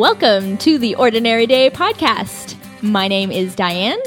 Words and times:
Welcome 0.00 0.56
to 0.58 0.78
the 0.78 0.94
Ordinary 0.94 1.46
Day 1.46 1.68
podcast. 1.68 2.56
My 2.80 3.06
name 3.06 3.30
is 3.30 3.54
Diane, 3.54 4.00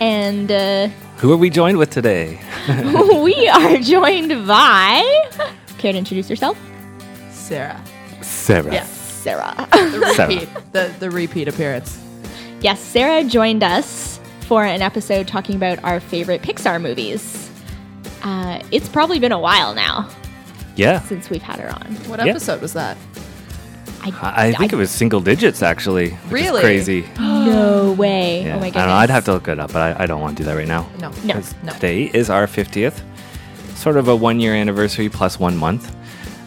and 0.00 0.50
uh, 0.50 0.88
Who 1.18 1.34
are 1.34 1.36
we 1.36 1.50
joined 1.50 1.76
with 1.76 1.90
today? 1.90 2.40
we 3.22 3.46
are 3.48 3.76
joined 3.76 4.46
by. 4.48 5.02
Care 5.76 5.92
to 5.92 5.98
introduce 5.98 6.30
yourself? 6.30 6.58
Sarah. 7.30 7.78
Sarah. 8.22 8.72
Yeah. 8.72 8.84
Sarah. 8.86 9.68
The 9.72 10.12
Sarah. 10.16 10.28
repeat. 10.34 10.48
the, 10.72 10.94
the 10.98 11.10
repeat 11.10 11.46
appearance. 11.48 12.00
yes, 12.62 12.80
Sarah 12.80 13.22
joined 13.22 13.62
us 13.62 14.18
for 14.40 14.64
an 14.64 14.80
episode 14.80 15.28
talking 15.28 15.56
about 15.56 15.84
our 15.84 16.00
favorite 16.00 16.40
Pixar 16.40 16.80
movies. 16.80 17.50
Uh, 18.22 18.62
it's 18.70 18.88
probably 18.88 19.18
been 19.18 19.32
a 19.32 19.38
while 19.38 19.74
now 19.74 20.08
Yeah. 20.74 21.00
since 21.02 21.28
we've 21.28 21.42
had 21.42 21.60
her 21.60 21.68
on. 21.68 21.94
What 22.08 22.18
Yeah. 22.24 22.30
episode 22.32 22.62
was 22.62 22.72
that? 22.72 22.96
I 24.12 24.48
I 24.48 24.52
think 24.52 24.72
it 24.72 24.76
was 24.76 24.90
single 24.90 25.20
digits 25.20 25.62
actually. 25.62 26.10
Which 26.10 26.32
Really? 26.32 26.60
Is 26.60 26.64
crazy. 26.86 27.08
No 27.44 27.92
way. 27.92 28.44
Yeah. 28.44 28.56
Oh 28.56 28.60
my 28.60 28.66
I 28.68 28.70
don't 28.70 28.86
know. 28.88 28.94
I'd 28.94 29.10
have 29.10 29.24
to 29.26 29.32
look 29.34 29.48
it 29.48 29.58
up, 29.60 29.72
but 29.72 29.82
I, 30.00 30.04
I 30.04 30.06
don't 30.06 30.20
want 30.20 30.36
to 30.36 30.42
do 30.42 30.46
that 30.48 30.56
right 30.56 30.66
now. 30.68 30.88
No. 30.98 31.10
No. 31.24 31.34
'Cause 31.34 31.54
No. 31.62 31.72
Today 31.74 32.04
is 32.14 32.30
our 32.30 32.46
50th, 32.46 33.02
sort 33.74 33.96
of 33.96 34.08
a 34.08 34.16
one 34.16 34.40
year 34.40 34.54
anniversary 34.54 35.08
plus 35.08 35.38
one 35.38 35.56
month. 35.56 35.94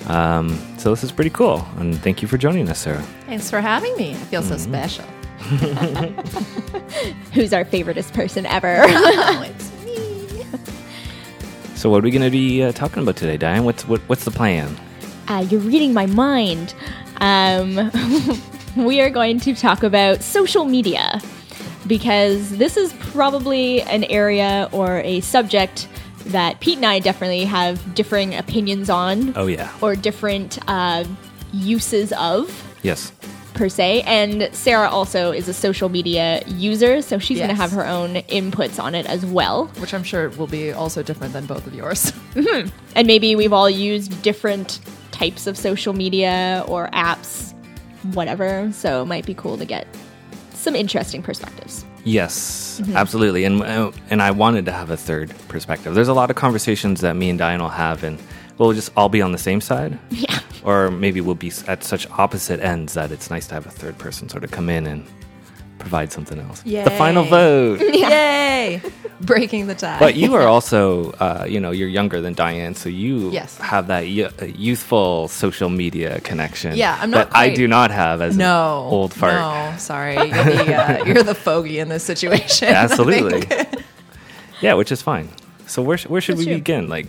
Um, 0.09 0.57
so 0.77 0.89
this 0.89 1.03
is 1.03 1.11
pretty 1.11 1.30
cool. 1.30 1.66
And 1.77 1.95
thank 2.02 2.21
you 2.21 2.27
for 2.27 2.38
joining 2.38 2.67
us, 2.70 2.80
Sarah. 2.80 3.03
Thanks 3.27 3.49
for 3.49 3.61
having 3.61 3.95
me. 3.97 4.11
I 4.11 4.16
feel 4.31 4.41
Mm-hmm. 4.41 4.58
so 4.58 4.58
special. 4.58 5.05
Who's 7.33 7.53
our 7.53 7.63
favoriteest 7.66 8.13
person 8.13 8.45
ever? 8.45 8.77
oh, 8.88 9.45
it's 9.45 9.71
me. 9.85 10.45
So 11.75 11.89
what 11.89 11.99
are 11.99 12.03
we 12.03 12.11
going 12.11 12.23
to 12.23 12.31
be 12.31 12.63
uh, 12.63 12.71
talking 12.71 13.03
about 13.03 13.16
today, 13.17 13.38
Diane? 13.38 13.63
What's 13.66 13.88
what, 13.88 14.02
what's 14.09 14.25
the 14.25 14.31
plan? 14.31 14.75
uh, 15.27 15.45
you're 15.49 15.59
reading 15.61 15.94
my 15.94 16.05
mind. 16.08 16.73
Um, 17.19 17.91
we 18.75 19.01
are 19.01 19.09
going 19.09 19.39
to 19.41 19.53
talk 19.55 19.83
about 19.83 20.21
social 20.21 20.65
media 20.65 21.21
because 21.87 22.57
this 22.57 22.77
is 22.77 22.93
probably 23.11 23.81
an 23.83 24.03
area 24.05 24.69
or 24.71 24.99
a 24.99 25.21
subject 25.21 25.88
that 26.25 26.59
Pete 26.59 26.77
and 26.77 26.85
I 26.85 26.99
definitely 26.99 27.45
have 27.45 27.95
differing 27.95 28.35
opinions 28.35 28.89
on 28.89 29.33
Oh 29.38 29.47
yeah. 29.47 29.71
or 29.81 29.95
different 29.95 30.59
uh, 30.67 31.05
uses 31.53 32.11
of. 32.13 32.63
Yes. 32.83 33.11
Per 33.53 33.69
se, 33.69 34.01
and 34.03 34.53
Sarah 34.53 34.88
also 34.89 35.31
is 35.31 35.47
a 35.47 35.53
social 35.53 35.89
media 35.89 36.43
user, 36.45 37.01
so 37.01 37.17
she's 37.17 37.39
going 37.39 37.49
to 37.49 37.55
have 37.55 37.71
her 37.71 37.88
own 37.88 38.15
inputs 38.29 38.79
on 38.79 38.93
it 38.93 39.07
as 39.07 39.25
well. 39.25 39.65
Which 39.79 39.95
I'm 39.95 40.03
sure 40.03 40.29
will 40.29 40.45
be 40.45 40.71
also 40.71 41.01
different 41.01 41.33
than 41.33 41.47
both 41.47 41.65
of 41.65 41.73
yours. 41.73 42.13
And 42.95 43.07
maybe 43.07 43.35
we've 43.35 43.53
all 43.53 43.69
used 43.69 44.21
different 44.21 44.79
types 45.17 45.47
of 45.47 45.57
social 45.57 45.93
media 45.93 46.63
or 46.67 46.87
apps, 46.93 47.53
whatever. 48.13 48.69
So 48.73 49.01
it 49.01 49.05
might 49.05 49.25
be 49.25 49.33
cool 49.33 49.57
to 49.57 49.65
get 49.65 49.87
some 50.53 50.75
interesting 50.75 51.21
perspectives. 51.23 51.85
Yes, 52.03 52.65
Mm-hmm. 52.77 52.95
absolutely. 52.95 53.43
And 53.43 53.63
uh, 53.63 53.91
and 54.11 54.21
I 54.21 54.29
wanted 54.29 54.65
to 54.65 54.71
have 54.71 54.91
a 54.91 54.97
third 54.97 55.33
perspective. 55.47 55.95
There's 55.95 56.07
a 56.09 56.13
lot 56.13 56.29
of 56.29 56.35
conversations 56.35 57.01
that 57.01 57.15
me 57.15 57.27
and 57.31 57.39
Diane 57.39 57.59
will 57.59 57.69
have, 57.69 58.03
and 58.03 58.19
we'll 58.59 58.71
just 58.73 58.91
all 58.95 59.09
be 59.09 59.19
on 59.21 59.31
the 59.31 59.38
same 59.39 59.61
side. 59.61 59.97
Yeah. 60.11 60.39
Or 60.63 60.91
maybe 60.91 61.21
we'll 61.21 61.33
be 61.47 61.51
at 61.67 61.83
such 61.83 62.07
opposite 62.11 62.59
ends 62.59 62.93
that 62.93 63.11
it's 63.11 63.29
nice 63.31 63.47
to 63.47 63.53
have 63.55 63.65
a 63.65 63.71
third 63.71 63.97
person 63.97 64.27
sort 64.29 64.43
of 64.43 64.51
come 64.51 64.69
in 64.69 64.85
and 64.85 65.07
provide 65.88 66.11
something 66.11 66.39
else. 66.39 66.61
The 66.63 66.91
final 66.97 67.23
vote. 67.23 67.80
Yay! 67.93 68.81
Breaking 69.21 69.67
the 69.67 69.73
tie. 69.75 69.97
But 69.99 70.16
you 70.16 70.35
are 70.35 70.44
also, 70.47 71.11
uh, 71.13 71.45
you 71.47 71.59
know, 71.59 71.71
you're 71.71 71.88
younger 71.88 72.19
than 72.21 72.33
Diane, 72.33 72.75
so 72.75 72.89
you 72.89 73.31
Yes. 73.31 73.57
have 73.59 73.88
that 73.88 74.03
y- 74.03 74.29
uh, 74.29 74.45
youthful 74.45 75.27
social 75.29 75.69
media 75.69 76.19
connection. 76.21 76.75
Yeah, 76.75 76.97
I'm 77.02 77.09
not 77.09 77.31
that 77.31 77.38
I 77.38 77.53
do 77.53 77.67
not 77.67 77.89
have 77.91 78.21
as 78.21 78.38
no. 78.38 78.85
an 78.88 78.94
old 78.94 79.13
fart. 79.13 79.33
No, 79.33 79.78
sorry. 79.79 80.16
You're 80.16 80.28
the, 80.44 80.75
uh, 80.75 81.06
you're 81.07 81.23
the 81.23 81.34
fogey 81.35 81.79
in 81.79 81.88
this 81.89 82.03
situation. 82.03 82.67
Absolutely. 82.67 83.47
yeah, 84.62 84.73
which 84.75 84.91
is 84.91 85.01
fine. 85.01 85.29
So 85.67 85.81
where 85.81 85.97
sh- 85.97 86.07
where 86.07 86.22
should 86.22 86.38
That's 86.38 86.45
we 86.45 86.51
true. 86.53 86.62
begin? 86.62 86.88
Like, 86.89 87.07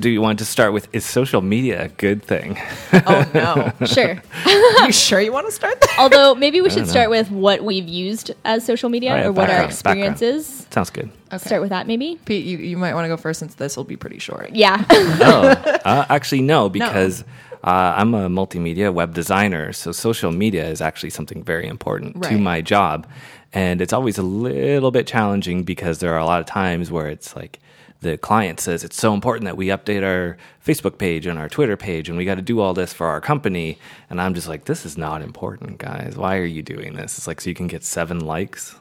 do 0.00 0.08
you 0.08 0.20
want 0.20 0.38
to 0.38 0.44
start 0.44 0.72
with 0.72 0.88
is 0.92 1.04
social 1.04 1.40
media 1.42 1.84
a 1.84 1.88
good 1.88 2.22
thing? 2.22 2.58
oh, 2.92 3.30
no. 3.34 3.72
Sure. 3.86 4.20
you 4.46 4.92
sure 4.92 5.20
you 5.20 5.32
want 5.32 5.46
to 5.46 5.52
start 5.52 5.80
there? 5.80 5.94
Although 5.98 6.34
maybe 6.34 6.60
we 6.60 6.70
should 6.70 6.86
know. 6.86 7.00
our 7.00 7.08
with 7.08 7.30
what 7.30 7.62
we've 7.62 7.88
used 7.88 8.32
as 8.44 8.64
social 8.64 8.88
media 8.88 9.12
Oh, 9.12 9.16
yeah, 9.16 9.26
or 9.26 9.32
what 9.32 9.44
our 9.50 9.68
background, 9.68 9.70
experience 9.70 10.20
background. 10.20 10.36
is. 10.40 10.66
Sounds 10.70 10.90
good. 10.90 11.10
Start 11.38 11.60
with 11.60 11.70
that 11.70 11.86
maybe. 11.86 12.18
Pete, 12.24 12.44
you, 12.44 12.58
you 12.58 12.76
might 12.76 12.94
want 12.94 13.04
to 13.04 13.08
go 13.08 13.16
first 13.16 13.40
since 13.40 13.54
this 13.54 13.76
will 13.76 13.84
be 13.84 13.96
pretty 13.96 14.18
short. 14.18 14.50
Yeah. 14.54 14.84
oh, 14.90 15.48
uh, 15.84 16.06
actually, 16.08 16.42
no, 16.42 16.68
because 16.68 17.24
uh, 17.64 17.94
I'm 17.96 18.14
a 18.14 18.28
multimedia 18.28 18.92
web 18.92 19.14
designer, 19.14 19.72
so 19.72 19.92
social 19.92 20.32
media 20.32 20.66
is 20.68 20.80
actually 20.80 21.10
something 21.10 21.42
very 21.42 21.66
important 21.66 22.22
to 22.24 22.38
my 22.38 22.60
job, 22.60 23.06
and 23.52 23.80
it's 23.80 23.92
always 23.92 24.18
a 24.18 24.22
little 24.22 24.90
bit 24.90 25.06
challenging 25.06 25.64
because 25.64 25.98
there 25.98 26.12
are 26.14 26.18
a 26.18 26.24
lot 26.24 26.40
of 26.40 26.46
times 26.46 26.90
where 26.90 27.08
it's 27.08 27.34
like 27.34 27.58
the 28.00 28.16
client 28.16 28.60
says 28.60 28.84
it's 28.84 28.96
so 28.96 29.12
important 29.12 29.44
that 29.46 29.56
we 29.56 29.66
update 29.66 30.04
our 30.04 30.36
Facebook 30.64 30.98
page 30.98 31.26
and 31.26 31.38
our 31.38 31.48
Twitter 31.48 31.76
page, 31.76 32.08
and 32.08 32.16
we 32.16 32.24
got 32.24 32.36
to 32.36 32.42
do 32.42 32.60
all 32.60 32.74
this 32.74 32.92
for 32.92 33.08
our 33.08 33.20
company, 33.20 33.78
and 34.08 34.20
I'm 34.20 34.34
just 34.34 34.48
like, 34.48 34.66
this 34.66 34.86
is 34.86 34.96
not 34.96 35.20
important, 35.20 35.78
guys. 35.78 36.16
Why 36.16 36.36
are 36.36 36.44
you 36.44 36.62
doing 36.62 36.94
this? 36.94 37.18
It's 37.18 37.26
like 37.26 37.40
so 37.40 37.50
you 37.50 37.54
can 37.54 37.66
get 37.66 37.82
seven 37.82 38.20
likes 38.20 38.76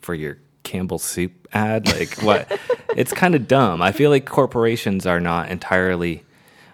for 0.00 0.14
your 0.14 0.38
Campbell 0.62 0.98
soup 0.98 1.48
ad? 1.52 1.86
Like 1.88 2.18
what? 2.22 2.60
it's 2.96 3.12
kind 3.12 3.34
of 3.34 3.48
dumb. 3.48 3.82
I 3.82 3.92
feel 3.92 4.10
like 4.10 4.26
corporations 4.26 5.06
are 5.06 5.20
not 5.20 5.50
entirely 5.50 6.24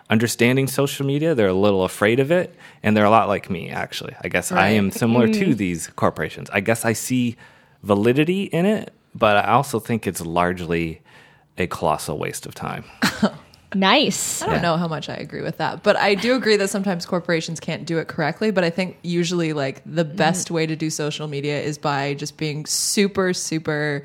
understanding 0.08 0.66
social 0.66 1.06
media. 1.06 1.34
They're 1.34 1.48
a 1.48 1.54
little 1.54 1.84
afraid 1.84 2.20
of 2.20 2.30
it, 2.30 2.54
and 2.82 2.96
they're 2.96 3.04
a 3.04 3.10
lot 3.10 3.28
like 3.28 3.50
me 3.50 3.70
actually. 3.70 4.14
I 4.22 4.28
guess 4.28 4.52
I 4.52 4.68
am 4.68 4.90
similar 4.90 5.26
to 5.28 5.40
mm-hmm. 5.40 5.52
these 5.54 5.88
corporations. 5.88 6.50
I 6.50 6.60
guess 6.60 6.84
I 6.84 6.92
see 6.92 7.36
validity 7.82 8.44
in 8.44 8.66
it, 8.66 8.92
but 9.14 9.36
I 9.36 9.52
also 9.52 9.80
think 9.80 10.06
it's 10.06 10.20
largely 10.20 11.00
a 11.58 11.66
colossal 11.66 12.18
waste 12.18 12.46
of 12.46 12.54
time. 12.54 12.84
nice. 13.74 14.42
I 14.42 14.46
don't 14.46 14.54
Yeah. 14.56 14.60
know 14.62 14.76
how 14.76 14.88
much 14.88 15.08
I 15.08 15.14
agree 15.14 15.42
with 15.42 15.58
that, 15.58 15.82
but 15.82 15.96
I 15.96 16.14
do 16.14 16.34
agree 16.34 16.56
that 16.56 16.68
sometimes 16.68 17.06
corporations 17.06 17.60
can't 17.60 17.84
do 17.84 17.98
it 17.98 18.08
correctly. 18.08 18.50
But 18.50 18.64
I 18.64 18.70
think 18.70 18.98
usually, 19.02 19.52
like, 19.52 19.82
the 19.86 20.04
mm-hmm. 20.04 20.16
best 20.16 20.50
way 20.50 20.66
to 20.66 20.76
do 20.76 20.90
social 20.90 21.28
media 21.28 21.60
is 21.60 21.78
by 21.78 22.14
just 22.14 22.36
being 22.36 22.66
super, 22.66 23.32
super 23.32 24.04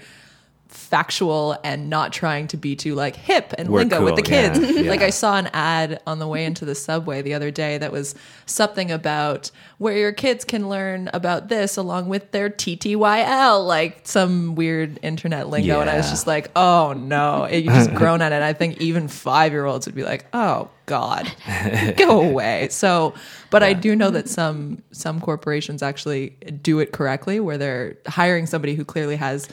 factual 0.71 1.57
and 1.63 1.89
not 1.89 2.13
trying 2.13 2.47
to 2.47 2.57
be 2.57 2.75
too 2.75 2.95
like 2.95 3.15
hip 3.15 3.53
and 3.57 3.69
We're 3.69 3.79
lingo 3.79 4.03
with 4.03 4.15
the 4.15 4.21
cool, 4.21 4.33
yeah, 4.33 4.53
kids. 4.53 4.77
yeah. 4.77 4.89
Like 4.89 5.01
I 5.01 5.09
saw 5.09 5.37
an 5.37 5.47
ad 5.53 6.01
on 6.07 6.19
the 6.19 6.27
way 6.27 6.45
into 6.45 6.65
the 6.65 6.75
subway 6.75 7.21
the 7.21 7.33
other 7.33 7.51
day 7.51 7.77
that 7.77 7.91
was 7.91 8.15
something 8.45 8.89
about 8.89 9.51
where 9.77 9.97
your 9.97 10.13
kids 10.13 10.45
can 10.45 10.69
learn 10.69 11.09
about 11.13 11.49
this 11.49 11.75
along 11.75 12.07
with 12.07 12.31
their 12.31 12.49
TTYL, 12.49 13.67
like 13.67 14.01
some 14.03 14.55
weird 14.55 14.97
internet 15.01 15.49
lingo. 15.49 15.81
And 15.81 15.89
I 15.89 15.97
was 15.97 16.09
just 16.09 16.25
like, 16.25 16.49
oh 16.55 16.93
no, 16.93 17.47
you 17.47 17.63
just 17.63 17.93
grown 17.93 18.21
at 18.21 18.31
it. 18.31 18.41
I 18.41 18.53
think 18.53 18.79
even 18.79 19.07
five 19.07 19.51
year 19.51 19.65
olds 19.65 19.85
would 19.85 19.95
be 19.95 20.03
like, 20.03 20.25
oh 20.33 20.69
God, 20.85 21.31
go 21.97 22.21
away. 22.21 22.69
So, 22.69 23.13
but 23.49 23.61
I 23.61 23.73
do 23.73 23.95
know 23.95 24.09
that 24.11 24.29
some 24.29 24.81
some 24.91 25.19
corporations 25.21 25.83
actually 25.83 26.31
do 26.61 26.79
it 26.79 26.91
correctly, 26.91 27.39
where 27.39 27.57
they're 27.57 27.97
hiring 28.07 28.45
somebody 28.45 28.75
who 28.75 28.83
clearly 28.83 29.15
has 29.15 29.47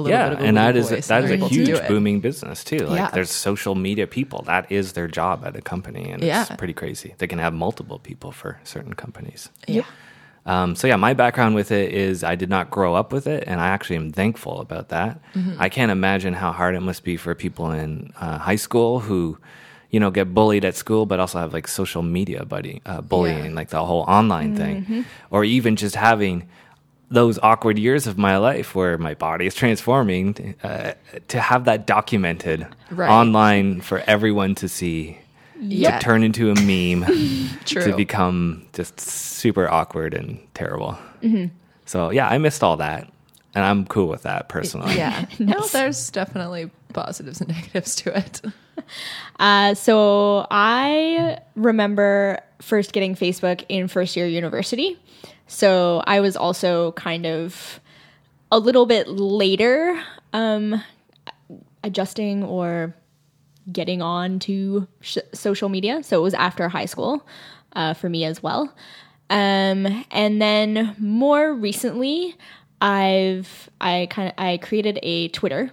a 0.00 0.02
little 0.02 0.18
yeah, 0.18 0.28
bit 0.30 0.38
of 0.38 0.44
a 0.44 0.46
and 0.48 0.56
that 0.56 0.74
legal 0.74 0.80
is 0.82 0.88
voice 0.90 0.98
is 0.98 1.06
they're 1.08 1.24
a 1.24 1.32
able 1.32 1.48
to 1.48 1.54
do 1.54 1.64
huge 1.64 1.88
booming 1.88 2.20
business 2.20 2.64
too. 2.64 2.78
Like 2.86 2.98
Yeah. 2.98 3.10
there's 3.14 3.30
social 3.30 3.74
media 3.74 4.06
people. 4.06 4.42
That 4.46 4.70
is 4.70 4.92
their 4.92 5.08
job 5.08 5.44
at 5.46 5.56
a 5.56 5.62
company, 5.62 6.10
and 6.10 6.22
Yeah. 6.22 6.42
it's 6.42 6.56
pretty 6.56 6.74
crazy. 6.74 7.14
They 7.18 7.26
can 7.26 7.38
have 7.38 7.54
multiple 7.54 7.98
people 7.98 8.32
for 8.32 8.58
certain 8.64 8.94
companies. 8.94 9.48
Yeah. 9.66 9.82
Um, 10.46 10.74
so 10.74 10.86
yeah, 10.86 10.96
my 10.96 11.12
background 11.12 11.54
with 11.54 11.70
it 11.70 11.92
is 11.92 12.24
I 12.24 12.34
did 12.34 12.48
not 12.48 12.70
grow 12.70 12.94
up 12.94 13.12
with 13.12 13.26
it, 13.26 13.44
and 13.46 13.60
I 13.60 13.68
actually 13.68 13.96
am 13.96 14.10
thankful 14.10 14.60
about 14.60 14.88
that. 14.88 15.20
Mm-hmm. 15.34 15.60
I 15.60 15.68
can't 15.68 15.92
imagine 15.92 16.32
how 16.34 16.50
hard 16.50 16.74
it 16.74 16.80
must 16.80 17.04
be 17.04 17.16
for 17.18 17.34
people 17.34 17.70
in 17.70 18.12
uh, 18.18 18.38
high 18.38 18.56
school 18.56 19.00
who, 19.00 19.36
you 19.90 20.00
know, 20.00 20.10
get 20.10 20.32
bullied 20.32 20.64
at 20.64 20.74
school, 20.76 21.04
but 21.04 21.20
also 21.20 21.38
have 21.38 21.52
like 21.52 21.68
social 21.68 22.02
media 22.02 22.44
buddy 22.46 22.80
uh, 22.86 23.02
bullying, 23.02 23.44
Yeah. 23.52 23.54
like 23.60 23.68
the 23.68 23.84
whole 23.84 24.04
online 24.08 24.56
thing, 24.56 25.04
or 25.30 25.44
even 25.44 25.76
just 25.76 25.94
having 25.94 26.48
those 27.10 27.38
awkward 27.42 27.78
years 27.78 28.06
of 28.06 28.16
my 28.18 28.36
life 28.36 28.74
where 28.74 28.96
my 28.98 29.14
body 29.14 29.46
is 29.46 29.54
transforming. 29.54 30.54
Uh, 30.62 30.92
to 31.28 31.40
have 31.40 31.64
that 31.64 31.86
documented 31.86 32.66
Right. 32.90 33.10
online 33.10 33.80
for 33.80 33.98
everyone 34.06 34.54
to 34.56 34.68
see. 34.68 35.18
Yeah. 35.60 35.98
To 35.98 36.04
turn 36.04 36.22
into 36.22 36.50
a 36.50 36.54
meme 36.54 37.04
True. 37.64 37.82
to 37.82 37.96
become 37.96 38.66
just 38.72 38.98
super 39.00 39.68
awkward 39.68 40.14
and 40.14 40.38
terrible. 40.54 40.96
Mm-hmm. 41.22 41.46
So 41.84 42.10
yeah, 42.10 42.28
I 42.28 42.38
missed 42.38 42.62
all 42.62 42.76
that, 42.78 43.10
and 43.54 43.64
I'm 43.64 43.84
cool 43.86 44.06
with 44.08 44.22
that 44.22 44.48
personally. 44.48 44.96
Yeah. 44.96 45.26
No, 45.38 45.60
there's 45.66 46.10
definitely 46.10 46.70
positives 46.94 47.40
and 47.40 47.50
negatives 47.54 47.94
to 47.96 48.16
it. 48.16 48.40
Uh, 49.38 49.74
so 49.74 50.46
I 50.50 51.38
remember 51.56 52.40
first 52.62 52.92
getting 52.92 53.14
Facebook 53.14 53.64
in 53.68 53.88
first 53.88 54.16
year 54.16 54.26
university. 54.26 54.98
So 55.50 56.00
I 56.06 56.20
was 56.20 56.36
also 56.36 56.92
kind 56.92 57.26
of 57.26 57.80
a 58.52 58.58
little 58.60 58.86
bit 58.86 59.08
later 59.08 60.00
um, 60.32 60.80
adjusting 61.82 62.44
or 62.44 62.94
getting 63.70 64.00
on 64.00 64.38
to 64.40 64.86
sh- 65.00 65.18
social 65.34 65.68
media. 65.68 66.04
So 66.04 66.20
it 66.20 66.22
was 66.22 66.34
after 66.34 66.68
high 66.68 66.84
school 66.84 67.26
uh, 67.74 67.94
for 67.94 68.08
me 68.08 68.24
as 68.24 68.40
well. 68.44 68.72
Um, 69.28 70.04
and 70.12 70.40
then 70.40 70.94
more 71.00 71.52
recently, 71.52 72.36
I've 72.80 73.68
I 73.80 74.06
kind 74.08 74.28
of 74.28 74.34
I 74.38 74.56
created 74.58 75.00
a 75.02 75.28
Twitter 75.28 75.72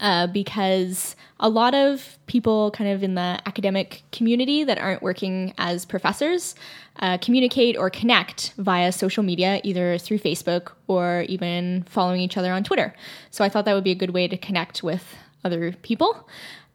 uh, 0.00 0.26
because 0.26 1.16
a 1.40 1.48
lot 1.48 1.74
of 1.74 2.18
people 2.26 2.70
kind 2.70 2.90
of 2.90 3.02
in 3.02 3.14
the 3.14 3.40
academic 3.46 4.02
community 4.12 4.64
that 4.64 4.78
aren't 4.78 5.02
working 5.02 5.52
as 5.58 5.84
professors 5.84 6.54
uh, 7.00 7.18
communicate 7.18 7.76
or 7.76 7.90
connect 7.90 8.52
via 8.58 8.90
social 8.90 9.22
media, 9.22 9.60
either 9.64 9.98
through 9.98 10.18
Facebook 10.18 10.72
or 10.86 11.24
even 11.28 11.84
following 11.88 12.20
each 12.20 12.36
other 12.36 12.52
on 12.52 12.64
Twitter. 12.64 12.94
So 13.30 13.44
I 13.44 13.48
thought 13.48 13.64
that 13.66 13.74
would 13.74 13.84
be 13.84 13.90
a 13.90 13.96
good 13.96 14.10
way 14.10 14.28
to 14.28 14.36
connect 14.36 14.82
with 14.82 15.16
other 15.44 15.72
people. 15.82 16.28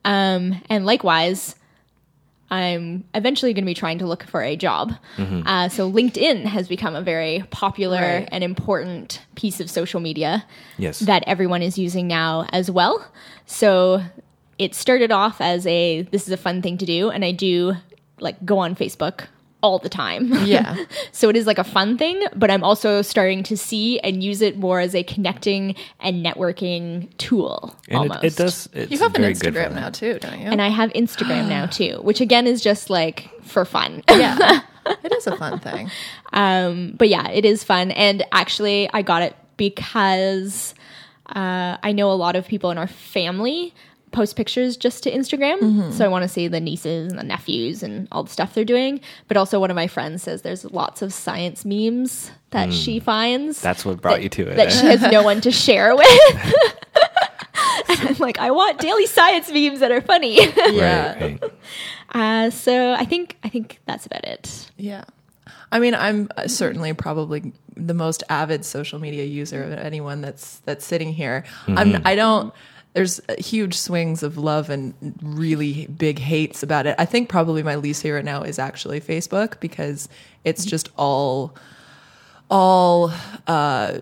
Um, 0.05 0.61
and 0.69 0.85
likewise, 0.85 1.55
I'm 2.51 3.05
eventually 3.15 3.53
going 3.53 3.63
to 3.63 3.65
be 3.65 3.73
trying 3.73 3.97
to 3.99 4.05
look 4.05 4.23
for 4.25 4.43
a 4.43 4.55
job. 4.57 4.91
Uh, 5.17 5.69
so 5.69 5.89
LinkedIn 5.91 6.43
has 6.45 6.67
become 6.67 6.95
a 6.95 7.01
very 7.01 7.43
popular 7.49 7.97
Right. 8.01 8.29
and 8.31 8.43
important 8.43 9.21
piece 9.35 9.59
of 9.61 9.69
social 9.71 10.01
media 10.01 10.45
Yes. 10.77 10.99
that 10.99 11.23
everyone 11.27 11.61
is 11.61 11.77
using 11.77 12.07
now 12.07 12.45
as 12.51 12.69
well. 12.69 13.05
So 13.45 14.03
it 14.59 14.75
started 14.75 15.11
off 15.11 15.39
as 15.41 15.65
a 15.65 16.01
this 16.11 16.27
is 16.27 16.33
a 16.33 16.37
fun 16.37 16.61
thing 16.61 16.77
to 16.79 16.85
do, 16.85 17.09
and 17.09 17.23
I 17.25 17.31
do 17.31 17.75
like 18.19 18.45
go 18.45 18.59
on 18.59 18.75
Facebook 18.75 19.27
all 19.61 19.79
the 19.79 19.89
time. 19.89 20.31
Yeah. 20.51 20.75
so 21.11 21.29
it 21.29 21.37
is 21.37 21.45
like 21.47 21.59
a 21.59 21.63
fun 21.63 21.97
thing, 21.97 22.21
but 22.35 22.49
I'm 22.51 22.63
also 22.63 23.01
starting 23.01 23.43
to 23.43 23.55
see 23.55 23.99
and 23.99 24.23
use 24.23 24.41
it 24.41 24.57
more 24.57 24.79
as 24.79 24.95
a 24.95 25.03
connecting 25.03 25.75
and 25.99 26.25
networking 26.25 27.15
tool. 27.17 27.75
and 27.87 27.97
almost. 27.99 28.23
it, 28.23 28.33
it 28.33 28.35
does. 28.37 28.69
It's 28.73 28.91
You 28.91 28.97
have 28.99 29.15
an 29.15 29.21
very 29.21 29.33
good 29.33 29.53
Instagram 29.53 29.73
now 29.73 29.89
too, 29.89 30.19
don't 30.19 30.39
you? 30.39 30.47
And 30.47 30.61
I 30.61 30.69
have 30.69 30.91
Instagram 30.93 31.47
now 31.47 31.65
too, 31.79 31.99
which 32.01 32.19
again 32.21 32.47
is 32.47 32.61
just 32.61 32.89
like 32.89 33.29
for 33.43 33.63
fun. 33.65 34.03
yeah. 34.09 34.61
it 35.03 35.13
is 35.13 35.27
a 35.27 35.37
fun 35.37 35.59
thing. 35.59 35.89
Um, 36.33 36.95
but 36.97 37.07
yeah, 37.07 37.29
it 37.29 37.45
is 37.45 37.63
fun. 37.63 37.91
And 37.91 38.23
actually, 38.31 38.89
I 38.93 39.03
got 39.03 39.21
it 39.21 39.35
because 39.57 40.73
uh, 41.27 41.77
I 41.81 41.91
know 41.91 42.11
a 42.11 42.15
lot 42.15 42.35
of 42.35 42.47
people 42.47 42.71
in 42.71 42.77
our 42.77 42.87
family 42.87 43.73
post 44.11 44.35
pictures 44.35 44.77
just 44.77 45.03
to 45.03 45.11
Instagram. 45.11 45.93
So 45.93 46.05
I 46.05 46.07
want 46.07 46.23
to 46.23 46.27
see 46.27 46.47
the 46.47 46.59
nieces 46.59 47.11
and 47.11 47.19
the 47.19 47.23
nephews 47.23 47.83
and 47.83 48.07
all 48.11 48.23
the 48.23 48.29
stuff 48.29 48.53
they're 48.53 48.65
doing. 48.65 48.99
But 49.27 49.37
also, 49.37 49.59
one 49.59 49.71
of 49.71 49.75
my 49.75 49.87
friends 49.87 50.23
says 50.23 50.41
there's 50.41 50.65
lots 50.65 51.01
of 51.01 51.13
science 51.13 51.65
memes 51.65 52.31
that 52.51 52.73
she 52.73 52.99
finds. 52.99 53.61
That's 53.61 53.85
what 53.85 54.01
brought 54.01 54.17
that- 54.17 54.23
you 54.23 54.29
to 54.29 54.49
it. 54.49 54.55
That 54.55 54.67
eh? 54.67 54.71
she 54.71 54.85
has 54.87 55.01
no 55.01 55.23
one 55.23 55.41
to 55.41 55.51
share 55.51 55.95
with. 55.95 56.07
and 57.89 58.09
I'm 58.09 58.15
like, 58.15 58.39
I 58.39 58.51
want 58.51 58.79
daily 58.79 59.05
science 59.05 59.51
memes 59.51 59.79
that 59.79 59.91
are 59.91 60.01
funny. 60.01 60.35
Yeah. 60.35 61.13
Right, 61.13 61.41
right. 61.41 61.53
uh, 62.11 62.49
so 62.49 62.93
I 62.93 63.05
think 63.05 63.37
I 63.43 63.49
think 63.49 63.79
that's 63.85 64.05
about 64.05 64.23
it. 64.25 64.71
Yeah. 64.77 65.03
I 65.71 65.79
mean, 65.79 65.95
I'm 65.95 66.29
uh, 66.35 66.47
certainly 66.47 66.93
probably 66.93 67.53
the 67.75 67.93
most 67.93 68.23
avid 68.29 68.65
social 68.65 68.99
media 68.99 69.23
user 69.23 69.63
of 69.63 69.71
anyone 69.73 70.21
that's 70.21 70.59
that's 70.59 70.85
sitting 70.85 71.13
here. 71.13 71.45
I'm 71.67 72.01
I 72.05 72.15
don't 72.15 72.53
there's 72.93 73.21
huge 73.37 73.75
swings 73.77 74.21
of 74.21 74.37
love 74.37 74.69
and 74.69 74.93
really 75.21 75.87
big 75.87 76.19
hates 76.19 76.61
about 76.61 76.85
it. 76.87 76.95
I 76.99 77.05
think 77.05 77.29
probably 77.29 77.63
my 77.63 77.75
least 77.75 78.01
favorite 78.03 78.25
now 78.25 78.43
is 78.43 78.59
actually 78.59 78.99
Facebook 78.99 79.59
because 79.59 80.09
it's 80.43 80.65
just 80.65 80.89
all 80.97 81.55
all 82.49 83.11
uh 83.47 83.99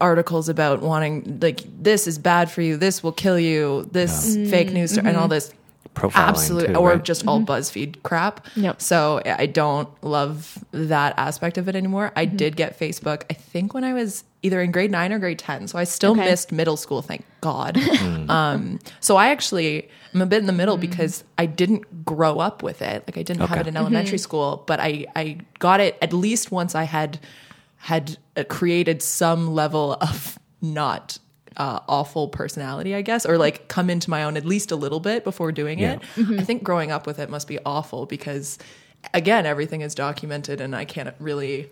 articles 0.00 0.48
about 0.48 0.82
wanting 0.82 1.38
like 1.40 1.60
this 1.80 2.06
is 2.06 2.18
bad 2.18 2.50
for 2.50 2.60
you, 2.60 2.76
this 2.76 3.02
will 3.02 3.12
kill 3.12 3.38
you, 3.38 3.88
this 3.92 4.34
fake 4.50 4.72
news 4.72 4.98
and 4.98 5.16
all 5.16 5.28
this 5.28 5.52
Profiling 5.96 6.14
absolute 6.14 6.66
too, 6.66 6.74
or 6.74 6.90
right? 6.90 7.04
just 7.04 7.26
all 7.26 7.40
mm-hmm. 7.40 7.50
BuzzFeed 7.50 8.02
crap. 8.02 8.46
Yep. 8.54 8.82
So 8.82 9.22
I 9.24 9.46
don't 9.46 9.88
love 10.04 10.62
that 10.72 11.14
aspect 11.16 11.56
of 11.56 11.68
it 11.68 11.74
anymore. 11.74 12.12
I 12.14 12.26
mm-hmm. 12.26 12.36
did 12.36 12.56
get 12.56 12.78
Facebook, 12.78 13.22
I 13.30 13.32
think 13.32 13.72
when 13.72 13.82
I 13.82 13.94
was 13.94 14.22
either 14.42 14.60
in 14.60 14.70
grade 14.70 14.90
nine 14.90 15.12
or 15.12 15.18
grade 15.18 15.38
10. 15.38 15.68
So 15.68 15.78
I 15.78 15.84
still 15.84 16.12
Okay. 16.12 16.26
missed 16.26 16.52
middle 16.52 16.76
school, 16.76 17.02
thank 17.02 17.24
God. 17.40 17.76
Mm. 17.96 18.28
um, 18.30 18.78
so 19.00 19.16
I 19.16 19.28
actually 19.28 19.88
am 20.14 20.20
a 20.20 20.26
bit 20.26 20.38
in 20.38 20.46
the 20.46 20.52
middle 20.52 20.76
mm. 20.76 20.80
because 20.82 21.24
I 21.38 21.46
didn't 21.46 22.04
grow 22.04 22.38
up 22.38 22.62
with 22.62 22.82
it. 22.82 23.04
Like 23.06 23.16
I 23.16 23.22
didn't 23.22 23.40
have 23.40 23.52
Okay. 23.52 23.60
it 23.60 23.66
in 23.66 23.76
elementary 23.76 24.18
mm-hmm. 24.18 24.22
school, 24.22 24.64
but 24.66 24.80
I, 24.80 25.06
I 25.16 25.38
got 25.58 25.80
it 25.80 25.96
at 26.02 26.12
least 26.12 26.52
once 26.52 26.74
I 26.74 26.84
had 26.84 27.18
had 27.78 28.18
uh, 28.36 28.44
created 28.44 29.02
some 29.02 29.54
level 29.54 29.96
of 30.00 30.38
not 30.60 31.18
uh, 31.56 31.80
awful 31.88 32.28
personality, 32.28 32.94
I 32.94 33.02
guess, 33.02 33.24
or 33.26 33.38
like 33.38 33.68
come 33.68 33.88
into 33.90 34.10
my 34.10 34.24
own 34.24 34.36
at 34.36 34.44
least 34.44 34.70
a 34.70 34.76
little 34.76 35.00
bit 35.00 35.24
before 35.24 35.52
doing 35.52 35.78
Yeah. 35.78 35.98
it. 36.18 36.40
I 36.40 36.44
think 36.44 36.62
growing 36.62 36.90
up 36.90 37.06
with 37.06 37.18
it 37.18 37.30
must 37.30 37.48
be 37.48 37.58
awful 37.64 38.06
because, 38.06 38.58
again, 39.14 39.46
everything 39.46 39.80
is 39.80 39.94
documented, 39.94 40.60
and 40.60 40.76
I 40.76 40.84
can't 40.84 41.14
really 41.18 41.70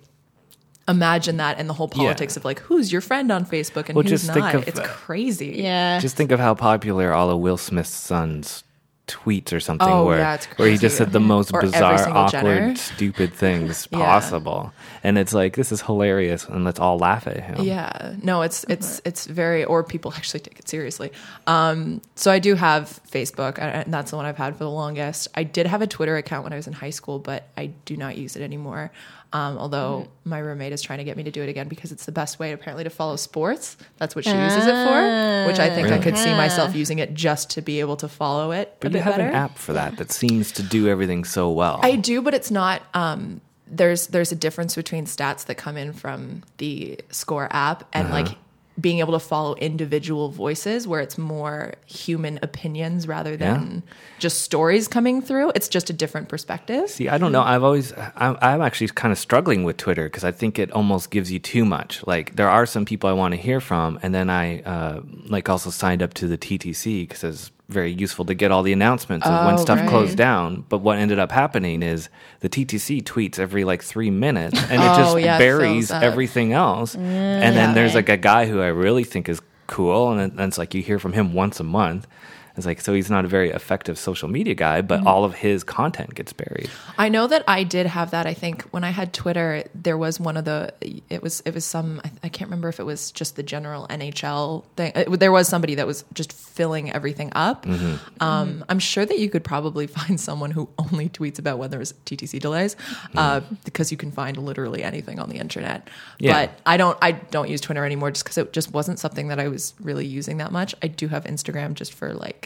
imagine 0.87 1.39
that 1.39 1.59
and 1.59 1.69
the 1.69 1.73
whole 1.73 1.89
politics 1.89 2.37
of 2.37 2.45
like 2.45 2.59
who's 2.61 2.93
your 2.93 3.01
friend 3.01 3.33
on 3.33 3.47
Facebook 3.47 3.87
and 3.89 3.97
Well, 3.97 4.03
who's 4.03 4.11
just 4.23 4.27
think 4.33 4.45
not. 4.45 4.55
of, 4.55 4.69
it's 4.69 4.81
crazy. 4.81 5.55
Yeah. 5.57 5.99
Just 5.99 6.15
think 6.17 6.31
of 6.31 6.39
how 6.41 6.55
popular 6.55 7.13
all 7.13 7.31
of 7.31 7.39
Will 7.41 7.57
Smith's 7.57 7.89
sons 7.91 8.65
tweets 9.07 9.53
or 9.53 9.61
something 9.61 9.87
Oh, 9.87 10.07
where 10.07 10.19
yeah, 10.19 10.41
where 10.57 10.69
he 10.69 10.79
just 10.79 10.97
said 10.97 11.13
the 11.13 11.21
most 11.21 11.53
Or 11.53 11.61
bizarre, 11.61 12.09
awkward, 12.09 12.31
Jenner. 12.31 12.77
stupid 12.77 13.35
things 13.35 13.87
Yeah. 13.93 13.99
possible. 13.99 14.73
And 15.03 15.19
it's 15.19 15.35
like 15.35 15.57
this 15.57 15.71
is 15.73 15.83
hilarious 15.83 16.47
and 16.47 16.65
let's 16.65 16.81
all 16.81 16.97
laugh 16.97 17.27
at 17.27 17.39
him. 17.39 17.61
Yeah, 17.61 18.15
no, 18.23 18.41
it's 18.41 18.65
it's 18.69 19.03
it's 19.05 19.27
very 19.27 19.63
or 19.65 19.85
people 19.85 20.13
actually 20.17 20.41
take 20.41 20.59
it 20.59 20.69
seriously. 20.69 21.13
Um, 21.47 22.01
so 22.15 22.31
I 22.31 22.39
do 22.39 22.55
have 22.55 22.99
Facebook, 23.11 23.59
and 23.59 23.93
that's 23.93 24.11
the 24.11 24.17
one 24.17 24.25
I've 24.25 24.39
had 24.39 24.57
for 24.57 24.65
the 24.65 24.71
longest. 24.71 25.29
I 25.35 25.43
did 25.43 25.67
have 25.67 25.83
a 25.83 25.87
Twitter 25.87 26.17
account 26.17 26.45
when 26.45 26.55
I 26.55 26.57
was 26.57 26.67
in 26.67 26.73
high 26.73 26.91
school, 26.91 27.19
but 27.19 27.49
I 27.59 27.67
do 27.85 27.99
not 27.99 28.17
use 28.17 28.37
it 28.37 28.43
anymore. 28.43 28.91
Um, 29.35 29.59
although 29.59 30.07
my 30.25 30.39
roommate 30.39 30.73
is 30.73 30.81
trying 30.81 30.99
to 30.99 31.05
get 31.05 31.17
me 31.17 31.25
to 31.25 31.31
do 31.33 31.43
it 31.43 31.49
again 31.49 31.67
because 31.69 31.91
it's 31.93 32.07
the 32.07 32.13
best 32.13 32.39
way 32.39 32.53
apparently 32.53 32.85
to 32.85 32.91
follow 32.91 33.17
sports. 33.17 33.77
That's 33.99 34.15
what 34.15 34.25
she 34.25 34.31
uses 34.31 34.65
it 34.65 34.87
for, 34.87 35.47
which 35.49 35.59
I 35.59 35.69
think 35.75 35.89
I 35.89 35.99
could 35.99 36.17
see 36.17 36.31
myself 36.31 36.75
using 36.77 37.01
it 37.01 37.15
just 37.15 37.51
to 37.51 37.61
be 37.61 37.81
able 37.81 37.97
to 37.97 38.09
follow 38.09 38.53
it 38.53 38.69
a 38.69 38.77
But 38.81 38.93
you 38.93 38.99
bit 38.99 39.03
have 39.03 39.17
better. 39.17 39.29
an 39.29 39.35
app 39.35 39.59
for 39.59 39.73
that 39.73 39.97
that 39.97 40.13
seems 40.13 40.53
to 40.53 40.63
do 40.63 40.87
everything 40.89 41.25
so 41.25 41.51
well. 41.51 41.81
I 41.83 41.97
do, 41.97 42.23
but 42.23 42.33
it's 42.33 42.53
not. 42.53 42.83
Um, 42.95 43.41
there's 43.67 44.07
there's 44.09 44.31
a 44.31 44.37
difference 44.37 44.77
between 44.77 45.07
stats 45.07 45.47
that 45.47 45.57
come 45.57 45.77
in 45.77 45.93
from 45.95 46.45
the 46.59 47.01
Score 47.11 47.49
app 47.51 47.89
and 47.93 48.07
Uh-huh. 48.07 48.23
like 48.23 48.39
being 48.81 48.99
able 48.99 49.13
to 49.13 49.21
follow 49.21 49.55
individual 49.57 50.31
voices, 50.31 50.89
where 50.89 51.01
it's 51.01 51.17
more 51.17 51.75
human 51.87 52.41
opinions 52.43 53.07
rather 53.07 53.37
than 53.37 53.83
just 54.19 54.43
stories 54.43 54.89
coming 54.89 55.23
through. 55.23 55.53
It's 55.55 55.69
just 55.69 55.91
a 55.91 55.93
different 55.93 56.29
perspective. 56.29 56.91
See, 56.91 57.09
I 57.09 57.19
don't 57.19 57.31
know. 57.31 57.43
I've 57.43 57.63
always, 57.63 57.93
I'm, 58.17 58.37
I'm 58.43 58.61
actually 58.61 58.89
kind 58.89 59.13
of 59.13 59.19
struggling 59.19 59.63
with 59.63 59.77
Twitter 59.77 60.05
because 60.05 60.25
I 60.25 60.33
think 60.33 60.59
it 60.59 60.73
almost 60.73 61.11
gives 61.11 61.31
you 61.31 61.39
too 61.39 61.65
much. 61.65 62.05
Like, 62.07 62.35
there 62.35 62.49
are 62.49 62.67
some 62.67 62.85
people 62.85 63.09
I 63.09 63.13
want 63.13 63.33
to 63.33 63.41
hear 63.41 63.61
from, 63.61 63.99
and 64.03 64.13
then 64.15 64.29
I, 64.29 64.61
uh, 64.63 65.03
like, 65.27 65.49
also 65.49 65.71
signed 65.71 66.03
up 66.03 66.15
to 66.15 66.27
the 66.27 66.37
TTC 66.37 67.09
because 67.09 67.23
it's 67.23 67.51
very 67.75 67.93
useful 67.93 68.25
to 68.25 68.35
get 68.35 68.51
all 68.51 68.63
the 68.63 68.73
announcements 68.73 69.27
of 69.27 69.45
when 69.45 69.55
Oh, 69.55 69.59
stuff 69.59 69.81
right. 69.81 69.89
closed 69.89 70.17
down. 70.17 70.65
But 70.71 70.79
what 70.79 70.97
ended 70.99 71.19
up 71.19 71.31
happening 71.33 71.83
is 71.83 72.09
the 72.41 72.49
TTC 72.49 73.03
tweets 73.03 73.39
every 73.39 73.65
like 73.65 73.83
three 73.83 74.11
minutes, 74.11 74.59
and 74.71 74.81
it 74.83 74.91
Oh, 74.93 74.97
just 74.97 75.19
yeah, 75.21 75.37
it 75.37 75.39
buries 75.41 75.89
fills 75.89 75.91
up. 75.91 76.03
everything 76.03 76.53
else. 76.55 76.95
and 76.95 77.55
then 77.57 77.75
there's 77.75 77.95
like 77.95 78.09
a 78.09 78.17
guy 78.17 78.47
who 78.47 78.61
I 78.63 78.69
really 78.69 79.05
think 79.05 79.29
is 79.29 79.41
cool, 79.67 80.11
and 80.13 80.33
then 80.39 80.49
it's 80.49 80.57
like 80.59 80.73
you 80.75 80.83
hear 80.83 80.99
from 80.99 81.13
him 81.13 81.35
once 81.35 81.61
a 81.61 81.65
month. 81.65 82.07
It's 82.57 82.67
like 82.67 82.81
so 82.81 82.95
he's 82.95 83.11
not 83.11 83.25
a 83.25 83.29
very 83.29 83.51
effective 83.51 83.99
social 83.99 84.29
media 84.29 84.55
guy, 84.55 84.81
but 84.81 84.95
Mm-hmm. 85.01 85.09
all 85.09 85.25
of 85.25 85.35
his 85.35 85.65
content 85.65 86.15
gets 86.15 86.33
buried. 86.33 86.71
I 86.99 87.09
know 87.09 87.27
that 87.27 87.43
I 87.49 87.65
did 87.65 87.87
have 87.87 88.13
that. 88.13 88.27
I 88.27 88.35
think 88.35 88.63
when 88.71 88.85
I 88.85 88.91
had 88.91 89.13
Twitter, 89.13 89.65
there 89.75 89.99
was 89.99 90.21
one 90.21 90.37
of 90.37 90.45
the. 90.45 90.73
It 91.11 91.21
was 91.23 91.41
it 91.45 91.53
was 91.55 91.65
some. 91.65 92.01
I, 92.23 92.29
can't 92.29 92.49
remember 92.49 92.69
if 92.69 92.79
it 92.79 92.85
was 92.85 93.11
just 93.11 93.35
the 93.37 93.43
general 93.43 93.89
NHL 93.89 94.65
thing. 94.77 94.93
It- 94.95 95.19
there 95.19 95.33
was 95.33 95.49
somebody 95.49 95.75
that 95.77 95.87
was 95.87 96.05
just 96.15 96.33
filling 96.33 96.93
everything 96.93 97.31
up. 97.35 97.67
Mm-hmm. 97.67 98.23
Um, 98.23 98.65
I'm 98.69 98.79
sure 98.79 99.05
that 99.05 99.19
you 99.19 99.29
could 99.31 99.43
probably 99.43 99.87
find 99.99 100.21
someone 100.21 100.53
who 100.53 100.69
only 100.79 101.09
tweets 101.09 101.39
about 101.41 101.59
when 101.59 101.71
there's 101.71 101.93
TTC 102.07 102.39
delays, 102.39 102.77
uh, 103.17 103.41
because 103.65 103.91
you 103.91 103.99
can 103.99 104.13
find 104.13 104.37
literally 104.37 104.85
anything 104.85 105.19
on 105.19 105.29
the 105.29 105.37
internet. 105.37 105.89
Yeah. 106.21 106.33
But 106.47 106.61
I 106.67 106.77
don't. 106.77 106.97
I 107.03 107.13
don't 107.13 107.51
use 107.51 107.61
Twitter 107.61 107.85
anymore 107.85 108.13
just 108.13 108.25
because 108.25 108.39
it 108.39 108.53
just 108.53 108.73
wasn't 108.73 109.01
something 109.01 109.29
that 109.29 109.41
I 109.41 109.49
was 109.49 109.75
really 109.81 110.07
using 110.07 110.37
that 110.39 110.53
much. 110.53 110.75
I 110.83 110.87
do 110.89 111.09
have 111.09 111.25
Instagram 111.25 111.75
just 111.75 111.93
for 111.95 112.15
like 112.15 112.44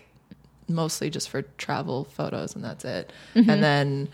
mostly 0.68 1.10
just 1.10 1.28
for 1.28 1.42
travel 1.56 2.04
photos 2.04 2.54
and 2.54 2.64
that's 2.64 2.84
it. 2.84 3.12
And 3.34 3.46
then 3.62 4.08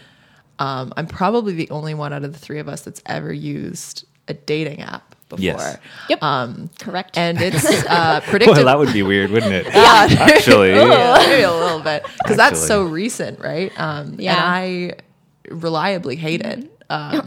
um, 0.58 0.92
I'm 0.96 1.06
probably 1.06 1.54
the 1.54 1.70
only 1.70 1.94
one 1.94 2.12
out 2.12 2.25
of 2.25 2.32
the 2.32 2.38
three 2.38 2.58
of 2.58 2.68
us 2.68 2.82
that's 2.82 3.02
ever 3.06 3.32
used 3.32 4.04
a 4.28 4.34
dating 4.34 4.80
app 4.82 5.14
before. 5.28 5.42
Yes. 5.44 5.78
Yep. 6.08 6.23
Um, 6.23 6.70
Correct. 6.78 7.18
and 7.18 7.38
it's 7.42 7.64
uh, 7.87 8.20
predictive. 8.23 8.56
Well, 8.56 8.66
that 8.66 8.78
would 8.78 8.92
be 8.92 9.02
weird, 9.02 9.30
wouldn't 9.30 9.52
it? 9.52 9.66
Actually, 9.75 10.70
Yeah, 10.75 11.16
maybe 11.26 11.42
a 11.42 11.52
little 11.52 11.80
bit 11.80 12.04
because 12.23 12.37
that's 12.37 12.64
so 12.64 12.84
recent, 12.84 13.40
right? 13.40 13.73
Um, 13.78 14.16
Yeah. 14.18 14.32
And 14.34 14.40
I 14.44 15.52
reliably 15.54 16.16
hate 16.16 16.42
it. 16.42 16.70
Um, 16.90 17.23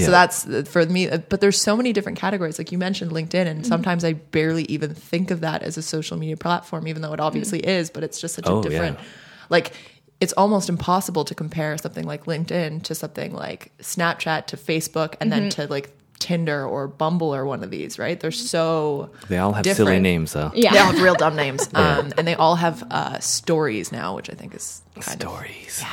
Yeah. 0.00 0.06
So 0.06 0.10
that's 0.10 0.46
uh, 0.46 0.64
for 0.66 0.84
me. 0.86 1.08
Uh, 1.08 1.18
but 1.18 1.40
there's 1.40 1.60
so 1.60 1.76
many 1.76 1.92
different 1.92 2.18
categories. 2.18 2.58
Like 2.58 2.72
you 2.72 2.78
mentioned 2.78 3.10
LinkedIn, 3.10 3.46
and 3.46 3.60
mm-hmm. 3.60 3.68
sometimes 3.68 4.04
I 4.04 4.14
barely 4.14 4.64
even 4.64 4.94
think 4.94 5.30
of 5.30 5.40
that 5.40 5.62
as 5.62 5.76
a 5.76 5.82
social 5.82 6.16
media 6.16 6.36
platform, 6.36 6.88
even 6.88 7.02
though 7.02 7.12
it 7.12 7.20
obviously 7.20 7.60
mm. 7.60 7.66
is. 7.66 7.90
But 7.90 8.04
it's 8.04 8.20
just 8.20 8.34
such 8.34 8.46
Oh, 8.46 8.60
a 8.60 8.62
different. 8.62 8.98
yeah. 8.98 9.04
Like 9.48 9.72
it's 10.20 10.32
almost 10.34 10.68
impossible 10.68 11.24
to 11.24 11.34
compare 11.34 11.76
something 11.76 12.04
like 12.04 12.24
LinkedIn 12.24 12.82
to 12.84 12.94
something 12.94 13.34
like 13.34 13.72
Snapchat 13.78 14.46
to 14.46 14.56
Facebook 14.56 15.14
and 15.20 15.30
then 15.30 15.50
mm-hmm. 15.50 15.62
to 15.62 15.66
like 15.68 15.92
Tinder 16.18 16.64
or 16.64 16.88
Bumble 16.88 17.34
or 17.34 17.44
one 17.44 17.62
of 17.62 17.70
these, 17.70 17.98
right? 17.98 18.18
They're 18.18 18.30
so 18.30 19.10
They 19.28 19.38
all 19.38 19.52
have 19.52 19.64
silly 19.64 19.76
different. 19.76 20.02
names 20.02 20.32
though. 20.32 20.50
Yeah. 20.54 20.72
They 20.72 20.78
all 20.78 20.92
have 20.92 21.02
real 21.02 21.14
dumb 21.14 21.36
names. 21.36 21.68
Um, 21.76 22.12
and 22.16 22.26
they 22.26 22.34
all 22.34 22.56
have 22.56 22.82
uh, 22.90 23.18
stories 23.20 23.92
now, 23.92 24.16
which 24.16 24.30
I 24.30 24.32
think 24.32 24.54
is 24.54 24.80
kind 24.94 25.22
of 25.22 25.28
Stories. 25.28 25.84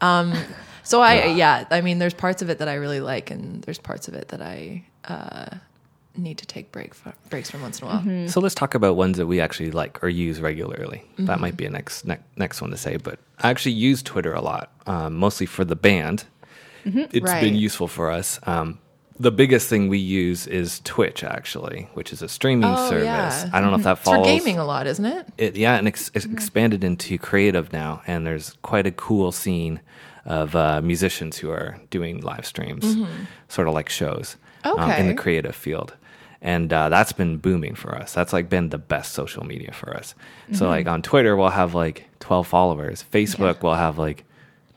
Um, 0.00 0.32
so 0.84 1.00
I 1.00 1.26
yeah, 1.26 1.64
I 1.70 1.80
mean, 1.80 1.98
there's 1.98 2.14
parts 2.14 2.40
of 2.42 2.48
it 2.50 2.58
that 2.58 2.68
I 2.68 2.74
really 2.74 3.00
like, 3.00 3.30
and 3.30 3.62
there's 3.64 3.78
parts 3.78 4.06
of 4.08 4.14
it 4.14 4.28
that 4.28 4.40
I 4.40 4.84
uh, 5.04 5.56
need 6.16 6.38
to 6.38 6.46
take 6.46 6.70
break 6.70 6.94
for, 6.94 7.12
breaks 7.30 7.50
from 7.50 7.62
once 7.62 7.80
in 7.80 7.88
a 7.88 7.90
while. 7.90 8.28
So 8.28 8.40
let's 8.40 8.54
talk 8.54 8.74
about 8.74 8.94
ones 8.96 9.16
that 9.18 9.26
we 9.26 9.40
actually 9.40 9.72
like 9.72 10.02
or 10.04 10.08
use 10.08 10.40
regularly. 10.40 11.02
Mm-hmm. 11.14 11.26
That 11.26 11.40
might 11.40 11.56
be 11.56 11.66
a 11.66 11.70
next 11.70 12.06
ne- 12.06 12.18
next 12.36 12.60
one 12.62 12.70
to 12.70 12.76
say. 12.76 12.96
But 12.98 13.18
I 13.40 13.50
actually 13.50 13.72
use 13.72 14.02
Twitter 14.02 14.32
a 14.32 14.40
lot, 14.40 14.70
um, 14.86 15.14
mostly 15.16 15.46
for 15.46 15.64
the 15.64 15.76
band. 15.76 16.24
It's 16.84 16.94
Mm-hmm. 16.96 17.24
Right. 17.24 17.40
been 17.40 17.56
useful 17.56 17.88
for 17.88 18.10
us. 18.10 18.38
Um, 18.44 18.78
the 19.18 19.30
biggest 19.30 19.68
thing 19.70 19.88
we 19.88 19.96
use 19.98 20.46
is 20.46 20.80
Twitch, 20.80 21.24
actually, 21.24 21.88
which 21.94 22.12
is 22.12 22.20
a 22.20 22.28
streaming 22.28 22.68
Oh, 22.68 22.90
service. 22.90 23.04
yeah. 23.06 23.48
I 23.52 23.60
don't 23.60 23.70
know 23.70 23.76
if 23.78 23.84
that 23.84 23.98
It's 23.98 24.04
for 24.04 24.22
gaming 24.22 24.58
a 24.58 24.64
lot, 24.66 24.86
isn't 24.86 25.04
it? 25.04 25.26
it 25.38 25.56
yeah 25.56 25.76
and 25.76 25.86
ex- 25.88 26.10
Mm-hmm. 26.10 26.16
it's 26.16 26.26
expanded 26.26 26.84
into 26.84 27.16
creative 27.16 27.72
now 27.72 28.02
and 28.06 28.26
there's 28.26 28.54
quite 28.62 28.86
a 28.86 28.90
cool 28.90 29.30
scene 29.32 29.80
of 30.26 30.56
uh, 30.56 30.80
musicians 30.82 31.36
who 31.38 31.50
are 31.50 31.76
doing 31.90 32.20
live 32.20 32.46
streams 32.46 32.96
sort 33.48 33.68
of 33.68 33.74
like 33.74 33.88
shows 33.88 34.36
um, 34.64 34.72
in 34.72 34.96
Mm-hmm. 34.96 35.08
The 35.08 35.14
creative 35.14 35.54
field. 35.56 35.94
And 36.40 36.72
uh, 36.72 36.88
that's 36.90 37.12
been 37.12 37.38
booming 37.38 37.74
for 37.74 37.94
us. 37.94 38.12
That's 38.12 38.32
like 38.32 38.48
been 38.50 38.68
the 38.68 38.78
best 38.78 39.12
social 39.12 39.44
media 39.44 39.72
for 39.72 39.96
us. 39.96 40.14
Mm-hmm. 40.44 40.54
so 40.54 40.68
like 40.68 40.86
on 40.86 41.02
twitter 41.02 41.36
we'll 41.36 41.50
have 41.50 41.74
like 41.74 42.08
12 42.20 42.46
followers. 42.46 43.04
Facebook 43.12 43.62
we'll 43.62 43.74
have 43.74 43.98
like 43.98 44.24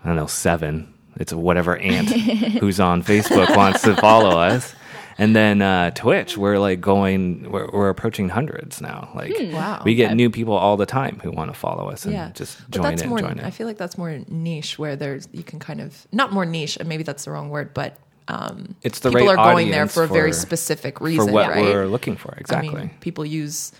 i 0.03 0.07
don't 0.07 0.15
know 0.15 0.27
seven. 0.27 0.93
It's 1.19 1.33
whatever 1.33 1.77
aunt 1.77 2.09
who's 2.59 2.79
on 2.79 3.01
facebook 3.03 3.55
wants 3.55 3.81
to 3.81 3.95
follow 3.95 4.37
us 4.39 4.75
and 5.17 5.35
then 5.35 5.61
uh, 5.61 5.91
Twitch, 5.91 6.37
we're 6.37 6.59
like 6.59 6.79
going, 6.81 7.51
we're, 7.51 7.69
we're 7.71 7.89
approaching 7.89 8.29
hundreds 8.29 8.81
now. 8.81 9.09
Like, 9.15 9.35
Hmm. 9.35 9.51
Wow. 9.53 9.81
we 9.83 9.95
get 9.95 10.13
new 10.15 10.29
people 10.29 10.53
all 10.55 10.77
the 10.77 10.85
time 10.85 11.19
who 11.23 11.31
want 11.31 11.51
to 11.53 11.57
follow 11.59 11.89
us 11.89 12.05
and 12.05 12.13
yeah, 12.13 12.31
just 12.33 12.59
But 12.63 12.71
join 12.71 12.83
that's 12.83 13.01
in, 13.01 13.09
more, 13.09 13.19
join 13.19 13.39
in. 13.39 13.45
I 13.45 13.49
feel 13.51 13.67
like 13.67 13.77
that's 13.77 13.97
more 13.97 14.17
niche, 14.27 14.77
where 14.79 14.95
there's 14.95 15.27
you 15.31 15.43
can 15.43 15.59
kind 15.59 15.81
of 15.81 16.07
not 16.11 16.31
more 16.33 16.45
niche, 16.45 16.77
and 16.77 16.87
maybe 16.87 17.03
that's 17.03 17.25
the 17.25 17.31
wrong 17.31 17.49
word, 17.49 17.73
but 17.73 17.97
um, 18.29 18.75
it's 18.83 18.99
the 18.99 19.09
people 19.09 19.27
right 19.27 19.37
are 19.37 19.53
going 19.53 19.71
there 19.71 19.87
for 19.87 20.03
a 20.03 20.07
very 20.07 20.31
for- 20.31 20.37
specific 20.37 20.97
for 20.99 21.05
reason, 21.05 21.31
what 21.31 21.49
right? 21.49 21.61
we're 21.63 21.87
looking 21.87 22.15
for. 22.17 22.33
I 22.35 22.39
Exactly. 22.39 22.75
mean, 22.75 22.91
people 22.99 23.25
use 23.25 23.71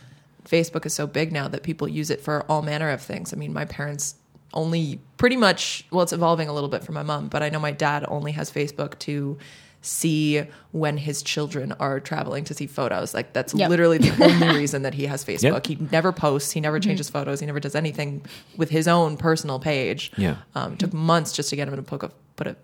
Facebook 0.46 0.86
is 0.86 0.94
so 0.94 1.06
big 1.06 1.34
now 1.34 1.48
that 1.50 1.63
people 1.63 1.88
use 1.88 2.10
it 2.10 2.22
for 2.22 2.44
all 2.50 2.62
manner 2.62 2.89
of 2.89 3.01
things. 3.01 3.34
I 3.34 3.36
mean, 3.36 3.51
my 3.51 3.65
parents 3.65 4.15
only 4.53 5.01
pretty 5.17 5.36
much 5.36 5.86
well, 5.91 6.01
it's 6.03 6.13
evolving 6.13 6.48
a 6.48 6.53
little 6.53 6.70
bit 6.70 6.84
for 6.84 6.94
my 6.94 7.03
mom, 7.03 7.27
but 7.27 7.44
I 7.44 7.50
know 7.50 7.60
my 7.60 7.72
dad 7.72 8.06
only 8.08 8.32
has 8.32 8.50
Facebook 8.50 8.98
to 9.00 9.38
see 9.81 10.43
when 10.72 10.98
his 10.98 11.22
children 11.22 11.72
are 11.79 12.00
traveling 12.00 12.43
to 12.46 12.53
see 12.53 12.67
photos. 12.67 13.13
Like 13.13 13.34
that's 13.34 13.53
Yep. 13.53 13.69
literally 13.69 13.98
the 14.00 14.24
only 14.43 14.57
reason 14.57 14.81
that 14.81 14.93
he 14.93 15.05
has 15.05 15.24
Facebook. 15.24 15.41
Yep. 15.53 15.65
He 15.67 15.75
never 15.91 16.12
posts, 16.12 16.51
he 16.51 16.60
never 16.62 16.79
changes 16.79 17.10
photos, 17.10 17.39
he 17.39 17.46
never 17.46 17.60
does 17.60 17.75
anything 17.75 18.25
with 18.57 18.69
his 18.69 18.88
own 18.88 19.17
personal 19.17 19.60
page. 19.60 20.12
Yeah. 20.17 20.38
Um, 20.55 20.74
it 20.74 20.79
took 20.79 20.93
months 20.93 21.31
just 21.31 21.50
to 21.51 21.55
get 21.55 21.67
him 21.67 21.75
to 21.75 21.81
put 21.84 22.03
a, 22.03 22.12
put 22.36 22.48
a 22.48 22.55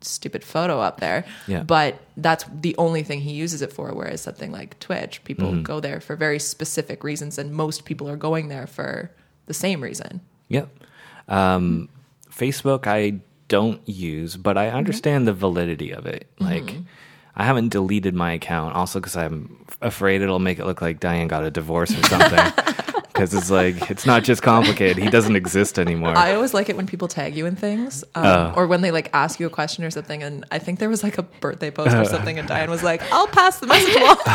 stupid 0.00 0.42
photo 0.42 0.80
up 0.80 1.00
there. 1.00 1.26
Yeah. 1.46 1.62
But 1.64 2.00
that's 2.16 2.44
the 2.60 2.74
only 2.78 3.02
thing 3.02 3.20
he 3.20 3.32
uses 3.32 3.60
it 3.60 3.72
for. 3.72 3.92
Whereas 3.92 4.22
something 4.22 4.50
like 4.52 4.78
Twitch, 4.78 5.22
people 5.24 5.50
Mm-hmm. 5.50 5.62
go 5.62 5.80
there 5.80 6.00
for 6.00 6.16
very 6.16 6.38
specific 6.38 7.04
reasons, 7.04 7.36
and 7.36 7.52
most 7.52 7.84
people 7.84 8.08
are 8.08 8.16
going 8.16 8.48
there 8.48 8.66
for 8.66 9.10
the 9.46 9.54
same 9.54 9.82
reason. 9.82 10.20
Yep. 10.48 10.68
Um, 11.28 11.88
Facebook, 12.30 12.86
I 12.86 13.20
don't 13.50 13.86
use, 13.86 14.38
but 14.38 14.56
I 14.56 14.68
mm-hmm. 14.68 14.76
understand 14.78 15.28
the 15.28 15.34
validity 15.34 15.90
of 15.90 16.06
it. 16.06 16.26
Mm-hmm. 16.40 16.44
Like, 16.44 16.76
I 17.36 17.44
haven't 17.44 17.68
deleted 17.68 18.14
my 18.14 18.32
account, 18.32 18.74
also 18.74 19.00
because 19.00 19.16
I'm 19.16 19.66
afraid 19.82 20.22
it'll 20.22 20.38
make 20.38 20.58
it 20.58 20.64
look 20.64 20.80
like 20.80 21.00
Diane 21.00 21.28
got 21.28 21.44
a 21.44 21.50
divorce 21.50 21.90
or 21.90 22.02
something. 22.04 22.38
Because 23.20 23.34
it's 23.34 23.50
like 23.50 23.90
it's 23.90 24.06
not 24.06 24.24
just 24.24 24.40
complicated; 24.42 24.96
he 25.02 25.10
doesn't 25.10 25.36
exist 25.36 25.78
anymore. 25.78 26.16
I 26.16 26.34
always 26.34 26.54
like 26.54 26.70
it 26.70 26.76
when 26.76 26.86
people 26.86 27.06
tag 27.06 27.36
you 27.36 27.44
in 27.44 27.54
things, 27.54 28.02
um, 28.14 28.24
Oh. 28.24 28.52
or 28.56 28.66
when 28.66 28.80
they 28.80 28.90
like 28.90 29.10
ask 29.12 29.38
you 29.38 29.46
a 29.46 29.50
question 29.50 29.84
or 29.84 29.90
something. 29.90 30.22
And 30.22 30.46
I 30.50 30.58
think 30.58 30.78
there 30.78 30.88
was 30.88 31.02
like 31.02 31.18
a 31.18 31.22
birthday 31.22 31.70
post 31.70 31.94
Uh. 31.94 32.00
or 32.00 32.04
something, 32.06 32.38
and 32.38 32.48
Diane 32.48 32.70
was 32.70 32.82
like, 32.82 33.02
"I'll 33.12 33.26
pass 33.26 33.58
the 33.58 33.66
message 33.66 33.94
along." 33.94 34.16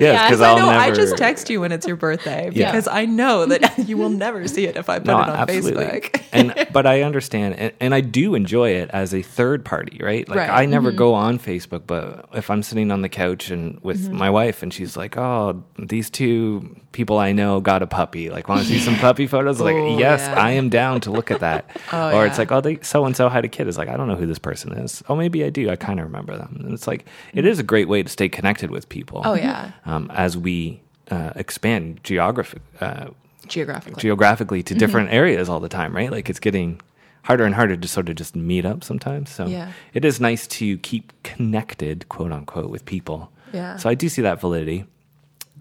yes, 0.00 0.30
because 0.30 0.40
I 0.40 0.48
I'll 0.50 0.56
know 0.56 0.66
never. 0.70 0.78
I 0.80 0.90
just 0.90 1.16
text 1.18 1.50
you 1.50 1.60
when 1.60 1.70
it's 1.72 1.86
your 1.86 1.96
birthday 1.96 2.50
Yeah. 2.52 2.70
because 2.70 2.88
I 2.88 3.04
know 3.04 3.44
that 3.46 3.78
you 3.88 3.96
will 3.98 4.08
never 4.10 4.46
see 4.48 4.66
it 4.66 4.76
if 4.76 4.88
I 4.88 4.98
put 4.98 5.08
it 5.08 5.14
on 5.14 5.46
Facebook. 5.46 6.22
and 6.32 6.54
but 6.72 6.86
I 6.86 7.02
understand, 7.02 7.56
and, 7.58 7.72
and 7.80 7.94
I 7.94 8.00
do 8.00 8.34
enjoy 8.34 8.70
it 8.70 8.90
as 8.92 9.12
a 9.14 9.22
third 9.22 9.64
party, 9.64 9.98
right? 10.02 10.26
Like 10.28 10.38
Right. 10.38 10.48
Mm-hmm. 10.48 10.58
I 10.58 10.64
never 10.66 10.92
go 10.92 11.12
on 11.12 11.38
Facebook, 11.38 11.82
but 11.86 12.26
if 12.32 12.50
I'm 12.50 12.62
sitting 12.62 12.90
on 12.90 13.02
the 13.02 13.08
couch 13.10 13.50
and 13.50 13.78
with 13.82 14.00
Mm-hmm. 14.00 14.16
my 14.16 14.30
wife, 14.30 14.62
and 14.62 14.72
she's 14.72 14.96
like, 14.96 15.18
"Oh, 15.18 15.62
these 15.78 16.08
two 16.08 16.74
people 16.92 17.18
I 17.18 17.32
know 17.32 17.49
got 17.58 17.82
a 17.82 17.86
puppy. 17.86 18.30
Like, 18.30 18.48
want 18.48 18.60
to 18.60 18.66
see 18.68 18.78
some 18.78 18.94
puppy 18.96 19.26
photos?" 19.26 19.60
Like, 19.60 19.74
yes, 19.98 20.20
yeah. 20.20 20.34
I 20.40 20.50
am 20.52 20.68
down 20.68 21.00
to 21.00 21.10
look 21.10 21.30
at 21.32 21.40
that. 21.40 21.64
Oh, 21.92 22.16
or 22.16 22.26
it's 22.26 22.38
like, 22.38 22.52
"Oh, 22.52 22.60
they 22.60 22.78
so 22.82 23.04
and 23.06 23.16
so 23.16 23.28
had 23.30 23.44
a 23.44 23.48
kid." 23.48 23.66
It's 23.66 23.78
like, 23.78 23.88
I 23.88 23.96
don't 23.96 24.06
know 24.06 24.14
who 24.16 24.26
this 24.26 24.38
person 24.38 24.72
is. 24.72 25.02
Oh, 25.08 25.16
maybe 25.16 25.42
I 25.42 25.50
do. 25.50 25.68
I 25.70 25.76
kind 25.76 25.98
of 25.98 26.04
remember 26.06 26.36
them. 26.36 26.60
And 26.62 26.72
it's 26.72 26.86
like, 26.86 27.06
it 27.34 27.44
is 27.46 27.58
a 27.58 27.62
great 27.64 27.88
way 27.88 28.02
to 28.04 28.08
stay 28.08 28.28
connected 28.28 28.70
with 28.70 28.88
people. 28.88 29.22
Oh, 29.24 29.34
yeah. 29.34 29.72
um, 29.86 30.08
as 30.14 30.36
we 30.38 30.80
uh, 31.10 31.32
expand 31.34 32.00
geographic. 32.04 32.62
Uh, 32.80 33.06
Geographically, 33.48 34.00
geographically 34.00 34.58
Mm-hmm. 34.60 34.74
to 34.74 34.74
different 34.78 35.12
areas 35.12 35.48
all 35.48 35.58
the 35.58 35.68
time, 35.68 35.96
right? 35.96 36.10
Like 36.12 36.30
it's 36.30 36.38
getting 36.38 36.80
harder 37.22 37.44
and 37.44 37.54
harder 37.54 37.76
to 37.76 37.88
sort 37.88 38.08
of 38.08 38.14
just 38.14 38.36
meet 38.36 38.64
up 38.64 38.84
sometimes. 38.84 39.30
So 39.30 39.46
Yeah. 39.46 39.72
it 39.94 40.04
is 40.04 40.20
nice 40.20 40.46
to 40.58 40.78
keep 40.78 41.12
connected, 41.24 42.08
quote 42.08 42.30
unquote, 42.32 42.70
with 42.70 42.84
people. 42.84 43.32
Yeah. 43.52 43.76
So 43.78 43.88
I 43.90 43.94
do 43.94 44.08
see 44.08 44.22
that 44.22 44.40
validity. 44.40 44.84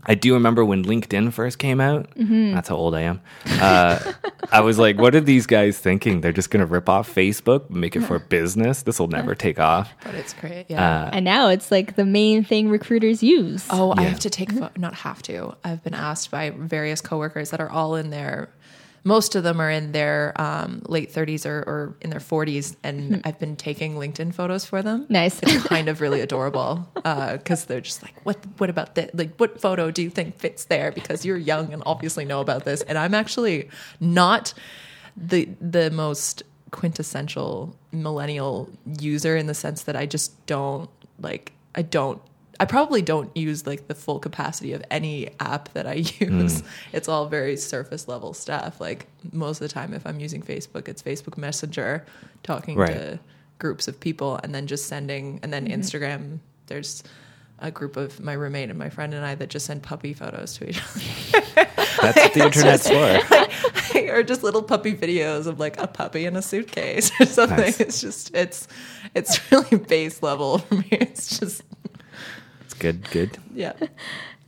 I 0.05 0.15
do 0.15 0.33
remember 0.33 0.63
when 0.65 0.83
LinkedIn 0.85 1.33
first 1.33 1.59
came 1.59 1.79
out. 1.81 2.09
Mm-hmm. 2.15 2.53
That's 2.53 2.69
how 2.69 2.75
old 2.75 2.95
I 2.95 3.01
am. 3.01 3.21
Uh, 3.45 3.99
I 4.51 4.61
was 4.61 4.79
like, 4.79 4.97
what 4.97 5.13
are 5.13 5.19
these 5.19 5.45
guys 5.45 5.77
thinking? 5.77 6.21
They're 6.21 6.31
just 6.31 6.49
going 6.49 6.61
to 6.61 6.65
rip 6.65 6.87
off 6.89 7.13
Facebook, 7.13 7.69
make 7.69 7.95
it 7.95 8.01
for 8.01 8.17
business. 8.37 8.81
This 8.83 8.99
will 8.99 9.07
never 9.09 9.35
take 9.35 9.59
off. 9.59 9.93
but 10.03 10.15
it's 10.15 10.33
great. 10.33 10.65
Yeah. 10.69 11.03
Uh, 11.03 11.09
And 11.13 11.25
now 11.25 11.49
it's 11.49 11.69
like 11.71 11.95
the 11.95 12.05
main 12.05 12.43
thing 12.43 12.69
recruiters 12.69 13.21
use. 13.21 13.67
Oh, 13.69 13.93
I 13.97 14.03
have 14.03 14.19
to 14.21 14.29
take 14.29 14.51
pho- 14.51 14.69
not 14.77 14.95
have 14.95 15.21
to. 15.23 15.55
I've 15.63 15.83
been 15.83 15.93
asked 15.93 16.31
by 16.31 16.51
various 16.51 17.01
coworkers 17.01 17.51
that 17.51 17.59
are 17.59 17.69
all 17.69 17.95
in 17.95 18.09
their 18.09 18.49
most 19.03 19.35
of 19.35 19.43
them 19.43 19.59
are 19.61 19.69
in 19.69 19.91
their 19.91 20.33
um, 20.39 20.81
late 20.85 21.11
30s 21.13 21.45
or, 21.45 21.59
or 21.59 21.95
in 22.01 22.09
their 22.09 22.19
40s 22.19 22.75
and 22.83 23.21
I've 23.25 23.39
been 23.39 23.55
taking 23.55 23.95
LinkedIn 23.95 24.33
photos 24.33 24.65
for 24.65 24.81
them. 24.81 25.05
Nice. 25.09 25.39
It's 25.41 25.63
kind 25.67 25.89
of 25.89 26.01
really 26.01 26.21
adorable 26.21 26.87
because 26.95 27.65
they're 27.65 27.81
just 27.81 28.03
like, 28.03 28.15
what 28.23 28.37
What 28.57 28.69
about 28.69 28.95
this? 28.95 29.11
Like, 29.13 29.35
what 29.37 29.59
photo 29.61 29.91
do 29.91 30.01
you 30.01 30.09
think 30.09 30.37
fits 30.37 30.65
there? 30.65 30.91
Because 30.91 31.25
you're 31.25 31.37
young 31.37 31.73
and 31.73 31.83
obviously 31.85 32.25
know 32.25 32.41
about 32.41 32.65
this. 32.65 32.81
And 32.81 32.97
I'm 32.97 33.13
actually 33.13 33.69
not 33.99 34.53
the 35.15 35.49
the 35.59 35.91
most 35.91 36.43
quintessential 36.71 37.75
millennial 37.91 38.69
user 38.99 39.35
in 39.35 39.47
the 39.47 39.53
sense 39.53 39.83
that 39.83 39.95
I 39.95 40.05
just 40.05 40.45
don't 40.45 40.89
like 41.19 41.53
I 41.75 41.81
don't 41.81 42.21
I 42.59 42.65
probably 42.65 43.01
don't 43.01 43.35
use 43.37 43.65
like 43.65 43.87
the 43.87 43.95
full 43.95 44.19
capacity 44.19 44.73
of 44.73 44.83
any 44.91 45.29
app 45.39 45.71
that 45.73 45.87
I 45.87 45.93
use. 46.19 46.61
Mm. 46.61 46.63
It's 46.93 47.07
all 47.07 47.27
very 47.27 47.55
surface 47.55 48.07
level 48.07 48.33
stuff. 48.33 48.81
Like 48.81 49.07
most 49.31 49.61
of 49.61 49.67
the 49.67 49.73
time 49.73 49.93
if 49.93 50.05
I'm 50.05 50.19
using 50.19 50.41
Facebook, 50.41 50.87
it's 50.87 51.01
Facebook 51.01 51.37
Messenger 51.37 52.05
talking 52.43 52.75
Right. 52.77 52.93
to 52.93 53.19
groups 53.59 53.87
of 53.87 53.99
people 53.99 54.39
and 54.43 54.53
then 54.55 54.67
just 54.67 54.87
sending 54.87 55.39
and 55.43 55.51
then 55.51 55.67
mm-hmm. 55.67 55.79
Instagram 55.81 56.39
there's 56.67 57.03
a 57.61 57.69
group 57.69 57.97
of 57.97 58.19
my 58.21 58.31
roommate 58.31 58.69
and 58.69 58.79
my 58.79 58.89
friend 58.89 59.13
and 59.13 59.25
I 59.25 59.35
that 59.35 59.49
just 59.49 59.65
send 59.65 59.83
puppy 59.83 60.13
photos 60.13 60.53
to 60.57 60.69
each 60.69 60.81
other. 60.81 61.45
That's 62.01 62.17
what 62.17 62.33
the 62.33 62.45
internet's 62.45 62.87
for. 62.89 63.99
or 64.13 64.23
just 64.23 64.43
little 64.43 64.63
puppy 64.63 64.93
videos 64.95 65.45
of 65.45 65.59
like 65.59 65.77
a 65.81 65.87
puppy 65.87 66.25
in 66.25 66.37
a 66.37 66.41
suitcase 66.41 67.11
or 67.19 67.25
something. 67.25 67.57
Nice. 67.57 67.81
It's 67.81 67.99
just 67.99 68.33
it's 68.33 68.67
it's 69.13 69.51
really 69.51 69.77
base 69.77 70.23
level 70.23 70.59
for 70.59 70.75
me. 70.75 70.87
It's 70.91 71.37
just 71.39 71.61
It's 71.61 72.48
good, 72.79 73.09
good. 73.11 73.37
yeah. 73.53 73.73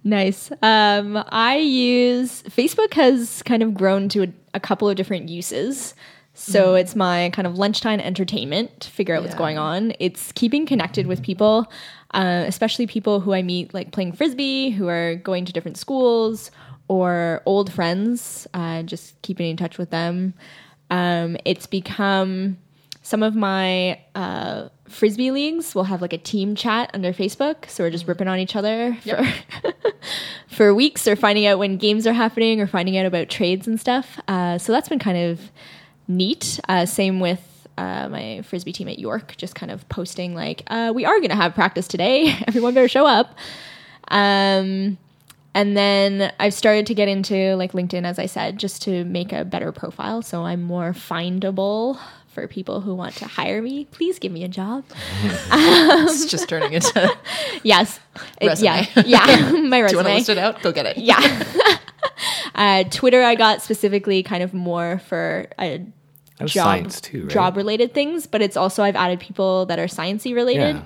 Nice. 0.04 0.52
Um, 0.64 1.24
I 1.28 1.58
use 1.58 2.42
Facebook 2.44 2.94
has 2.96 3.44
kind 3.44 3.62
of 3.62 3.76
grown 3.76 4.10
to 4.10 4.24
a, 4.24 4.28
a 4.56 4.60
couple 4.60 4.90
of 4.90 4.96
different 4.96 5.30
uses. 5.30 5.94
So 6.34 6.76
it's 6.76 6.96
my 6.96 7.30
kind 7.32 7.46
of 7.46 7.58
lunchtime 7.58 8.00
entertainment 8.00 8.80
to 8.80 8.90
figure 8.90 9.16
out 9.16 9.22
what's 9.22 9.36
going 9.36 9.58
on. 9.58 9.94
It's 10.00 10.32
keeping 10.32 10.66
connected 10.66 11.06
with 11.06 11.22
people, 11.22 11.72
uh, 12.16 12.46
especially 12.48 12.88
people 12.88 13.20
who 13.20 13.34
I 13.34 13.44
meet 13.44 13.74
like 13.74 13.92
playing 13.92 14.14
frisbee, 14.14 14.72
who 14.72 14.88
are 14.88 15.16
going 15.16 15.46
to 15.46 15.54
different 15.54 15.78
schools, 15.78 16.50
or 16.88 17.44
old 17.46 17.72
friends. 17.72 18.48
Uh, 18.54 18.82
just 18.82 19.22
keeping 19.22 19.52
in 19.52 19.58
touch 19.58 19.78
with 19.78 19.92
them. 19.92 20.34
Um, 20.90 21.38
it's 21.46 21.68
become 21.68 22.58
some 23.04 23.24
of 23.24 23.36
my 23.36 24.00
uh, 24.16 24.70
frisbee 24.92 25.32
leagues 25.32 25.74
We'll 25.74 25.86
have 25.86 26.02
like 26.02 26.14
a 26.14 26.18
team 26.18 26.56
chat 26.56 26.92
under 26.94 27.14
Facebook, 27.14 27.70
so 27.70 27.84
we're 27.84 27.90
just 27.90 28.08
ripping 28.08 28.28
on 28.28 28.40
each 28.40 28.56
other 28.56 28.98
for 29.02 29.26
for 30.48 30.74
weeks, 30.74 31.08
or 31.08 31.16
finding 31.16 31.46
out 31.46 31.60
when 31.60 31.78
games 31.78 32.06
are 32.06 32.14
happening, 32.14 32.62
or 32.62 32.68
finding 32.68 32.98
out 32.98 33.06
about 33.06 33.30
trades 33.30 33.68
and 33.68 33.80
stuff. 33.80 34.20
Uh, 34.28 34.58
so 34.58 34.72
that's 34.72 34.90
been 34.90 35.00
kind 35.00 35.18
of 35.18 35.52
neat. 36.08 36.60
Uh, 36.68 36.86
same 36.86 37.20
with 37.20 37.68
uh, 37.78 38.10
my 38.10 38.42
frisbee 38.44 38.74
team 38.74 38.88
at 38.88 39.00
York, 39.00 39.36
just 39.38 39.56
kind 39.56 39.72
of 39.72 39.88
posting 39.90 40.36
like, 40.36 40.64
uh, 40.68 40.92
"We 40.94 41.06
are 41.06 41.18
going 41.18 41.30
to 41.30 41.36
have 41.36 41.56
practice 41.56 41.88
today. 41.88 42.36
Everyone 42.48 42.74
better 42.74 42.88
show 42.88 43.06
up." 43.06 43.38
Um, 44.10 44.98
and 45.54 45.76
then 45.76 46.32
I've 46.40 46.54
started 46.54 46.86
to 46.88 46.94
get 46.94 47.08
into 47.08 47.56
like 47.56 47.74
LinkedIn, 47.74 48.06
as 48.06 48.20
I 48.20 48.26
said, 48.26 48.58
just 48.58 48.82
to 48.84 49.04
make 49.06 49.34
a 49.34 49.44
better 49.44 49.72
profile, 49.72 50.22
so 50.22 50.44
I'm 50.44 50.62
more 50.62 50.92
findable 50.92 52.00
for 52.34 52.48
people 52.48 52.82
who 52.82 52.96
want 52.96 53.16
to 53.18 53.26
hire 53.26 53.62
me. 53.62 53.86
Please 53.86 54.20
give 54.20 54.32
me 54.32 54.44
a 54.44 54.48
job. 54.48 54.84
it's 55.24 56.26
just 56.26 56.48
turning 56.50 56.74
into. 56.74 57.16
Yes, 57.64 58.00
Resume. 58.42 58.66
yeah, 58.66 58.86
yeah, 59.06 59.26
my 59.52 59.52
Do 59.52 59.58
you 59.58 59.62
want 59.62 59.70
to 59.70 59.82
resume. 59.98 60.06
list 60.16 60.30
it 60.30 60.38
out? 60.40 60.62
Go 60.64 60.72
get 60.72 60.86
it. 60.88 60.98
Yeah. 60.98 61.44
uh, 62.56 62.84
Twitter, 62.86 63.22
I 63.22 63.36
got 63.36 63.62
specifically 63.62 64.24
kind 64.24 64.42
of 64.42 64.54
more 64.54 65.00
for 65.08 65.48
job 66.50 66.64
science 66.66 67.02
too, 67.02 67.22
right? 67.24 67.30
job 67.30 67.58
related 67.58 67.94
things, 67.94 68.28
but 68.28 68.42
it's 68.42 68.56
also 68.58 68.84
I've 68.84 68.96
added 68.96 69.20
people 69.20 69.66
that 69.68 69.80
are 69.80 69.88
sciencey 69.88 70.34
related, 70.34 70.76
Yeah. 70.76 70.82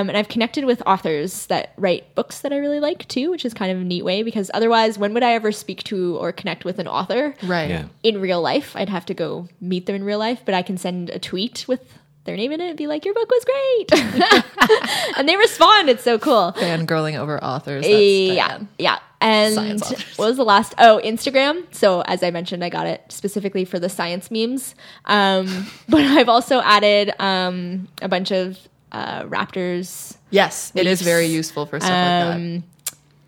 um, 0.00 0.08
and 0.08 0.16
I've 0.16 0.28
connected 0.28 0.64
with 0.64 0.82
authors 0.86 1.46
that 1.46 1.72
write 1.76 2.14
books 2.14 2.40
that 2.40 2.52
I 2.52 2.56
really 2.58 2.80
like 2.80 3.06
too, 3.08 3.30
which 3.30 3.44
is 3.44 3.54
kind 3.54 3.70
of 3.72 3.78
a 3.78 3.84
neat 3.84 4.04
way 4.04 4.22
because 4.22 4.50
otherwise, 4.54 4.98
when 4.98 5.14
would 5.14 5.22
I 5.22 5.32
ever 5.32 5.52
speak 5.52 5.82
to 5.84 6.16
or 6.18 6.32
connect 6.32 6.64
with 6.64 6.78
an 6.78 6.86
author 6.88 7.34
Right. 7.42 7.70
Yeah. 7.70 7.84
in 8.02 8.20
real 8.20 8.40
life? 8.42 8.74
I'd 8.76 8.88
have 8.88 9.06
to 9.06 9.14
go 9.14 9.48
meet 9.60 9.86
them 9.86 9.94
in 9.96 10.04
real 10.04 10.18
life, 10.18 10.42
but 10.44 10.54
I 10.54 10.62
can 10.62 10.76
send 10.76 11.10
a 11.10 11.18
tweet 11.18 11.64
with 11.68 11.98
their 12.24 12.36
name 12.36 12.52
in 12.52 12.60
it 12.60 12.68
and 12.68 12.76
be 12.76 12.86
like, 12.86 13.04
"Your 13.04 13.14
book 13.14 13.30
was 13.30 13.44
great," 13.44 13.92
and 15.16 15.28
they 15.28 15.36
respond. 15.36 15.88
It's 15.88 16.04
so 16.04 16.18
cool. 16.18 16.52
Fangirling 16.56 17.18
over 17.18 17.42
authors. 17.42 17.84
That's 17.84 17.94
yeah, 17.94 18.48
Diane. 18.48 18.68
yeah. 18.78 18.98
And 19.20 19.80
authors. 19.82 20.18
what 20.18 20.28
was 20.28 20.36
the 20.36 20.44
last? 20.44 20.74
Oh, 20.78 21.00
Instagram. 21.04 21.72
So 21.74 22.02
as 22.02 22.22
I 22.22 22.30
mentioned, 22.30 22.64
I 22.64 22.68
got 22.68 22.86
it 22.86 23.04
specifically 23.08 23.64
for 23.64 23.78
the 23.78 23.88
science 23.88 24.30
memes. 24.30 24.74
Um, 25.04 25.66
but 25.88 26.00
I've 26.00 26.28
also 26.28 26.60
added 26.60 27.12
um, 27.18 27.88
a 28.00 28.08
bunch 28.08 28.32
of 28.32 28.58
uh, 28.92 29.22
Raptors, 29.24 30.16
Yes, 30.30 30.72
it 30.74 30.86
is 30.86 31.02
very 31.02 31.26
useful 31.26 31.66
for 31.66 31.78
stuff 31.78 31.90
like 31.90 31.98
that. 31.98 32.62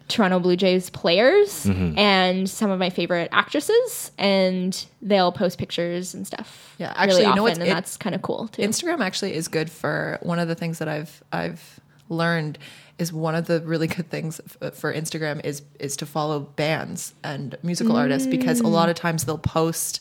Toronto 0.08 0.38
Blue 0.38 0.56
Jays 0.56 0.90
players, 0.90 1.64
Mm-hmm. 1.64 1.98
and 1.98 2.48
some 2.50 2.70
of 2.70 2.78
my 2.78 2.90
favorite 2.90 3.28
actresses, 3.32 4.10
and 4.18 4.84
they'll 5.00 5.32
post 5.32 5.58
pictures 5.58 6.12
and 6.14 6.26
stuff. 6.26 6.74
Yeah, 6.78 6.92
actually, 6.96 7.06
really 7.06 7.20
you 7.20 7.24
know 7.26 7.30
often, 7.32 7.42
what's- 7.42 7.58
and 7.58 7.68
it- 7.68 7.72
that's 7.74 7.96
kind 7.96 8.14
of 8.14 8.22
cool 8.22 8.48
too. 8.48 8.62
Instagram 8.62 9.00
actually 9.00 9.34
is 9.34 9.48
good 9.48 9.70
for 9.70 10.18
one 10.22 10.38
of 10.38 10.48
the 10.48 10.54
things 10.54 10.78
that 10.78 10.88
I've 10.88 11.22
I've 11.32 11.80
learned 12.08 12.58
is 12.98 13.12
one 13.12 13.34
of 13.34 13.46
the 13.46 13.60
really 13.62 13.86
good 13.86 14.08
things 14.10 14.40
f- 14.62 14.74
for 14.74 14.92
Instagram 14.92 15.44
is 15.44 15.62
is 15.80 15.96
to 15.96 16.06
follow 16.06 16.40
bands 16.40 17.14
and 17.24 17.56
musical 17.62 17.96
artists 17.96 18.28
because 18.28 18.60
a 18.60 18.68
lot 18.68 18.88
of 18.90 18.94
times 18.94 19.24
they'll 19.24 19.38
post 19.38 20.00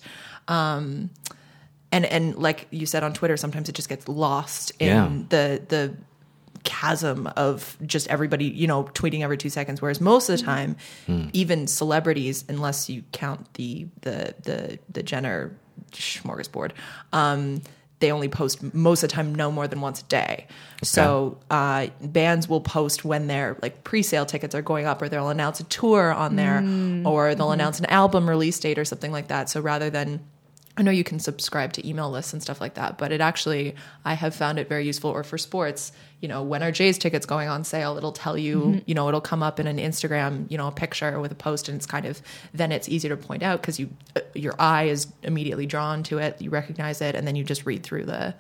um 0.50 1.10
and 1.92 2.06
and 2.06 2.36
like 2.36 2.68
you 2.72 2.86
said 2.86 3.04
on 3.04 3.14
Twitter 3.14 3.38
sometimes 3.38 3.70
it 3.70 3.74
just 3.76 3.90
gets 3.90 4.08
lost 4.08 4.72
in 4.80 4.88
Yeah. 4.88 5.10
the 5.30 5.62
the 5.70 5.96
chasm 6.64 7.28
of 7.36 7.78
just 7.86 8.08
everybody, 8.08 8.46
you 8.46 8.68
know, 8.68 8.86
tweeting 8.86 9.22
every 9.22 9.38
two 9.38 9.50
seconds. 9.50 9.82
Whereas 9.82 10.00
most 10.02 10.30
of 10.30 10.38
the 10.38 10.44
time, 10.44 10.76
even 11.34 11.68
celebrities, 11.68 12.46
unless 12.50 12.90
you 12.90 13.04
count 13.12 13.54
the 13.56 13.88
the 14.02 14.34
the 14.44 14.80
the 14.90 15.04
Jenner 15.04 15.56
smorgasbord, 15.92 16.72
um, 17.12 17.62
they 18.00 18.12
only 18.12 18.28
post 18.28 18.74
most 18.74 19.04
of 19.04 19.10
the 19.10 19.16
time 19.16 19.34
no 19.34 19.50
more 19.52 19.68
than 19.68 19.80
once 19.80 20.02
a 20.02 20.06
day. 20.06 20.48
So 20.84 21.38
uh, 21.50 21.88
bands 22.02 22.50
will 22.50 22.60
post 22.62 23.06
when 23.06 23.28
their 23.28 23.58
like 23.62 23.84
pre-sale 23.86 24.26
tickets 24.26 24.54
are 24.56 24.62
going 24.62 24.86
up, 24.86 25.02
or 25.02 25.08
they'll 25.08 25.30
announce 25.30 25.60
a 25.62 25.64
tour 25.66 26.12
on 26.14 26.36
there, 26.36 26.60
or 27.06 27.34
they'll 27.36 27.52
announce 27.54 27.80
an 27.80 27.86
album 27.86 28.28
release 28.30 28.60
date 28.60 28.78
or 28.78 28.86
something 28.86 29.12
like 29.12 29.28
that. 29.30 29.50
So 29.50 29.62
rather 29.62 29.90
than 29.90 30.20
I 30.76 30.82
know 30.82 30.90
you 30.90 31.04
can 31.04 31.20
subscribe 31.20 31.74
to 31.74 31.88
email 31.88 32.10
lists 32.10 32.34
and 32.34 32.42
stuff 32.42 32.60
like 32.60 32.74
that, 32.74 32.98
but 32.98 33.12
it 33.12 33.22
actually, 33.22 33.76
I 34.04 34.16
have 34.16 34.34
found 34.34 34.58
it 34.58 34.68
very 34.68 34.86
useful. 34.86 35.12
Or 35.12 35.24
for 35.24 35.38
sports, 35.38 35.92
you 36.20 36.28
know, 36.28 36.42
when 36.42 36.64
are 36.64 36.72
Jays 36.72 36.98
tickets 36.98 37.28
going 37.28 37.48
on 37.48 37.64
sale? 37.64 37.96
It'll 37.96 38.12
tell 38.12 38.38
you, 38.38 38.82
you 38.88 38.96
know, 38.96 39.08
it'll 39.08 39.22
come 39.22 39.44
up 39.44 39.60
in 39.60 39.68
an 39.68 39.78
Instagram, 39.78 40.50
you 40.50 40.58
know, 40.58 40.68
a 40.68 40.72
picture 40.72 41.20
with 41.20 41.32
a 41.32 41.36
post, 41.36 41.70
and 41.70 41.76
it's 41.76 41.86
kind 41.86 42.08
of 42.08 42.24
then 42.56 42.72
it's 42.72 42.90
easier 42.90 43.16
to 43.16 43.18
point 43.18 43.44
out 43.44 43.62
because 43.62 43.80
you, 43.80 43.92
uh, 44.16 44.22
your 44.34 44.56
eye 44.58 44.86
is 44.86 45.08
immediately 45.22 45.68
drawn 45.68 46.02
to 46.04 46.18
it, 46.18 46.42
you 46.42 46.50
recognize 46.50 47.02
it, 47.02 47.14
and 47.14 47.28
then 47.28 47.36
you 47.36 47.44
just 47.44 47.68
read 47.68 47.84
through 47.84 48.06
the, 48.06 48.34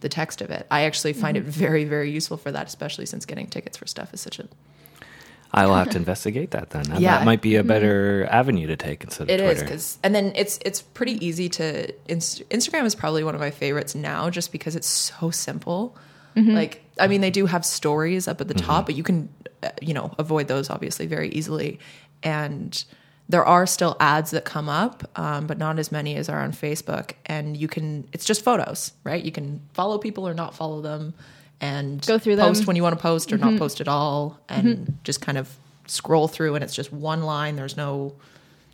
the 0.00 0.08
text 0.10 0.42
of 0.42 0.50
it. 0.50 0.66
I 0.70 0.82
actually 0.82 1.14
find 1.14 1.36
it 1.36 1.44
very, 1.44 1.84
very 1.84 2.10
useful 2.10 2.36
for 2.36 2.52
that, 2.52 2.66
especially 2.66 3.06
since 3.06 3.24
getting 3.24 3.46
tickets 3.46 3.78
for 3.78 3.86
stuff 3.86 4.12
is 4.12 4.20
such 4.20 4.38
a 4.38 4.46
I 5.52 5.66
will 5.66 5.74
have 5.74 5.90
to 5.90 5.98
investigate 5.98 6.52
that 6.52 6.70
then. 6.70 6.84
Yeah. 6.98 7.18
That 7.18 7.24
might 7.24 7.42
be 7.42 7.56
a 7.56 7.64
better 7.64 8.26
avenue 8.30 8.66
to 8.68 8.76
take 8.76 9.02
instead 9.04 9.24
of 9.24 9.30
It 9.30 9.40
is 9.40 9.50
Twitter. 9.52 9.64
because, 9.64 9.98
and 10.02 10.14
then 10.14 10.32
it's 10.36 10.58
it's 10.64 10.82
pretty 10.82 11.24
easy 11.24 11.48
to. 11.50 11.92
Inst- 12.08 12.48
Instagram 12.50 12.84
is 12.84 12.94
probably 12.94 13.24
one 13.24 13.34
of 13.34 13.40
my 13.40 13.50
favorites 13.50 13.94
now, 13.94 14.30
just 14.30 14.52
because 14.52 14.76
it's 14.76 14.86
so 14.88 15.30
simple. 15.30 15.96
Like, 16.36 16.82
I 16.98 17.06
mean, 17.06 17.20
they 17.20 17.30
do 17.30 17.44
have 17.44 17.66
stories 17.66 18.26
up 18.26 18.40
at 18.40 18.48
the 18.48 18.54
top, 18.54 18.86
but 18.86 18.94
you 18.94 19.02
can, 19.02 19.28
uh, 19.62 19.70
you 19.82 19.92
know, 19.92 20.14
avoid 20.18 20.48
those 20.48 20.70
obviously 20.70 21.04
very 21.06 21.28
easily. 21.30 21.78
And 22.22 22.82
there 23.28 23.44
are 23.44 23.66
still 23.66 23.94
ads 24.00 24.30
that 24.30 24.46
come 24.46 24.68
up, 24.70 25.04
um, 25.18 25.46
but 25.46 25.58
not 25.58 25.78
as 25.78 25.92
many 25.92 26.16
as 26.16 26.30
are 26.30 26.40
on 26.40 26.52
Facebook. 26.52 27.12
And 27.26 27.56
you 27.58 27.68
can, 27.68 28.08
it's 28.14 28.24
just 28.24 28.42
photos, 28.42 28.92
right? 29.04 29.22
You 29.22 29.32
can 29.32 29.60
follow 29.74 29.98
people 29.98 30.26
or 30.26 30.32
not 30.32 30.54
follow 30.54 30.80
them, 30.80 31.12
and 31.60 32.04
Go 32.06 32.18
through 32.18 32.36
post 32.36 32.66
when 32.66 32.76
you 32.76 32.82
want 32.82 32.96
to 32.96 33.02
post 33.02 33.32
or 33.32 33.38
not 33.38 33.50
mm-hmm. 33.50 33.58
post 33.58 33.80
at 33.80 33.88
all, 33.88 34.38
and 34.48 34.66
mm-hmm. 34.66 34.92
just 35.04 35.20
kind 35.20 35.38
of 35.38 35.54
scroll 35.86 36.28
through. 36.28 36.54
And 36.54 36.64
it's 36.64 36.74
just 36.74 36.92
one 36.92 37.22
line. 37.22 37.56
There's 37.56 37.76
no 37.76 38.14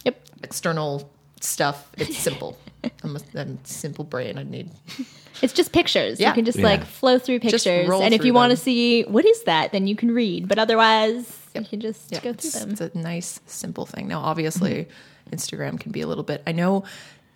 yep. 0.04 0.20
external 0.42 1.10
stuff. 1.40 1.90
It's 1.96 2.16
simple. 2.28 2.56
I'm 3.02 3.16
a, 3.16 3.20
I'm 3.34 3.58
a 3.62 3.66
simple 3.66 4.04
brain. 4.04 4.38
I 4.38 4.42
need. 4.44 4.70
It's 5.42 5.52
just 5.52 5.72
pictures. 5.72 6.18
Yeah. 6.18 6.28
You 6.28 6.34
can 6.34 6.44
just 6.44 6.58
Yeah. 6.58 6.64
like 6.64 6.84
flow 6.84 7.18
through 7.18 7.40
Just 7.40 7.66
pictures. 7.66 7.88
roll 7.88 8.02
And 8.02 8.14
if 8.14 8.24
you 8.24 8.32
want 8.32 8.52
to 8.52 8.56
see 8.56 9.02
what 9.02 9.26
is 9.26 9.42
that, 9.42 9.72
then 9.72 9.86
you 9.86 9.94
can 9.94 10.10
read. 10.10 10.48
But 10.48 10.58
otherwise, 10.58 11.30
you 11.54 11.62
can 11.62 11.80
just 11.80 12.10
Yeah, 12.10 12.20
go 12.20 12.32
through 12.32 12.48
it's, 12.48 12.58
them. 12.58 12.70
it's 12.70 12.80
a 12.80 12.90
nice, 12.94 13.40
simple 13.46 13.86
thing. 13.86 14.08
Now, 14.08 14.20
obviously, 14.20 14.86
mm-hmm. 14.86 15.34
Instagram 15.34 15.78
can 15.78 15.92
be 15.92 16.00
a 16.00 16.06
little 16.06 16.24
bit. 16.24 16.42
I 16.46 16.52
know 16.52 16.84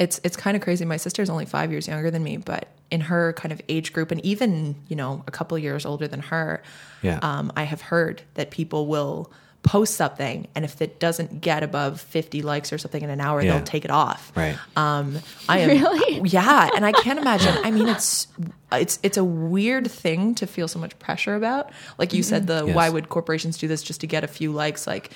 it's 0.01 0.21
it's 0.25 0.37
kind 0.37 0.57
of 0.57 0.63
crazy. 0.65 0.85
My 0.85 0.97
sister's 0.97 1.31
only 1.31 1.47
five 1.47 1.71
years 1.71 1.87
younger 1.87 2.11
than 2.11 2.25
me, 2.25 2.39
but 2.39 2.67
in 2.91 3.03
her 3.03 3.33
kind 3.35 3.53
of 3.53 3.61
age 3.69 3.93
group, 3.93 4.11
and 4.11 4.25
even 4.25 4.75
you 4.89 4.97
know 4.97 5.23
a 5.29 5.31
couple 5.31 5.57
years 5.59 5.87
older 5.87 6.09
than 6.09 6.21
her, 6.23 6.61
Yeah. 7.03 7.21
um, 7.23 7.53
I 7.55 7.63
have 7.63 7.81
heard 7.83 8.23
that 8.35 8.51
people 8.51 8.89
will 8.89 9.31
post 9.63 9.95
something, 9.95 10.49
and 10.55 10.65
if 10.65 10.81
it 10.81 10.99
doesn't 10.99 11.43
get 11.43 11.63
above 11.63 12.01
fifty 12.01 12.41
likes 12.41 12.73
or 12.73 12.79
something 12.79 13.03
in 13.03 13.11
an 13.11 13.21
hour, 13.21 13.43
Yeah. 13.43 13.57
they'll 13.59 13.65
take 13.67 13.85
it 13.85 13.91
off. 13.91 14.33
Right. 14.35 14.57
Um, 14.75 15.19
I 15.51 15.59
am, 15.59 15.69
Really? 15.69 16.23
yeah, 16.31 16.71
and 16.75 16.85
I 16.87 16.93
can't 16.93 17.19
imagine. 17.19 17.55
I 17.63 17.71
mean, 17.71 17.87
it's 17.89 18.27
it's 18.73 18.99
it's 19.03 19.19
a 19.19 19.25
weird 19.25 19.91
thing 19.91 20.35
to 20.37 20.47
feel 20.47 20.67
so 20.67 20.79
much 20.79 20.99
pressure 20.99 21.35
about. 21.37 21.71
Like 21.99 22.15
you 22.15 22.23
said, 22.23 22.47
the 22.47 22.65
Yes. 22.67 22.75
why 22.75 22.89
would 22.89 23.11
corporations 23.11 23.59
do 23.59 23.69
this 23.69 23.83
just 23.83 24.01
to 24.01 24.07
get 24.07 24.25
a 24.25 24.29
few 24.29 24.51
likes? 24.51 24.87
Like 24.87 25.11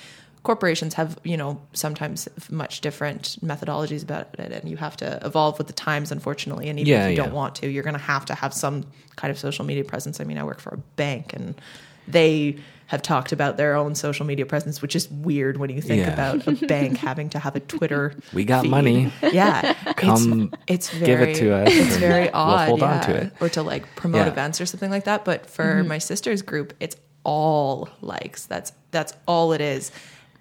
corporations 0.45 0.93
have, 0.93 1.19
you 1.23 1.35
know, 1.35 1.59
sometimes 1.73 2.29
much 2.49 2.79
different 2.81 3.37
methodologies 3.43 4.03
about 4.03 4.27
it, 4.39 4.51
and 4.53 4.69
you 4.69 4.77
have 4.77 4.95
to 4.97 5.19
evolve 5.25 5.57
with 5.57 5.67
the 5.67 5.73
times, 5.73 6.11
unfortunately. 6.11 6.69
And 6.69 6.79
even 6.79 6.87
Yeah, 6.93 7.05
if 7.05 7.11
you 7.11 7.17
yeah. 7.17 7.23
don't 7.23 7.33
want 7.33 7.55
to, 7.55 7.69
you're 7.69 7.83
going 7.83 7.95
to 7.95 7.99
have 7.99 8.25
to 8.25 8.35
have 8.35 8.53
some 8.53 8.85
kind 9.17 9.31
of 9.31 9.37
social 9.37 9.65
media 9.65 9.83
presence. 9.83 10.21
I 10.21 10.23
mean, 10.23 10.37
I 10.37 10.43
work 10.43 10.61
for 10.61 10.73
a 10.73 10.77
bank, 10.95 11.33
and 11.33 11.55
they 12.07 12.57
have 12.87 13.01
talked 13.01 13.31
about 13.31 13.57
their 13.57 13.75
own 13.75 13.95
social 13.95 14.27
media 14.27 14.45
presence, 14.45 14.79
which 14.79 14.95
is 14.95 15.09
weird 15.09 15.57
when 15.57 15.71
you 15.71 15.81
think 15.81 16.01
Yeah. 16.05 16.13
about 16.13 16.45
a 16.47 16.51
bank 16.67 16.97
having 17.09 17.29
to 17.29 17.39
have 17.39 17.55
a 17.55 17.59
Twitter. 17.59 18.13
We 18.31 18.45
got 18.45 18.61
feed. 18.61 18.69
money. 18.69 19.11
Yeah, 19.33 19.73
Come 19.97 20.53
it's, 20.67 20.89
it's 20.93 20.99
give 20.99 21.17
very, 21.19 21.31
it 21.31 21.35
to 21.37 21.55
us 21.55 21.69
It's 21.73 21.97
very 21.97 22.25
we'll 22.25 22.35
odd. 22.35 22.67
hold 22.69 22.83
on 22.83 23.01
to 23.05 23.15
it. 23.15 23.33
or 23.41 23.49
to 23.49 23.63
like 23.63 23.95
promote 23.95 24.27
Yeah. 24.27 24.31
events 24.33 24.61
or 24.61 24.67
something 24.67 24.91
like 24.91 25.05
that. 25.05 25.25
But 25.25 25.49
for 25.49 25.65
mm-hmm. 25.65 25.87
my 25.87 25.97
sister's 25.97 26.43
group, 26.43 26.75
it's 26.79 26.95
all 27.23 27.89
likes. 28.01 28.45
That's 28.45 28.71
that's 28.91 29.13
all 29.27 29.51
it 29.53 29.61
is. 29.61 29.91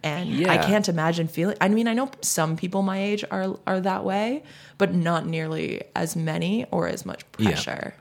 And 0.05 0.51
I 0.51 0.59
can't 0.59 0.89
imagine 0.89 1.29
feeling. 1.29 1.57
I 1.63 1.69
mean, 1.69 1.89
I 1.89 1.95
know 1.95 2.11
some 2.21 2.57
people 2.57 2.83
my 2.83 2.99
age 3.01 3.25
are 3.31 3.59
are 3.67 3.81
that 3.81 4.05
way, 4.05 4.43
but 4.77 4.93
not 4.95 5.27
nearly 5.27 5.83
as 5.97 6.15
many 6.15 6.67
or 6.71 6.87
as 6.87 7.07
much 7.07 7.23
Yeah. 7.39 7.53
pressure. 7.53 7.95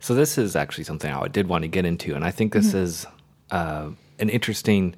So 0.00 0.14
this 0.14 0.38
is 0.38 0.56
actually 0.56 0.84
something 0.84 1.12
I 1.12 1.28
did 1.28 1.46
want 1.48 1.62
to 1.62 1.68
get 1.68 1.84
into, 1.84 2.14
and 2.14 2.24
I 2.24 2.30
think 2.30 2.54
this 2.54 2.72
is 2.72 3.06
uh, 3.50 3.90
an 4.18 4.28
interesting 4.30 4.94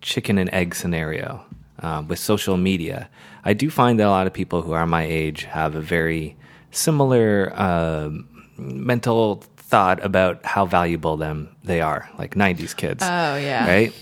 chicken 0.00 0.38
and 0.38 0.48
egg 0.54 0.74
scenario 0.74 1.44
um, 1.82 2.08
with 2.08 2.18
social 2.18 2.56
media. 2.56 3.10
I 3.44 3.52
do 3.52 3.68
find 3.68 4.00
that 4.00 4.06
a 4.06 4.10
lot 4.10 4.26
of 4.26 4.32
people 4.32 4.62
who 4.62 4.72
are 4.72 4.86
my 4.86 5.04
age 5.04 5.44
have 5.44 5.74
a 5.74 5.80
very 5.82 6.34
similar 6.70 7.52
um 7.60 8.28
mental 8.58 9.42
thought 9.56 10.02
about 10.02 10.44
how 10.46 10.64
valuable 10.64 11.16
them 11.18 11.54
they 11.64 11.80
are, 11.82 12.08
like 12.18 12.34
'90s 12.34 12.74
kids. 12.74 13.02
Oh, 13.02 13.36
yeah. 13.36 13.66
right. 13.68 13.92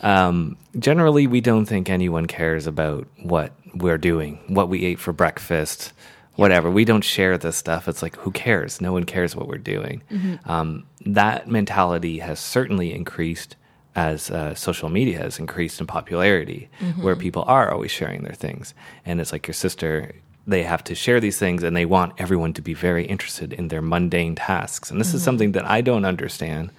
Um, 0.00 0.56
generally, 0.78 1.26
we 1.26 1.40
don't 1.40 1.66
think 1.66 1.88
anyone 1.90 2.26
cares 2.26 2.66
about 2.66 3.06
what 3.22 3.52
we're 3.74 3.98
doing, 3.98 4.38
what 4.48 4.68
we 4.68 4.84
ate 4.84 4.98
for 4.98 5.12
breakfast, 5.12 5.92
whatever. 6.36 6.70
We 6.70 6.84
don't 6.84 7.04
share 7.04 7.36
this 7.38 7.56
stuff. 7.56 7.88
It's 7.88 8.02
like, 8.02 8.16
who 8.16 8.30
cares? 8.30 8.80
No 8.80 8.92
one 8.92 9.04
cares 9.04 9.36
what 9.36 9.48
we're 9.48 9.58
doing. 9.58 10.02
Um, 10.46 10.86
that 11.06 11.48
mentality 11.48 12.18
has 12.18 12.38
certainly 12.40 12.92
increased 12.94 13.56
as 13.96 14.30
uh, 14.30 14.54
social 14.54 14.88
media 14.88 15.18
has 15.18 15.38
increased 15.38 15.80
in 15.80 15.86
popularity, 15.86 16.70
where 17.00 17.16
people 17.16 17.44
are 17.46 17.72
always 17.72 17.90
sharing 17.90 18.22
their 18.22 18.34
things. 18.34 18.72
And 19.04 19.20
it's 19.20 19.32
like 19.32 19.48
your 19.48 19.54
sister, 19.54 20.14
they 20.46 20.62
have 20.62 20.84
to 20.84 20.94
share 20.94 21.20
these 21.20 21.38
things 21.38 21.62
and 21.62 21.76
they 21.76 21.84
want 21.84 22.14
everyone 22.18 22.52
to 22.54 22.62
be 22.62 22.72
very 22.72 23.04
interested 23.04 23.52
in 23.52 23.68
their 23.68 23.82
mundane 23.82 24.36
tasks. 24.36 24.90
And 24.90 25.00
this 25.00 25.12
is 25.12 25.22
something 25.22 25.52
that 25.52 25.64
I 25.68 25.80
don't 25.80 26.04
understand 26.04 26.70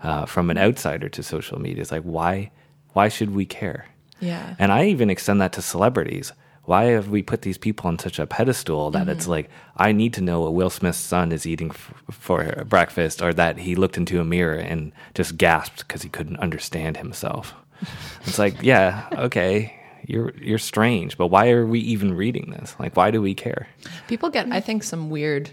uh, 0.00 0.26
from 0.26 0.48
an 0.48 0.58
outsider 0.58 1.08
to 1.08 1.22
social 1.22 1.60
media. 1.60 1.82
It's 1.82 1.92
like, 1.92 2.04
why, 2.04 2.50
why 2.92 3.08
should 3.08 3.34
we 3.34 3.46
care? 3.46 3.86
Yeah. 4.20 4.54
And 4.58 4.72
I 4.72 4.86
even 4.86 5.10
extend 5.10 5.40
that 5.40 5.52
to 5.54 5.62
celebrities. 5.62 6.32
Why 6.64 6.84
have 6.84 7.08
we 7.08 7.22
put 7.22 7.42
these 7.42 7.58
people 7.58 7.88
on 7.88 7.98
such 7.98 8.18
a 8.18 8.26
pedestal 8.26 8.90
that 8.92 9.08
it's 9.08 9.26
like, 9.26 9.50
I 9.76 9.92
need 9.92 10.12
to 10.14 10.20
know 10.20 10.42
what 10.42 10.54
Will 10.54 10.70
Smith's 10.70 10.98
son 10.98 11.32
is 11.32 11.46
eating 11.46 11.70
f- 11.70 11.94
for 12.10 12.64
breakfast 12.68 13.22
or 13.22 13.32
that 13.32 13.58
he 13.58 13.74
looked 13.74 13.96
into 13.96 14.20
a 14.20 14.24
mirror 14.24 14.56
and 14.56 14.92
just 15.14 15.36
gasped 15.36 15.78
because 15.78 16.02
he 16.02 16.08
couldn't 16.08 16.36
understand 16.36 16.98
himself? 16.98 17.54
it's 18.26 18.38
like, 18.38 18.62
yeah, 18.62 19.08
okay, 19.14 19.74
you're, 20.06 20.32
you're 20.36 20.58
strange, 20.58 21.16
but 21.16 21.28
why 21.28 21.50
are 21.50 21.66
we 21.66 21.80
even 21.80 22.14
reading 22.14 22.50
this? 22.50 22.76
Like, 22.78 22.96
why 22.96 23.10
do 23.10 23.20
we 23.22 23.34
care? 23.34 23.66
People 24.06 24.28
get, 24.28 24.52
I 24.52 24.60
think, 24.60 24.84
some 24.84 25.10
weird. 25.10 25.50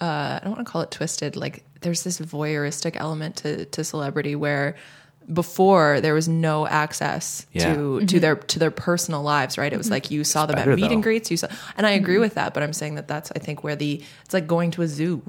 Uh, 0.00 0.38
I 0.38 0.40
don't 0.44 0.54
want 0.54 0.66
to 0.66 0.70
call 0.70 0.82
it 0.82 0.90
twisted. 0.90 1.36
Like 1.36 1.64
there's 1.80 2.02
this 2.02 2.20
voyeuristic 2.20 2.96
element 2.96 3.36
to 3.36 3.64
to 3.66 3.84
celebrity 3.84 4.34
where 4.34 4.74
before 5.32 6.00
there 6.00 6.14
was 6.14 6.28
no 6.28 6.66
access 6.66 7.46
Yeah. 7.52 7.74
to 7.74 8.00
to 8.00 8.06
mm-hmm. 8.06 8.18
their 8.20 8.36
to 8.36 8.58
their 8.58 8.70
personal 8.70 9.22
lives. 9.22 9.56
Right? 9.58 9.72
It 9.72 9.76
was 9.76 9.86
mm-hmm. 9.86 9.94
like 9.94 10.10
you 10.10 10.24
saw 10.24 10.46
them 10.46 10.56
better, 10.56 10.72
at 10.72 10.76
meet 10.76 10.92
and 10.92 11.02
greets. 11.02 11.30
You 11.30 11.36
saw, 11.36 11.48
and 11.76 11.86
I 11.86 11.94
mm-hmm. 11.94 12.04
agree 12.04 12.18
with 12.18 12.34
that. 12.34 12.54
But 12.54 12.62
I'm 12.62 12.72
saying 12.72 12.96
that 12.96 13.08
that's 13.08 13.30
I 13.34 13.38
think 13.38 13.64
where 13.64 13.76
the 13.76 14.02
it's 14.24 14.34
like 14.34 14.46
going 14.46 14.70
to 14.72 14.82
a 14.82 14.88
zoo, 14.88 15.22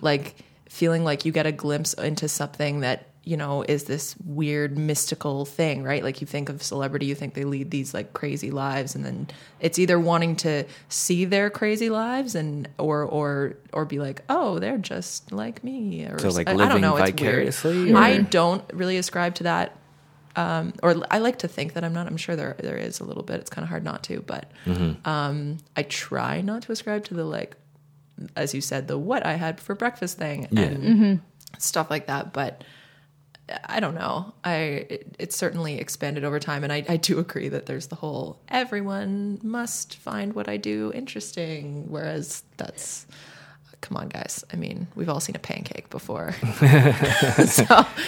like 0.00 0.36
feeling 0.68 1.04
like 1.04 1.24
you 1.24 1.32
get 1.32 1.46
a 1.46 1.52
glimpse 1.52 1.94
into 1.94 2.28
something 2.28 2.80
that 2.80 3.08
you 3.24 3.36
know 3.36 3.62
is 3.68 3.84
this 3.84 4.14
weird 4.24 4.76
mystical 4.76 5.44
thing 5.46 5.82
right 5.82 6.02
like 6.04 6.20
you 6.20 6.26
think 6.26 6.48
of 6.48 6.62
celebrity 6.62 7.06
you 7.06 7.14
think 7.14 7.34
they 7.34 7.44
lead 7.44 7.70
these 7.70 7.94
like 7.94 8.12
crazy 8.12 8.50
lives 8.50 8.94
and 8.94 9.04
then 9.04 9.26
it's 9.60 9.78
either 9.78 9.98
wanting 9.98 10.36
to 10.36 10.64
see 10.88 11.24
their 11.24 11.48
crazy 11.48 11.88
lives 11.88 12.34
and 12.34 12.68
or 12.78 13.02
or 13.02 13.56
or 13.72 13.84
be 13.84 13.98
like 13.98 14.22
oh 14.28 14.58
they're 14.58 14.76
just 14.78 15.32
like 15.32 15.64
me 15.64 16.04
or 16.04 16.18
So, 16.18 16.28
like, 16.28 16.48
I- 16.48 16.52
I, 16.52 16.54
living 16.54 16.68
don't 16.72 16.80
know 16.82 16.96
it's 16.96 17.04
weird. 17.06 17.16
vicariously, 17.16 17.94
i 17.94 18.18
don't 18.18 18.62
really 18.74 18.98
ascribe 18.98 19.34
to 19.36 19.44
that 19.44 19.76
um, 20.36 20.72
or 20.82 20.96
I 21.12 21.18
like 21.18 21.38
to 21.38 21.48
think 21.48 21.74
that 21.74 21.84
I'm 21.84 21.92
not. 21.94 22.08
I'm 22.08 22.16
sure 22.16 22.34
there 22.34 22.56
there 22.58 22.76
is 22.76 22.98
a 22.98 23.04
little 23.04 23.22
bit. 23.22 23.38
It's 23.38 23.50
kind 23.50 23.62
of 23.62 23.68
hard 23.68 23.84
not 23.84 24.02
to, 24.04 24.20
but 24.20 24.50
Mm-hmm. 24.66 25.08
um, 25.08 25.58
I 25.76 25.84
try 25.84 26.40
not 26.40 26.62
to 26.62 26.72
ascribe 26.72 27.04
to 27.04 27.14
the 27.14 27.22
like, 27.24 27.54
as 28.34 28.52
you 28.52 28.60
said, 28.60 28.88
the 28.88 28.98
what 28.98 29.24
I 29.24 29.34
had 29.34 29.60
for 29.60 29.76
breakfast 29.76 30.18
thing 30.18 30.48
Yeah. 30.50 30.62
and 30.62 31.20
stuff 31.58 31.88
like 31.88 32.08
that. 32.08 32.32
But 32.32 32.64
I 33.66 33.78
don't 33.80 33.94
know. 33.94 34.32
I 34.42 34.54
it, 34.88 35.16
it's 35.18 35.36
certainly 35.36 35.78
expanded 35.78 36.24
over 36.24 36.40
time, 36.40 36.64
and 36.64 36.72
I, 36.72 36.84
I 36.88 36.96
do 36.96 37.18
agree 37.18 37.48
that 37.50 37.66
there's 37.66 37.88
the 37.88 37.94
whole 37.96 38.40
everyone 38.48 39.38
must 39.42 39.96
find 39.96 40.32
what 40.34 40.48
I 40.48 40.56
do 40.56 40.90
interesting, 40.94 41.90
whereas 41.90 42.42
that's. 42.56 43.06
Come 43.80 43.98
on, 43.98 44.08
guys. 44.08 44.42
I 44.50 44.56
mean, 44.56 44.86
we've 44.94 45.10
all 45.10 45.20
seen 45.20 45.36
a 45.36 45.38
pancake 45.38 45.90
before. 45.90 46.32
so, 47.46 47.66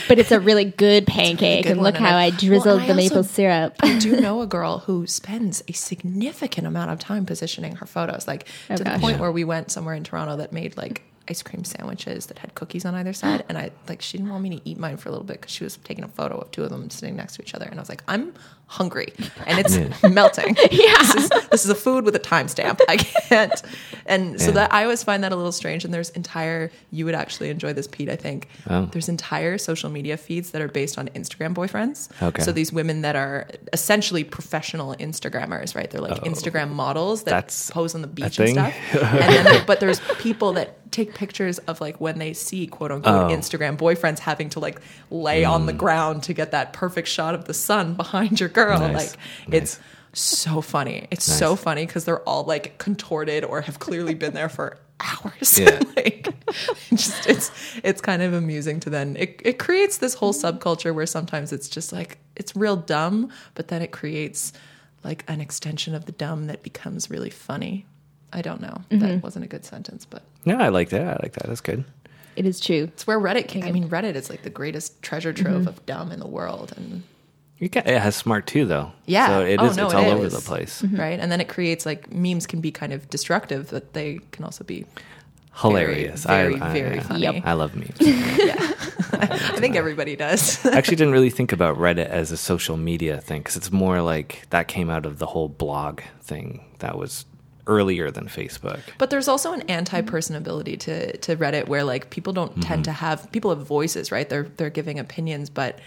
But 0.09 0.19
it's 0.19 0.33
a 0.33 0.41
really 0.41 0.65
good 0.65 1.07
pancake, 1.07 1.65
good 1.65 1.73
and 1.73 1.83
look 1.83 1.97
how 1.99 2.17
I- 2.17 2.25
I 2.25 2.31
drizzled 2.31 2.65
Well, 2.65 2.81
I 2.81 2.87
the 2.87 2.95
maple 2.95 3.19
also- 3.19 3.29
syrup. 3.31 3.75
I 3.81 3.99
do 3.99 4.19
know 4.21 4.41
a 4.41 4.47
girl 4.47 4.79
who 4.79 5.07
spends 5.07 5.63
a 5.69 5.73
significant 5.73 6.67
amount 6.67 6.93
of 6.93 6.99
time 6.99 7.27
positioning 7.27 7.77
her 7.77 7.85
photos, 7.85 8.27
like 8.27 8.49
Oh, 8.71 8.77
to 8.77 8.85
the 8.85 8.95
oh, 8.97 8.99
point 8.99 9.19
where 9.19 9.31
we 9.31 9.45
went 9.45 9.71
somewhere 9.71 9.95
in 9.95 10.03
Toronto 10.03 10.37
that 10.39 10.51
made 10.51 10.79
like 10.79 11.03
ice 11.29 11.43
cream 11.43 11.65
sandwiches 11.65 12.27
that 12.27 12.39
had 12.39 12.55
cookies 12.55 12.85
on 12.85 12.95
either 12.95 13.13
side, 13.13 13.45
and 13.49 13.57
I 13.59 13.71
like 13.89 14.03
she 14.03 14.19
didn't 14.19 14.31
want 14.33 14.43
me 14.43 14.59
to 14.59 14.69
eat 14.69 14.79
mine 14.79 14.97
for 14.97 15.09
a 15.09 15.13
little 15.13 15.25
bit 15.27 15.41
because 15.41 15.53
she 15.53 15.65
was 15.65 15.77
taking 15.79 16.05
a 16.05 16.09
photo 16.09 16.39
of 16.39 16.51
two 16.51 16.63
of 16.65 16.71
them 16.71 16.89
sitting 16.91 17.17
next 17.17 17.37
to 17.37 17.43
each 17.43 17.55
other, 17.55 17.67
and 17.67 17.79
I 17.79 17.83
was 17.83 17.89
like, 17.89 18.03
I'm 18.09 18.33
hungry 18.69 19.13
and 19.47 19.61
it's 19.61 20.03
melting. 20.11 20.57
Yeah. 20.73 20.97
this 20.99 21.15
is, 21.15 21.29
this 21.51 21.65
is 21.65 21.71
a 21.71 21.75
food 21.77 22.05
with 22.05 22.17
a 22.17 22.19
timestamp. 22.21 22.81
I 22.89 22.97
can't, 22.97 23.63
and 24.07 24.41
so 24.41 24.49
Yeah. 24.49 24.53
that 24.55 24.73
I 24.75 24.83
always 24.83 25.05
find 25.05 25.23
that 25.23 25.31
a 25.31 25.37
little 25.37 25.53
strange. 25.53 25.85
And 25.85 25.95
there's 25.95 26.11
entire 26.11 26.73
you 26.91 27.05
would 27.05 27.15
actually 27.15 27.51
enjoy 27.51 27.73
this, 27.75 27.87
Pete. 27.87 28.09
I 28.09 28.17
think 28.17 28.49
Oh. 28.69 28.87
there's 28.87 29.09
entire 29.09 29.57
social 29.59 29.89
media 29.89 30.17
feeds 30.17 30.51
that 30.51 30.61
are 30.61 30.67
based 30.69 30.99
on 30.99 31.07
Instagram 31.11 31.55
boyfriends. 31.55 32.11
Okay. 32.21 32.43
So 32.43 32.51
these 32.51 32.73
women 32.73 33.03
that 33.03 33.15
are 33.15 33.47
essentially 33.73 34.25
professional 34.25 34.97
Instagrammers, 34.97 35.77
right? 35.77 35.89
They're 35.89 36.01
like 36.01 36.19
oh. 36.23 36.29
Instagram 36.29 36.71
models 36.71 37.23
that 37.25 37.35
Oh. 37.35 37.37
That's 37.37 37.71
pose 37.71 37.95
on 37.95 38.03
the 38.03 38.09
beach 38.09 38.39
and 38.41 38.49
stuff. 38.51 38.75
and 38.95 39.47
then, 39.47 39.65
but 39.67 39.79
there's 39.79 40.01
people 40.19 40.55
that 40.55 40.86
take 40.91 41.15
pictures 41.15 41.59
of 41.61 41.81
like 41.81 42.01
when 42.01 42.19
they 42.19 42.33
see 42.33 42.67
quote 42.67 42.93
unquote 42.93 43.15
Oh. 43.15 43.35
Mm. 43.35 43.39
Instagram 43.39 43.77
boyfriends 43.77 44.19
having 44.21 44.49
to 44.51 44.61
like 44.61 44.81
lay 45.11 45.45
on 45.45 45.67
the 45.67 45.73
ground 45.73 46.23
to 46.25 46.33
get 46.35 46.51
that 46.53 46.73
perfect 46.73 47.09
shot 47.09 47.35
of 47.35 47.45
the 47.47 47.55
sun 47.55 47.95
behind 47.95 48.39
your 48.41 48.49
girl. 48.49 48.79
Nice. 48.81 49.13
Like 49.17 49.55
it's 49.55 49.79
so 50.13 50.61
funny. 50.61 51.07
It's 51.11 51.29
Nice. 51.29 51.39
so 51.39 51.57
funny 51.57 51.85
because 51.87 52.05
they're 52.05 52.23
all 52.23 52.45
like 52.45 52.79
contorted 52.79 53.45
or 53.45 53.61
have 53.63 53.79
clearly 53.79 54.15
been 54.15 54.33
there 54.35 54.49
for 54.49 54.79
hours. 55.01 55.59
Yeah. 55.59 55.81
like 55.97 56.29
it's 56.91 57.07
just 57.09 57.27
it's 57.29 57.51
it's 57.85 58.01
kind 58.01 58.23
of 58.23 58.33
amusing 58.33 58.81
to 58.81 58.91
then 58.91 59.17
it, 59.17 59.41
it 59.45 59.59
creates 59.59 59.99
this 59.99 60.15
whole 60.15 60.33
subculture 60.33 60.95
where 60.95 61.05
sometimes 61.07 61.53
it's 61.53 61.69
just 61.69 61.93
like 61.93 62.19
it's 62.35 62.57
real 62.57 62.77
dumb, 62.77 63.31
but 63.55 63.69
then 63.69 63.83
it 63.83 63.91
creates 63.91 64.53
like 65.05 65.25
an 65.29 65.41
extension 65.41 65.95
of 65.95 66.07
the 66.07 66.13
dumb 66.13 66.47
that 66.47 66.63
becomes 66.63 67.11
really 67.11 67.31
funny. 67.31 67.85
I 68.33 68.43
don't 68.43 68.61
know. 68.61 68.83
That 68.91 69.23
wasn't 69.23 69.45
a 69.45 69.49
good 69.49 69.65
sentence, 69.65 70.05
but 70.05 70.23
No, 70.47 70.57
I 70.59 70.69
like 70.69 70.89
that. 70.91 71.03
I 71.07 71.19
like 71.23 71.33
that. 71.33 71.47
That's 71.49 71.61
good. 71.61 71.85
It 72.37 72.47
is 72.47 72.61
true. 72.61 72.85
it's 72.85 73.07
where 73.07 73.19
Reddit 73.19 73.49
came. 73.49 73.65
I 73.65 73.73
mean, 73.73 73.89
Reddit 73.89 74.15
is 74.15 74.31
like 74.31 74.43
the 74.43 74.51
greatest 74.51 75.03
treasure 75.03 75.33
trove 75.33 75.61
mm-hmm. 75.61 75.69
of 75.69 75.85
dumb 75.87 76.13
in 76.13 76.21
the 76.21 76.27
world, 76.27 76.73
and 76.77 77.03
You 77.59 77.69
got, 77.71 77.87
it 77.87 78.01
has 78.01 78.15
smart 78.15 78.47
too, 78.47 78.67
though. 78.67 78.93
Yeah. 79.07 79.27
So 79.27 79.41
it 79.41 79.59
Oh, 79.61 79.65
is. 79.67 79.77
no, 79.77 79.87
it's 79.87 79.95
it 79.95 79.97
all 79.97 80.11
over 80.11 80.27
is. 80.27 80.35
the 80.35 80.41
place. 80.41 80.83
Mm-hmm. 80.83 80.97
right? 80.97 81.19
And 81.19 81.33
then 81.33 81.41
it 81.41 81.49
creates 81.49 81.85
like 81.87 82.13
memes 82.13 82.47
can 82.47 82.61
be 82.61 82.71
kind 82.71 82.93
of 82.93 83.09
destructive, 83.11 83.69
but 83.71 83.93
they 83.95 84.21
can 84.33 84.45
also 84.45 84.65
be. 84.65 84.85
Hilarious. 85.55 86.25
very, 86.25 86.61
I, 86.61 86.73
very 86.75 86.99
I, 86.99 87.03
funny. 87.03 87.43
I 87.43 87.53
love 87.55 87.75
memes. 87.75 87.97
I 88.01 89.57
think 89.57 89.75
everybody 89.75 90.15
does. 90.15 90.65
I 90.67 90.77
actually 90.77 90.97
didn't 90.97 91.15
really 91.15 91.31
think 91.31 91.51
about 91.53 91.79
Reddit 91.79 92.09
as 92.09 92.31
a 92.31 92.37
social 92.37 92.77
media 92.77 93.23
thing 93.23 93.41
because 93.41 93.57
it's 93.57 93.73
more 93.73 94.03
like 94.03 94.47
that 94.51 94.69
came 94.69 94.91
out 94.91 95.07
of 95.07 95.19
the 95.19 95.25
whole 95.25 95.49
blog 95.49 96.03
thing 96.21 96.63
that 96.81 96.99
was 96.99 97.25
earlier 97.67 98.11
than 98.11 98.27
Facebook. 98.29 98.81
But 98.99 99.11
there's 99.11 99.29
also 99.29 99.53
an 99.53 99.63
anti-personability 99.63 100.79
to 100.81 101.17
to 101.19 101.37
Reddit 101.37 101.69
where 101.69 101.85
like 101.85 102.11
people 102.11 102.33
don't 102.33 102.53
Mm-hmm. 102.53 102.61
tend 102.61 102.85
to 102.85 102.93
have 102.93 103.31
people 103.33 103.51
have 103.55 103.67
voices, 103.67 104.13
right? 104.13 104.29
They're 104.29 104.45
they're 104.57 104.71
giving 104.71 104.99
opinions, 104.99 105.51
but 105.51 105.79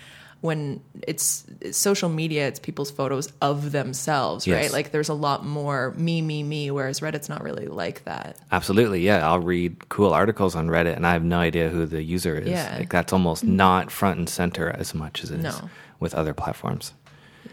when 0.41 0.79
it's, 1.05 1.43
it's 1.59 1.77
social 1.77 2.07
media, 2.07 2.47
it's 2.47 2.59
people's 2.59 2.89
photos 2.89 3.27
of 3.41 3.73
themselves, 3.73 4.47
Yes. 4.47 4.55
right? 4.63 4.71
Like 4.71 4.91
there's 4.91 5.09
a 5.09 5.13
lot 5.13 5.45
more 5.45 5.93
me, 5.97 6.21
me, 6.21 6.43
me, 6.43 6.71
whereas 6.71 7.01
Reddit's 7.01 7.27
not 7.27 7.43
really 7.43 7.67
like 7.67 8.05
that. 8.05 8.37
Absolutely, 8.49 9.01
yeah. 9.01 9.27
I'll 9.29 9.41
read 9.41 9.89
cool 9.89 10.13
articles 10.13 10.55
on 10.55 10.69
Reddit, 10.69 10.95
and 10.95 11.05
I 11.05 11.11
have 11.11 11.25
no 11.25 11.39
idea 11.39 11.67
who 11.67 11.85
the 11.85 12.01
user 12.01 12.37
is. 12.37 12.47
Yeah. 12.47 12.73
Like 12.79 12.89
that's 12.89 13.11
almost 13.11 13.43
not 13.43 13.91
front 13.91 14.17
and 14.17 14.29
center 14.29 14.69
as 14.69 14.95
much 14.95 15.25
as 15.25 15.31
it 15.31 15.39
is 15.39 15.43
No. 15.43 15.69
with 15.99 16.15
other 16.15 16.33
platforms. 16.33 16.93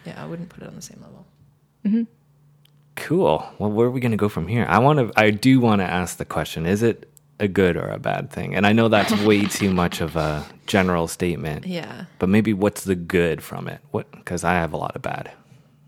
Yeah, 0.04 0.22
I 0.22 0.26
wouldn't 0.26 0.48
put 0.50 0.62
it 0.62 0.68
on 0.68 0.76
the 0.76 0.82
same 0.82 1.00
level. 1.02 2.06
Cool. 2.96 3.46
Well, 3.58 3.70
where 3.70 3.86
are 3.86 3.90
we 3.90 4.00
going 4.00 4.10
to 4.12 4.16
go 4.16 4.28
from 4.28 4.48
here? 4.48 4.66
I 4.68 4.78
want 4.78 4.98
to. 4.98 5.20
I 5.20 5.30
do 5.30 5.60
want 5.60 5.80
to 5.80 5.84
ask 5.84 6.16
the 6.16 6.24
question: 6.24 6.66
Is 6.66 6.82
it 6.82 7.08
a 7.38 7.48
good 7.48 7.76
or 7.76 7.86
a 7.88 7.98
bad 7.98 8.30
thing? 8.30 8.54
And 8.54 8.66
I 8.66 8.72
know 8.72 8.88
that's 8.88 9.12
way 9.24 9.44
too 9.44 9.72
much 9.72 10.00
of 10.00 10.16
a 10.16 10.44
general 10.66 11.06
statement. 11.06 11.66
Yeah. 11.66 12.06
But 12.18 12.28
maybe 12.28 12.52
what's 12.52 12.84
the 12.84 12.94
good 12.96 13.42
from 13.42 13.68
it? 13.68 13.80
What? 13.90 14.10
Because 14.10 14.44
I 14.44 14.54
have 14.54 14.72
a 14.72 14.76
lot 14.76 14.96
of 14.96 15.02
bad. 15.02 15.30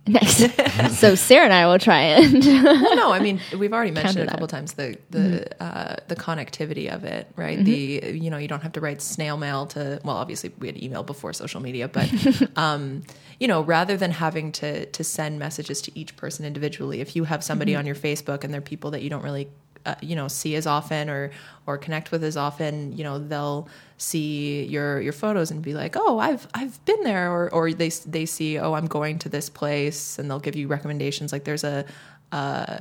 Nice. 0.08 0.98
so 0.98 1.14
Sarah 1.14 1.44
and 1.44 1.52
I 1.52 1.66
will 1.66 1.78
try 1.78 2.00
and 2.00 2.42
well, 2.42 2.96
no, 2.96 3.12
I 3.12 3.20
mean 3.20 3.40
we've 3.58 3.72
already 3.72 3.90
mentioned 3.90 4.18
it 4.18 4.28
a 4.28 4.30
couple 4.30 4.44
out. 4.44 4.50
times 4.50 4.72
the 4.72 4.96
the 5.10 5.62
uh, 5.62 5.96
the 6.08 6.16
connectivity 6.16 6.92
of 6.92 7.04
it, 7.04 7.30
right? 7.36 7.62
The 7.62 8.18
you 8.18 8.30
know 8.30 8.38
you 8.38 8.48
don't 8.48 8.62
have 8.62 8.72
to 8.72 8.80
write 8.80 9.02
snail 9.02 9.36
mail 9.36 9.66
to 9.66 10.00
well, 10.04 10.16
obviously 10.16 10.52
we 10.58 10.68
had 10.68 10.82
email 10.82 11.02
before 11.02 11.32
social 11.32 11.60
media, 11.60 11.88
but 11.88 12.10
um, 12.56 13.02
you 13.38 13.46
know 13.46 13.62
rather 13.62 13.96
than 13.96 14.10
having 14.10 14.50
to 14.52 14.86
to 14.86 15.04
send 15.04 15.38
messages 15.38 15.82
to 15.82 15.98
each 15.98 16.16
person 16.16 16.46
individually, 16.46 17.00
if 17.00 17.14
you 17.14 17.24
have 17.24 17.44
somebody 17.44 17.76
on 17.76 17.84
your 17.84 17.96
Facebook 17.96 18.44
and 18.44 18.54
they're 18.54 18.60
people 18.60 18.90
that 18.92 19.02
you 19.02 19.10
don't 19.10 19.22
really 19.22 19.48
uh, 19.84 19.94
you 20.00 20.16
know 20.16 20.28
see 20.28 20.54
as 20.54 20.66
often 20.66 21.10
or 21.10 21.30
or 21.66 21.76
connect 21.76 22.10
with 22.10 22.24
as 22.24 22.36
often, 22.36 22.96
you 22.96 23.04
know 23.04 23.18
they'll 23.18 23.68
see 23.98 24.64
your 24.64 25.00
your 25.00 25.12
photos 25.12 25.50
and 25.50 25.60
be 25.60 25.74
like, 25.74 25.96
oh, 25.96 26.18
I've 26.18 26.48
I've 26.54 26.82
been 26.86 27.02
there, 27.02 27.30
or 27.30 27.52
or 27.52 27.72
they 27.72 27.90
they 27.90 28.24
see, 28.24 28.58
oh, 28.58 28.72
I'm 28.72 28.86
going 28.86 29.18
to 29.20 29.28
this 29.28 29.50
place, 29.50 30.18
and 30.18 30.30
they'll 30.30 30.40
give 30.40 30.56
you 30.56 30.68
recommendations. 30.68 31.32
Like 31.32 31.44
there's 31.44 31.64
a 31.64 31.84
uh, 32.32 32.78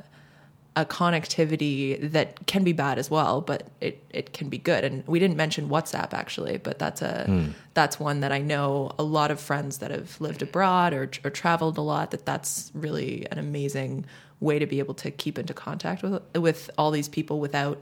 a 0.77 0.85
connectivity 0.85 2.11
that 2.11 2.45
can 2.45 2.63
be 2.63 2.71
bad 2.71 2.99
as 2.99 3.09
well, 3.09 3.41
but 3.41 3.67
it, 3.81 4.03
it 4.11 4.31
can 4.31 4.47
be 4.47 4.59
good. 4.59 4.83
And 4.83 5.05
we 5.07 5.17
didn't 5.17 5.35
mention 5.35 5.69
WhatsApp 5.69 6.13
actually, 6.13 6.57
but 6.57 6.77
that's 6.77 7.01
a 7.01 7.25
that's 7.73 7.99
one 7.99 8.19
that 8.19 8.31
I 8.31 8.39
know 8.39 8.91
a 8.99 9.03
lot 9.03 9.31
of 9.31 9.39
friends 9.39 9.79
that 9.79 9.89
have 9.89 10.21
lived 10.21 10.43
abroad 10.43 10.93
or, 10.93 11.09
or 11.23 11.31
traveled 11.31 11.79
a 11.79 11.81
lot. 11.81 12.11
That 12.11 12.25
that's 12.27 12.71
really 12.75 13.25
an 13.31 13.39
amazing 13.39 14.05
way 14.39 14.59
to 14.59 14.67
be 14.67 14.77
able 14.77 14.93
to 14.93 15.09
keep 15.09 15.39
into 15.39 15.53
contact 15.53 16.03
with 16.03 16.21
with 16.35 16.69
all 16.77 16.91
these 16.91 17.09
people 17.09 17.39
without 17.39 17.81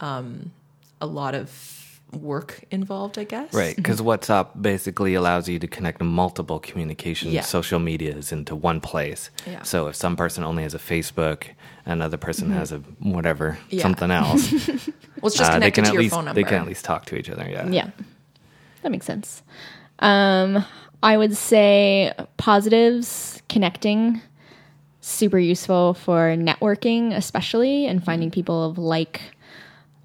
um, 0.00 0.52
a 1.00 1.06
lot 1.06 1.34
of 1.34 1.48
work 2.16 2.64
involved, 2.70 3.18
I 3.18 3.24
guess. 3.24 3.52
Right, 3.52 3.74
because 3.76 4.00
WhatsApp 4.00 4.60
basically 4.60 5.14
allows 5.14 5.48
you 5.48 5.58
to 5.58 5.66
connect 5.66 6.00
multiple 6.02 6.58
communication 6.60 7.30
Yeah. 7.30 7.42
social 7.42 7.78
medias 7.78 8.32
into 8.32 8.54
one 8.54 8.80
place. 8.80 9.30
Yeah. 9.46 9.62
So 9.62 9.88
if 9.88 9.96
some 9.96 10.16
person 10.16 10.44
only 10.44 10.62
has 10.62 10.74
a 10.74 10.78
Facebook, 10.78 11.44
another 11.86 12.16
person 12.16 12.50
has 12.52 12.72
a 12.72 12.78
whatever, 13.00 13.52
Mm-hmm. 13.52 13.76
Yeah. 13.76 13.82
something 13.82 14.10
else, 14.10 14.52
Well, 15.20 15.28
it's 15.28 15.36
just 15.36 15.50
uh, 15.50 15.58
they 15.58 15.70
connected 15.70 15.74
can 15.74 15.84
to 15.84 15.88
at 15.88 15.92
your 15.94 16.02
least 16.02 16.14
phone 16.14 16.24
number. 16.26 16.40
they 16.40 16.44
can 16.48 16.60
at 16.62 16.66
least 16.66 16.84
talk 16.84 17.06
to 17.06 17.16
each 17.16 17.30
other. 17.30 17.48
Yeah. 17.48 17.68
Yeah. 17.68 17.90
That 18.82 18.90
makes 18.92 19.06
sense. 19.06 19.42
Um, 20.00 20.64
I 21.02 21.16
would 21.16 21.36
say 21.36 22.12
positives, 22.36 23.42
connecting, 23.48 24.20
super 25.00 25.38
useful 25.38 25.94
for 25.94 26.34
networking, 26.36 27.14
especially 27.14 27.86
and 27.86 28.02
finding 28.04 28.30
people 28.30 28.64
of 28.64 28.76
like 28.78 29.20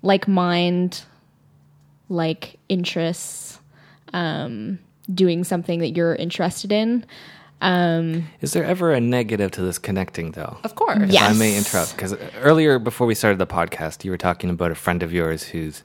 like 0.02 0.28
mind, 0.30 1.04
like 2.10 2.58
interests, 2.69 3.60
um, 4.13 4.80
doing 5.13 5.43
something 5.43 5.80
that 5.80 5.95
you're 5.95 6.15
interested 6.15 6.72
in. 6.72 7.06
Um, 7.62 8.28
Is 8.41 8.54
there 8.54 8.63
ever 8.63 8.93
a 8.93 9.02
negative 9.02 9.52
to 9.52 9.62
this 9.62 9.78
connecting 9.78 10.32
though? 10.32 10.58
Of 10.63 10.76
course. 10.76 11.10
Yeah. 11.12 11.26
If 11.26 11.36
I 11.36 11.39
may 11.39 11.52
Yes. 11.54 11.67
interrupt 11.67 11.95
because 11.95 12.15
earlier 12.41 12.80
before 12.80 13.06
we 13.06 13.15
started 13.15 13.38
the 13.38 13.48
podcast, 13.48 14.04
you 14.06 14.12
were 14.12 14.17
talking 14.17 14.50
about 14.50 14.72
a 14.72 14.76
friend 14.76 15.04
of 15.04 15.12
yours 15.12 15.43
whose 15.43 15.84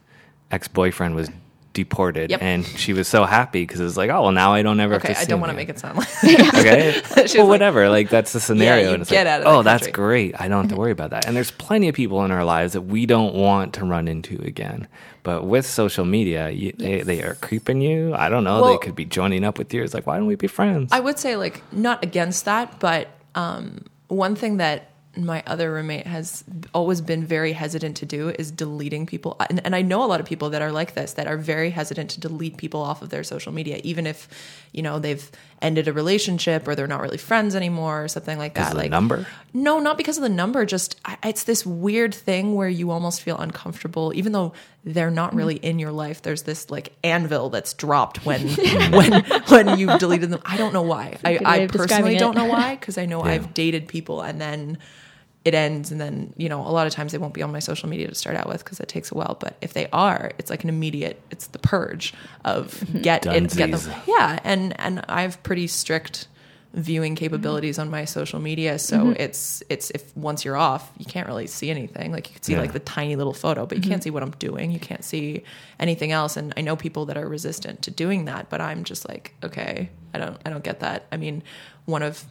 ex 0.51 0.69
boyfriend 0.69 1.15
was 1.17 1.31
deported, 1.75 2.31
Yep. 2.31 2.41
and 2.43 2.65
she 2.65 2.95
was 2.95 3.07
so 3.07 3.25
happy 3.27 3.63
because 3.63 3.81
it 3.81 3.85
was 3.85 3.97
like, 3.99 4.09
oh 4.09 4.23
well, 4.23 4.33
now 4.33 4.55
I 4.55 4.63
don't 4.63 4.81
ever. 4.81 4.95
Okay, 4.95 5.09
have 5.09 5.17
to 5.19 5.23
I 5.23 5.27
don't 5.27 5.41
want 5.41 5.51
to 5.51 5.57
make 5.57 5.69
it 5.69 5.79
sound 5.79 5.99
like 5.99 6.09
Okay. 6.25 7.03
well, 7.17 7.25
like, 7.27 7.49
whatever. 7.49 7.89
Like 7.91 8.09
that's 8.09 8.33
the 8.33 8.41
scenario. 8.41 8.89
you 8.89 8.95
and 8.95 9.03
it's 9.03 9.11
get 9.11 9.27
like, 9.27 9.35
out 9.35 9.41
of 9.43 9.47
oh, 9.49 9.63
that 9.63 9.81
that's 9.81 9.93
great. 9.93 10.41
I 10.41 10.49
don't 10.49 10.63
have 10.63 10.71
to 10.71 10.77
worry 10.77 10.93
about 10.93 11.11
that. 11.11 11.27
And 11.27 11.37
there's 11.37 11.51
plenty 11.51 11.89
of 11.89 11.95
people 11.95 12.25
in 12.25 12.31
our 12.31 12.45
lives 12.45 12.73
that 12.73 12.83
we 12.83 13.05
don't 13.05 13.35
want 13.35 13.75
to 13.75 13.85
run 13.85 14.09
into 14.09 14.41
again. 14.43 14.89
But 15.25 15.45
with 15.47 15.67
social 15.67 16.05
media, 16.05 16.51
you, 16.51 16.73
they, 16.73 17.01
they 17.03 17.23
are 17.23 17.35
creeping 17.37 17.81
you. 17.81 18.15
I 18.15 18.29
don't 18.29 18.45
know. 18.45 18.67
they 18.69 18.79
could 18.79 18.95
be 18.95 19.05
joining 19.07 19.43
up 19.45 19.59
with 19.59 19.73
you. 19.75 19.83
It's 19.83 19.95
like, 19.95 20.07
why 20.07 20.17
don't 20.19 20.27
we 20.27 20.37
be 20.37 20.47
friends? 20.47 20.93
I 20.93 21.01
would 21.01 21.19
say 21.19 21.37
like 21.37 21.63
not 21.73 22.03
against 22.05 22.45
that, 22.45 22.79
but 22.79 23.09
um, 23.35 23.85
one 24.09 24.37
thing 24.37 24.59
that 24.59 24.91
my 25.17 25.43
other 25.47 25.73
roommate 25.73 26.07
has 26.07 26.45
always 26.73 27.01
been 27.01 27.25
very 27.25 27.53
hesitant 27.53 27.97
to 27.99 28.07
do 28.07 28.31
is 28.31 28.51
deleting 28.51 29.07
people. 29.07 29.37
And, 29.49 29.65
and 29.65 29.75
I 29.75 29.83
know 29.83 30.05
a 30.05 30.07
lot 30.07 30.21
of 30.21 30.27
people 30.27 30.51
that 30.51 30.63
are 30.63 30.73
like 30.73 30.95
this 30.95 31.15
that 31.15 31.27
are 31.27 31.37
very 31.37 31.71
hesitant 31.71 32.11
to 32.11 32.21
delete 32.21 32.57
people 32.57 32.81
off 32.81 33.03
of 33.03 33.11
their 33.11 33.25
social 33.25 33.53
media, 33.53 33.81
even 33.85 34.07
if 34.07 34.29
you 34.73 34.83
know 34.83 34.99
they've 34.99 35.31
ended 35.63 35.89
a 35.89 35.93
relationship 35.93 36.69
or 36.69 36.75
they're 36.75 36.87
not 36.87 37.01
really 37.01 37.17
friends 37.17 37.55
anymore 37.55 38.05
or 38.05 38.09
something 38.09 38.39
like 38.39 38.55
that. 38.55 38.69
of 38.69 38.73
the 38.73 38.79
like 38.79 38.91
number? 38.91 39.27
No, 39.53 39.79
not 39.79 39.97
because 39.97 40.17
of 40.19 40.23
the 40.23 40.29
number. 40.29 40.65
Just 40.67 41.01
it's 41.25 41.45
this 41.45 41.65
weird 41.65 42.15
thing 42.15 42.55
where 42.55 42.69
you 42.69 42.91
almost 42.91 43.23
feel 43.23 43.39
uncomfortable, 43.39 44.13
even 44.15 44.33
though 44.33 44.53
they're 44.85 45.11
not 45.11 45.35
really 45.35 45.57
in 45.57 45.79
your 45.79 45.93
life. 45.93 46.23
There's 46.23 46.43
this 46.43 46.71
like 46.71 46.93
anvil 47.03 47.49
that's 47.49 47.73
dropped 47.73 48.27
when 48.27 48.49
when 48.91 49.25
when 49.49 49.79
you've 49.79 49.99
deleted 49.99 50.31
them. 50.31 50.43
I 50.45 50.57
don't 50.57 50.75
know 50.75 50.83
why. 50.83 51.17
I, 51.25 51.39
I 51.45 51.67
personally 51.67 52.17
don't 52.17 52.37
know 52.37 52.45
why 52.47 52.77
because 52.77 52.99
I 52.99 53.07
know 53.07 53.15
Yeah. 53.25 53.33
I've 53.33 53.55
dated 53.55 53.89
people 53.89 54.21
and 54.23 54.41
then 54.41 54.79
it 55.45 55.55
ends 55.55 55.93
and 55.93 56.01
then 56.01 56.33
you 56.37 56.49
know 56.49 56.61
a 56.61 56.73
lot 56.73 56.87
of 56.87 56.93
times 56.93 57.13
they 57.13 57.19
won't 57.19 57.35
be 57.35 57.43
on 57.43 57.53
my 57.53 57.59
social 57.59 57.89
media 57.89 58.09
to 58.09 58.15
start 58.15 58.37
out 58.37 58.49
with 58.49 58.65
because 58.65 58.81
it 58.81 58.89
takes 58.89 59.11
a 59.11 59.15
while. 59.15 59.37
But 59.39 59.57
if 59.61 59.73
they 59.73 59.89
are 59.93 60.33
it's 60.39 60.51
like 60.51 60.65
an 60.65 60.71
immediate 60.71 61.21
it's 61.31 61.49
the 61.49 61.59
purge 61.59 62.15
of 62.45 62.83
get 63.03 63.27
it 63.27 63.55
get 63.55 63.71
them 63.71 64.03
yeah 64.07 64.39
and 64.45 64.79
and 64.81 65.05
i 65.09 65.23
have 65.23 65.43
pretty 65.43 65.67
strict 65.67 66.29
viewing 66.75 67.15
mm-hmm. 67.15 67.25
capabilities 67.25 67.79
on 67.79 67.91
my 67.91 68.05
social 68.05 68.41
media. 68.41 68.79
So 68.79 68.99
mm-hmm. 68.99 69.13
it's 69.17 69.63
it's 69.69 69.91
if 69.91 70.15
once 70.17 70.45
you're 70.45 70.57
off 70.57 70.91
you 70.99 71.05
can't 71.05 71.27
really 71.27 71.47
see 71.47 71.71
anything. 71.71 72.13
Like 72.13 72.29
you 72.29 72.35
can 72.35 72.43
see 72.43 72.53
Yeah. 72.53 72.61
like 72.61 72.73
the 72.73 72.81
tiny 72.81 73.17
little 73.17 73.33
photo 73.33 73.65
but 73.65 73.79
you 73.79 73.83
can't 73.83 73.95
mm-hmm. 73.95 74.03
see 74.03 74.11
what 74.11 74.23
i'm 74.23 74.33
doing. 74.33 74.71
You 74.71 74.81
can't 74.81 75.05
see 75.05 75.45
anything 75.79 76.13
else. 76.13 76.37
And 76.37 76.53
i 76.57 76.61
know 76.61 76.77
people 76.77 77.07
that 77.07 77.17
are 77.17 77.29
resistant 77.29 77.83
to 77.83 77.91
doing 77.91 78.27
that 78.27 78.51
but 78.51 78.61
i'm 78.61 78.85
just 78.85 79.09
like 79.09 79.35
okay 79.43 79.91
i 80.13 80.19
don't 80.19 80.41
i 80.45 80.51
don't 80.51 80.65
get 80.65 80.81
that. 80.81 81.07
I 81.13 81.17
mean 81.17 81.43
one 81.85 82.03
of 82.03 82.25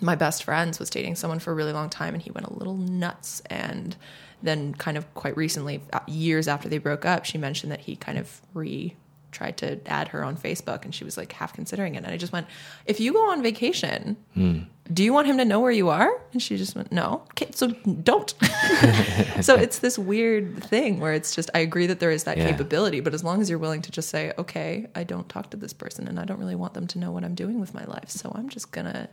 my 0.00 0.14
best 0.14 0.44
friends 0.44 0.78
was 0.78 0.90
dating 0.90 1.14
someone 1.16 1.38
for 1.38 1.52
a 1.52 1.54
really 1.54 1.72
long 1.72 1.88
time 1.90 2.14
and 2.14 2.22
he 2.22 2.30
went 2.30 2.46
a 2.46 2.52
little 2.54 2.76
nuts. 2.76 3.40
And 3.50 3.96
then 4.42 4.74
kind 4.74 4.96
of 4.98 5.12
quite 5.14 5.36
recently 5.36 5.80
uh, 5.92 6.00
years 6.06 6.46
after 6.46 6.68
they 6.68 6.76
broke 6.76 7.06
up 7.06 7.24
she 7.24 7.38
mentioned 7.38 7.72
that 7.72 7.80
he 7.80 7.96
kind 7.96 8.18
of 8.18 8.42
re 8.52 8.94
tried 9.32 9.56
to 9.56 9.78
add 9.86 10.08
her 10.08 10.22
on 10.22 10.36
facebook 10.36 10.84
and 10.84 10.94
she 10.94 11.04
was 11.04 11.16
like 11.16 11.32
half 11.32 11.52
considering 11.54 11.94
it. 11.94 12.04
And 12.04 12.08
i 12.08 12.16
just 12.18 12.32
went 12.34 12.46
if 12.84 13.00
you 13.00 13.12
go 13.14 13.30
on 13.30 13.42
vacation 13.42 14.16
do 14.92 15.02
you 15.02 15.12
want 15.12 15.26
him 15.26 15.38
to 15.38 15.44
know 15.44 15.58
where 15.58 15.72
you 15.72 15.88
are? 15.88 16.20
And 16.32 16.40
she 16.40 16.56
just 16.56 16.76
went 16.76 16.92
no. 16.92 17.22
Okay 17.32 17.50
so 17.52 17.68
don't. 17.68 18.34
So 19.40 19.54
it's 19.64 19.78
this 19.80 19.98
weird 19.98 20.62
thing 20.64 21.00
where 21.00 21.12
it's 21.14 21.34
just 21.34 21.50
i 21.54 21.60
agree 21.60 21.86
that 21.86 21.98
there 21.98 22.10
is 22.10 22.24
that 22.24 22.36
Yeah. 22.36 22.50
capability 22.50 23.00
but 23.00 23.14
as 23.14 23.24
long 23.24 23.40
as 23.40 23.48
you're 23.48 23.58
willing 23.58 23.82
to 23.82 23.90
just 23.90 24.10
say 24.10 24.32
okay 24.38 24.86
i 24.94 25.02
don't 25.02 25.28
talk 25.30 25.50
to 25.50 25.56
this 25.56 25.72
person 25.72 26.06
and 26.08 26.20
i 26.20 26.24
don't 26.24 26.38
really 26.38 26.54
want 26.54 26.74
them 26.74 26.86
to 26.88 26.98
know 26.98 27.10
what 27.10 27.24
i'm 27.24 27.34
doing 27.34 27.58
with 27.58 27.72
my 27.74 27.84
life 27.84 28.10
so 28.10 28.30
i'm 28.34 28.48
just 28.50 28.70
gonna 28.70 29.08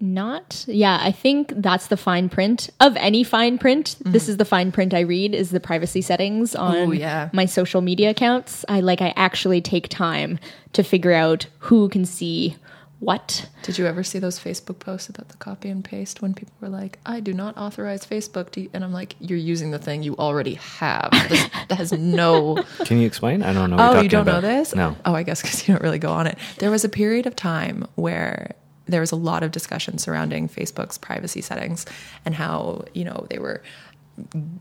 Not, 0.00 0.64
yeah, 0.68 0.98
I 1.02 1.10
think 1.10 1.52
that's 1.56 1.88
the 1.88 1.96
fine 1.96 2.28
print 2.28 2.70
of 2.78 2.96
any 2.96 3.24
fine 3.24 3.58
print. 3.58 3.96
This 4.04 4.28
is 4.28 4.36
the 4.36 4.44
fine 4.44 4.70
print 4.70 4.94
I 4.94 5.00
read 5.00 5.34
is 5.34 5.50
the 5.50 5.60
privacy 5.60 6.02
settings 6.02 6.54
on 6.54 6.68
Mm-hmm. 6.68 6.90
Ooh, 6.92 6.94
yeah. 6.94 7.30
my 7.32 7.46
social 7.46 7.80
media 7.80 8.10
accounts. 8.10 8.64
I 8.68 8.80
like 8.80 9.00
I 9.00 9.12
actually 9.16 9.60
take 9.60 9.88
time 9.88 10.38
to 10.74 10.82
figure 10.82 11.12
out 11.12 11.46
who 11.58 11.88
can 11.88 12.04
see 12.04 12.56
what. 13.00 13.48
Did 13.62 13.78
you 13.78 13.86
ever 13.86 14.02
see 14.02 14.18
those 14.18 14.38
Facebook 14.38 14.78
posts 14.80 15.08
about 15.08 15.28
the 15.28 15.36
copy 15.36 15.68
and 15.68 15.84
paste 15.84 16.20
when 16.20 16.34
people 16.34 16.54
were 16.60 16.68
like, 16.68 16.98
"I 17.06 17.20
do 17.20 17.32
not 17.32 17.56
authorize 17.56 18.04
Facebook 18.04 18.50
to," 18.50 18.68
and 18.72 18.84
I'm 18.84 18.92
like, 18.92 19.16
"You're 19.20 19.38
using 19.38 19.70
the 19.70 19.78
thing 19.78 20.02
you 20.02 20.16
already 20.16 20.54
have. 20.54 21.10
This, 21.28 21.48
that 21.68 21.78
has 21.78 21.92
no." 21.92 22.62
Can 22.84 22.98
you 22.98 23.06
explain? 23.06 23.42
I 23.42 23.52
don't 23.52 23.70
know. 23.70 23.76
What 23.76 23.88
oh, 23.88 23.92
you're 23.94 24.02
you 24.04 24.08
talking 24.08 24.32
don't 24.32 24.42
know 24.42 24.48
this? 24.48 24.74
No. 24.74 24.96
Oh, 25.04 25.14
I 25.14 25.22
guess 25.22 25.42
because 25.42 25.66
you 25.66 25.74
don't 25.74 25.82
really 25.82 25.98
go 25.98 26.10
on 26.10 26.26
it. 26.26 26.38
There 26.58 26.70
was 26.70 26.84
a 26.84 26.88
period 26.88 27.26
of 27.26 27.36
time 27.36 27.86
where 27.94 28.54
there 28.88 29.00
was 29.00 29.12
a 29.12 29.16
lot 29.16 29.42
of 29.42 29.50
discussion 29.52 29.98
surrounding 29.98 30.48
Facebook's 30.48 30.98
privacy 30.98 31.40
settings 31.40 31.86
and 32.24 32.34
how 32.34 32.84
you 32.94 33.04
know 33.04 33.26
they 33.30 33.38
were 33.38 33.62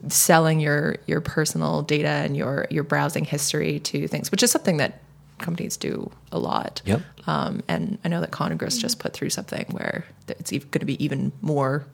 selling 0.08 0.60
your 0.60 0.98
your 1.08 1.22
personal 1.22 1.82
data 1.82 2.08
and 2.08 2.38
your 2.38 2.68
your 2.70 2.84
browsing 2.84 3.26
history 3.26 3.80
to 3.80 4.08
things, 4.08 4.32
which 4.32 4.44
is 4.44 4.52
something 4.52 4.78
that 4.78 5.02
companies 5.40 5.78
do 5.78 6.12
a 6.32 6.40
lot. 6.40 6.82
Yep. 6.86 7.02
Um, 7.28 7.62
and 7.68 7.98
I 8.04 8.08
know 8.08 8.22
that 8.22 8.32
Congress 8.32 8.78
just 8.78 9.00
put 9.00 9.13
through 9.13 9.30
something 9.30 9.66
where 9.72 10.06
it's 10.28 10.50
going 10.52 10.80
to 10.80 10.86
be 10.86 11.04
even 11.04 11.32
more 11.42 11.86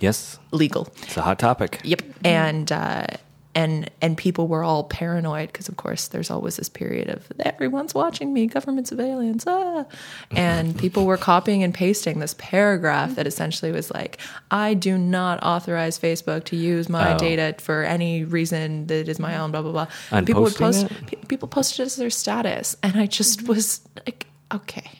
Yes, 0.00 0.38
legal. 0.50 0.88
it's 1.02 1.16
a 1.16 1.22
hot 1.22 1.38
topic. 1.38 1.80
Yep. 1.84 2.02
And 2.24 2.70
uh, 2.70 3.06
and 3.54 3.90
and 4.02 4.16
people 4.16 4.48
were 4.48 4.64
all 4.64 4.84
paranoid 4.84 5.48
because, 5.52 5.68
of 5.68 5.76
course, 5.76 6.08
there's 6.08 6.30
always 6.30 6.56
this 6.56 6.68
period 6.68 7.08
of 7.08 7.30
everyone's 7.40 7.94
watching 7.94 8.32
me, 8.32 8.46
government 8.46 8.88
surveillance, 8.88 9.44
ah. 9.46 9.84
And 10.32 10.76
people 10.84 11.06
were 11.06 11.16
copying 11.16 11.62
and 11.62 11.72
pasting 11.72 12.18
this 12.18 12.34
paragraph 12.38 13.14
that 13.14 13.26
essentially 13.26 13.70
was 13.72 13.90
like, 13.90 14.18
"I 14.50 14.74
do 14.74 14.98
not 14.98 15.42
authorize 15.42 15.98
Facebook 15.98 16.44
to 16.44 16.56
use 16.56 16.88
my 16.88 17.14
Oh. 17.14 17.18
data 17.18 17.54
for 17.58 17.82
any 17.84 18.24
reason 18.24 18.86
that 18.88 19.08
is 19.08 19.18
my 19.18 19.36
own." 19.38 19.50
Blah 19.52 19.62
blah 19.62 19.72
blah. 19.72 19.86
And 20.10 20.26
people 20.26 20.42
would 20.42 20.54
post. 20.56 20.88
pe- 21.06 21.16
people 21.28 21.48
posted 21.48 21.80
it 21.80 21.86
as 21.86 21.96
their 21.96 22.10
status, 22.10 22.76
and 22.82 22.96
I 22.96 23.06
just 23.06 23.46
was 23.48 23.80
like, 24.06 24.26
"Okay." 24.52 24.90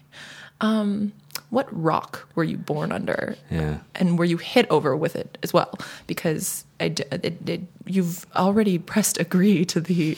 Um, 0.61 1.13
what 1.51 1.67
rock 1.71 2.29
were 2.37 2.45
you 2.45 2.57
born 2.57 2.93
under? 2.93 3.37
Yeah. 3.51 3.79
and 3.97 4.19
were 4.19 4.25
you 4.25 4.37
hit 4.39 4.67
over 4.71 4.97
with 4.97 5.17
it 5.17 5.37
as 5.43 5.53
well? 5.53 5.77
Because 6.07 6.65
I 6.85 6.89
d 6.89 7.03
it, 7.11 7.49
it, 7.49 7.61
you've 7.87 8.27
already 8.37 8.79
pressed 8.79 9.17
agree 9.21 9.65
to 9.67 9.81
the 9.81 10.17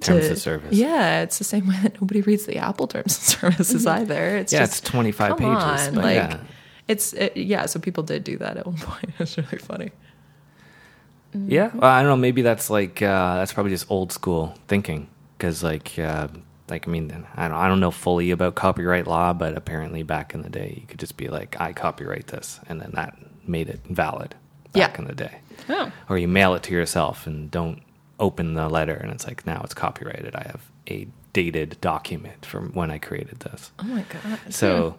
Terms 0.00 0.26
of 0.26 0.38
service. 0.38 0.74
Yeah, 0.76 1.22
it's 1.24 1.38
the 1.38 1.44
same 1.44 1.66
way 1.68 1.78
that 1.82 1.98
nobody 2.00 2.20
reads 2.20 2.44
the 2.44 2.58
Apple 2.58 2.86
terms 2.86 3.16
and 3.16 3.24
services 3.40 3.86
either. 3.86 4.36
It's 4.36 4.52
Yeah, 4.52 4.66
just 4.66 4.82
it's 4.84 4.90
25 4.90 5.28
come 5.30 5.38
pages, 5.38 5.88
on, 5.88 5.94
but 5.94 6.04
like 6.04 6.14
yeah. 6.16 6.40
it's 6.86 7.14
it, 7.14 7.34
yeah. 7.34 7.64
So 7.64 7.80
people 7.80 8.02
did 8.04 8.22
do 8.22 8.36
that 8.36 8.58
at 8.58 8.66
one 8.66 8.76
point. 8.88 9.10
It's 9.18 9.38
really 9.38 9.56
funny. 9.58 9.90
Yeah, 11.34 11.70
well, 11.74 11.90
I 11.90 12.00
don't 12.02 12.10
know. 12.10 12.16
Maybe 12.16 12.42
that's 12.42 12.70
like 12.70 13.02
uh, 13.02 13.36
that's 13.36 13.52
probably 13.52 13.72
just 13.72 13.90
old 13.90 14.12
school 14.12 14.54
thinking 14.68 15.08
because, 15.36 15.62
like, 15.62 15.98
uh, 15.98 16.28
like 16.68 16.88
I 16.88 16.90
mean, 16.90 17.10
I 17.34 17.48
don't, 17.48 17.56
I 17.56 17.68
don't 17.68 17.80
know 17.80 17.90
fully 17.90 18.30
about 18.30 18.54
copyright 18.54 19.06
law, 19.06 19.32
but 19.32 19.56
apparently 19.56 20.02
back 20.02 20.34
in 20.34 20.42
the 20.42 20.48
day, 20.50 20.78
you 20.80 20.86
could 20.86 20.98
just 20.98 21.16
be 21.16 21.28
like, 21.28 21.56
"I 21.60 21.72
copyright 21.72 22.28
this," 22.28 22.60
and 22.68 22.80
then 22.80 22.92
that 22.94 23.16
made 23.46 23.68
it 23.68 23.80
valid 23.90 24.34
back 24.72 24.92
Yeah. 24.94 24.98
in 25.02 25.04
the 25.08 25.14
day. 25.14 25.40
Oh. 25.68 25.90
Or 26.08 26.18
you 26.18 26.28
mail 26.28 26.54
it 26.54 26.62
to 26.64 26.72
yourself 26.72 27.26
and 27.26 27.50
don't 27.50 27.82
open 28.20 28.54
the 28.54 28.68
letter, 28.68 28.94
and 28.94 29.10
it's 29.12 29.26
like 29.26 29.46
now 29.46 29.60
it's 29.64 29.74
copyrighted. 29.74 30.34
I 30.34 30.44
have 30.46 30.70
a 30.88 31.06
dated 31.32 31.76
document 31.80 32.46
from 32.46 32.72
when 32.72 32.90
I 32.90 32.98
created 32.98 33.40
this. 33.40 33.72
Oh 33.78 33.84
my 33.84 34.04
god. 34.08 34.38
So 34.54 34.98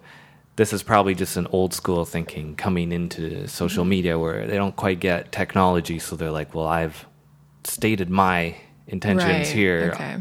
this 0.56 0.74
is 0.74 0.84
probably 0.84 1.16
just 1.16 1.36
an 1.38 1.48
old 1.52 1.74
school 1.74 2.06
thinking 2.06 2.56
coming 2.56 2.92
into 2.92 3.48
social 3.48 3.84
Mm-hmm. 3.84 3.90
media 3.90 4.20
where 4.20 4.46
they 4.48 4.56
don't 4.56 4.76
quite 4.76 5.00
get 5.00 5.32
technology, 5.32 5.98
so 6.00 6.16
they're 6.16 6.32
like, 6.32 6.54
"Well, 6.54 6.68
I've 6.68 7.06
stated 7.64 8.10
my 8.10 8.56
intentions 8.88 9.24
Right, 9.26 9.48
here. 9.48 9.92
okay. 9.96 10.18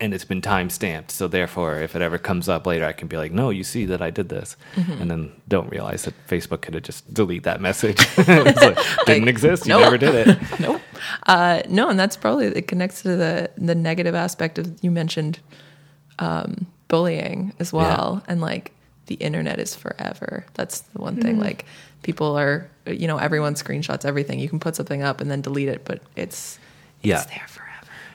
And 0.00 0.14
it's 0.14 0.24
been 0.24 0.40
time 0.40 0.70
stamped. 0.70 1.10
So 1.10 1.26
therefore, 1.28 1.80
if 1.80 1.96
it 1.96 2.02
ever 2.02 2.18
comes 2.18 2.48
up 2.48 2.66
later, 2.66 2.84
I 2.84 2.92
can 2.92 3.08
be 3.08 3.16
like, 3.16 3.32
"No, 3.32 3.50
you 3.50 3.64
see 3.64 3.84
that 3.86 4.00
I 4.00 4.10
did 4.10 4.28
this," 4.28 4.56
Mm-hmm. 4.76 5.02
and 5.02 5.10
then 5.10 5.32
don't 5.48 5.68
realize 5.70 6.04
that 6.04 6.14
Facebook 6.28 6.60
could 6.62 6.74
have 6.74 6.84
just 6.84 7.12
delete 7.12 7.42
that 7.42 7.60
message. 7.60 7.96
it's 8.18 8.60
like, 8.62 8.76
didn't 9.06 9.22
Like, 9.24 9.28
exist. 9.30 9.66
You 9.66 9.78
never 9.78 9.98
did 9.98 10.14
it. 10.28 10.38
nope. 10.60 10.80
Uh, 11.26 11.62
no, 11.68 11.88
and 11.88 11.98
that's 11.98 12.16
probably 12.16 12.46
it 12.46 12.68
connects 12.68 13.02
to 13.02 13.16
the 13.16 13.50
the 13.56 13.74
negative 13.74 14.14
aspect 14.14 14.58
of 14.58 14.72
you 14.82 14.90
mentioned 14.90 15.40
um, 16.18 16.66
bullying 16.88 17.52
as 17.58 17.72
well, 17.72 18.22
and 18.28 18.40
like 18.40 18.72
the 19.06 19.14
internet 19.16 19.58
is 19.58 19.74
forever. 19.74 20.44
That's 20.54 20.80
the 20.80 21.00
one 21.00 21.16
thing. 21.20 21.38
Like 21.40 21.64
people 22.02 22.36
are, 22.38 22.68
you 22.86 23.06
know, 23.06 23.16
everyone 23.18 23.54
screenshots 23.54 24.04
everything. 24.04 24.38
You 24.38 24.48
can 24.48 24.60
put 24.60 24.76
something 24.76 25.02
up 25.02 25.20
and 25.20 25.30
then 25.30 25.40
delete 25.40 25.68
it, 25.68 25.84
but 25.84 26.02
it's 26.14 26.58
Yeah. 27.02 27.22
it's 27.22 27.26
there 27.26 27.46
forever. 27.48 27.67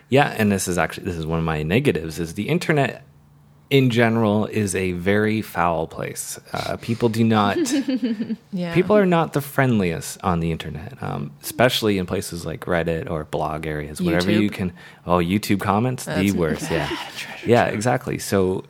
Yeah, 0.10 0.36
and 0.38 0.52
this 0.52 0.68
is 0.68 0.78
actually 0.78 1.06
this 1.06 1.16
is 1.16 1.26
one 1.26 1.40
of 1.40 1.46
my 1.46 1.64
negatives 1.64 2.20
is 2.20 2.36
the 2.36 2.50
internet 2.50 3.04
in 3.70 3.90
general 3.90 4.46
is 4.46 4.76
a 4.76 4.92
very 4.92 5.42
foul 5.42 5.88
place. 5.88 6.40
Uh, 6.52 6.78
people 6.78 7.10
do 7.10 7.24
not 7.24 7.58
Yeah, 8.52 8.74
people 8.76 8.96
are 8.96 9.06
not 9.06 9.34
the 9.34 9.42
friendliest 9.42 10.24
on 10.24 10.42
the 10.42 10.52
internet, 10.52 11.02
um, 11.02 11.32
especially 11.42 11.98
in 11.98 12.06
places 12.06 12.46
like 12.46 12.62
Reddit 12.62 13.10
or 13.10 13.24
blog 13.24 13.66
areas, 13.66 14.00
whatever 14.00 14.30
you 14.30 14.52
can. 14.52 14.74
Oh, 15.08 15.18
YouTube 15.18 15.62
comments, 15.62 16.06
the 16.06 16.12
That's 16.12 16.34
worst. 16.34 16.72
Yeah, 16.72 16.98
yeah, 17.46 17.66
exactly. 17.66 18.20
So, 18.20 18.64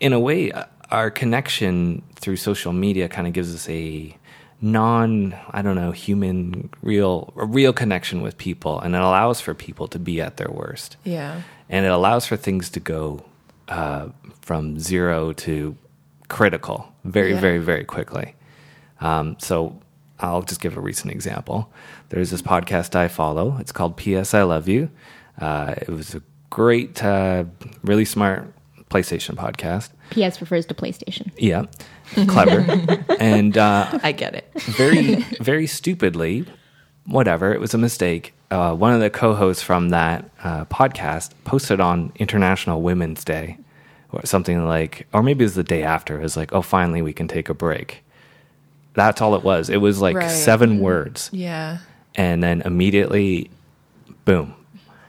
in 0.00 0.12
a 0.12 0.20
way, 0.20 0.52
our 0.90 1.10
connection 1.10 2.02
through 2.16 2.36
social 2.36 2.74
media 2.74 3.08
kind 3.08 3.26
of 3.26 3.32
gives 3.32 3.54
us 3.54 3.66
a 3.70 4.16
non 4.60 5.36
i 5.50 5.60
don't 5.62 5.76
know 5.76 5.92
human 5.92 6.70
real 6.82 7.32
a 7.36 7.44
real 7.44 7.72
connection 7.72 8.22
with 8.22 8.38
people 8.38 8.80
and 8.80 8.94
it 8.94 9.00
allows 9.00 9.40
for 9.40 9.52
people 9.54 9.86
to 9.88 9.98
be 9.98 10.20
at 10.20 10.36
their 10.38 10.50
worst. 10.50 10.96
Yeah, 11.04 11.42
and 11.68 11.84
it 11.84 11.90
allows 11.90 12.26
for 12.26 12.36
things 12.36 12.70
to 12.70 12.80
go 12.80 13.24
uh, 13.68 14.08
from 14.40 14.78
zero 14.78 15.32
to 15.32 15.76
critical 16.28 16.88
very 17.04 17.32
Yeah. 17.32 17.40
very 17.40 17.58
very 17.58 17.84
quickly. 17.84 18.34
Um, 19.00 19.36
so 19.38 19.78
i'll 20.20 20.42
just 20.42 20.60
give 20.62 20.76
a 20.76 20.80
recent 20.80 21.12
example. 21.12 21.70
There's 22.08 22.30
this 22.30 22.42
podcast 22.42 22.94
i 22.96 23.08
follow. 23.08 23.56
It's 23.60 23.72
called 23.72 23.96
ps 23.96 24.32
i 24.34 24.42
love 24.42 24.68
you. 24.68 24.88
Uh, 25.38 25.74
it 25.76 25.90
was 25.90 26.14
a 26.14 26.22
great 26.48 27.04
uh, 27.04 27.44
really 27.82 28.06
smart 28.06 28.50
playstation 28.88 29.34
podcast. 29.34 29.90
PS 30.12 30.40
refers 30.40 30.64
to 30.66 30.74
PlayStation. 30.74 31.30
yeah 31.36 31.64
clever. 32.28 32.64
And 33.20 33.56
uh, 33.58 33.98
I 34.02 34.12
get 34.12 34.34
it. 34.34 34.50
very 34.62 35.16
very 35.40 35.66
stupidly 35.66 36.44
whatever 37.06 37.52
it 37.52 37.60
was 37.60 37.72
a 37.74 37.78
mistake 37.78 38.32
uh, 38.50 38.74
one 38.74 38.92
of 38.92 39.00
the 39.00 39.10
co-hosts 39.10 39.62
from 39.62 39.90
that 39.90 40.28
uh, 40.42 40.64
podcast 40.66 41.32
posted 41.44 41.80
on 41.80 42.12
international 42.16 42.80
women's 42.82 43.24
day 43.24 43.58
or 44.12 44.24
something 44.24 44.64
like 44.66 45.06
or 45.12 45.22
maybe 45.22 45.42
it 45.42 45.46
was 45.46 45.54
the 45.56 45.64
day 45.64 45.82
after 45.82 46.18
it 46.18 46.22
was 46.22 46.36
like 46.36 46.52
oh 46.52 46.62
finally 46.62 47.02
we 47.02 47.12
can 47.12 47.28
take 47.28 47.48
a 47.48 47.54
break. 47.54 48.02
That's 48.94 49.20
all 49.20 49.34
it 49.34 49.42
was. 49.42 49.68
It 49.68 49.76
was 49.76 50.00
like 50.00 50.16
Right. 50.16 50.30
seven 50.30 50.78
words. 50.80 51.28
Yeah, 51.32 51.78
and 52.14 52.42
then 52.42 52.62
immediately 52.62 53.50
boom 54.24 54.54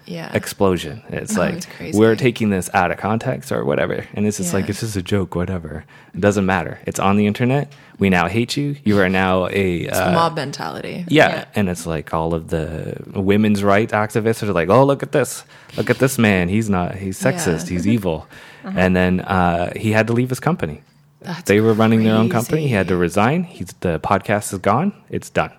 yeah, 0.07 0.31
explosion 0.33 1.03
it's 1.09 1.37
Oh, 1.37 1.41
like 1.41 1.63
it's 1.79 1.97
we're 1.97 2.15
taking 2.15 2.49
this 2.49 2.69
out 2.73 2.91
of 2.91 2.97
context 2.97 3.51
or 3.51 3.65
whatever 3.65 4.07
and 4.13 4.25
it's 4.25 4.37
just 4.37 4.53
like 4.53 4.69
it's 4.69 4.79
just 4.79 4.95
a 4.95 5.01
joke 5.01 5.35
whatever 5.35 5.83
it 6.13 6.21
doesn't 6.21 6.45
matter 6.45 6.79
it's 6.87 6.99
on 6.99 7.17
the 7.17 7.27
internet 7.27 7.71
we 7.99 8.09
now 8.09 8.27
hate 8.27 8.55
you 8.55 8.75
you 8.85 8.97
are 8.99 9.09
now 9.09 9.47
a 9.51 9.89
uh, 9.89 10.11
mob 10.13 10.35
mentality. 10.35 11.03
yeah. 11.09 11.29
Yeah. 11.29 11.45
and 11.55 11.67
it's 11.69 11.85
like 11.85 12.13
all 12.13 12.33
of 12.33 12.47
the 12.49 12.97
women's 13.13 13.63
rights 13.63 13.91
activists 13.91 14.43
are 14.43 14.53
like, 14.53 14.69
"Oh, 14.69 14.85
look 14.85 15.01
at 15.03 15.11
this! 15.11 15.43
Look 15.75 15.89
at 15.89 15.97
this 15.97 16.17
man. 16.17 16.47
He's 16.47 16.69
not. 16.69 16.95
He's 16.95 17.19
sexist. 17.19 17.63
Yeah. 17.65 17.69
He's 17.73 17.87
evil." 17.95 18.27
And 18.63 18.95
then 18.95 19.21
uh, 19.21 19.73
he 19.75 19.91
had 19.93 20.07
to 20.07 20.13
leave 20.13 20.29
his 20.29 20.39
company. 20.39 20.81
That's 21.21 21.41
they 21.49 21.59
were 21.59 21.73
running 21.73 22.03
their 22.03 22.15
own 22.15 22.29
company. 22.29 22.67
He 22.67 22.73
had 22.73 22.87
to 22.89 22.95
resign. 22.97 23.43
He's 23.43 23.73
the 23.79 23.99
podcast 23.99 24.53
is 24.53 24.59
gone. 24.59 24.93
It's 25.09 25.29
done. 25.31 25.51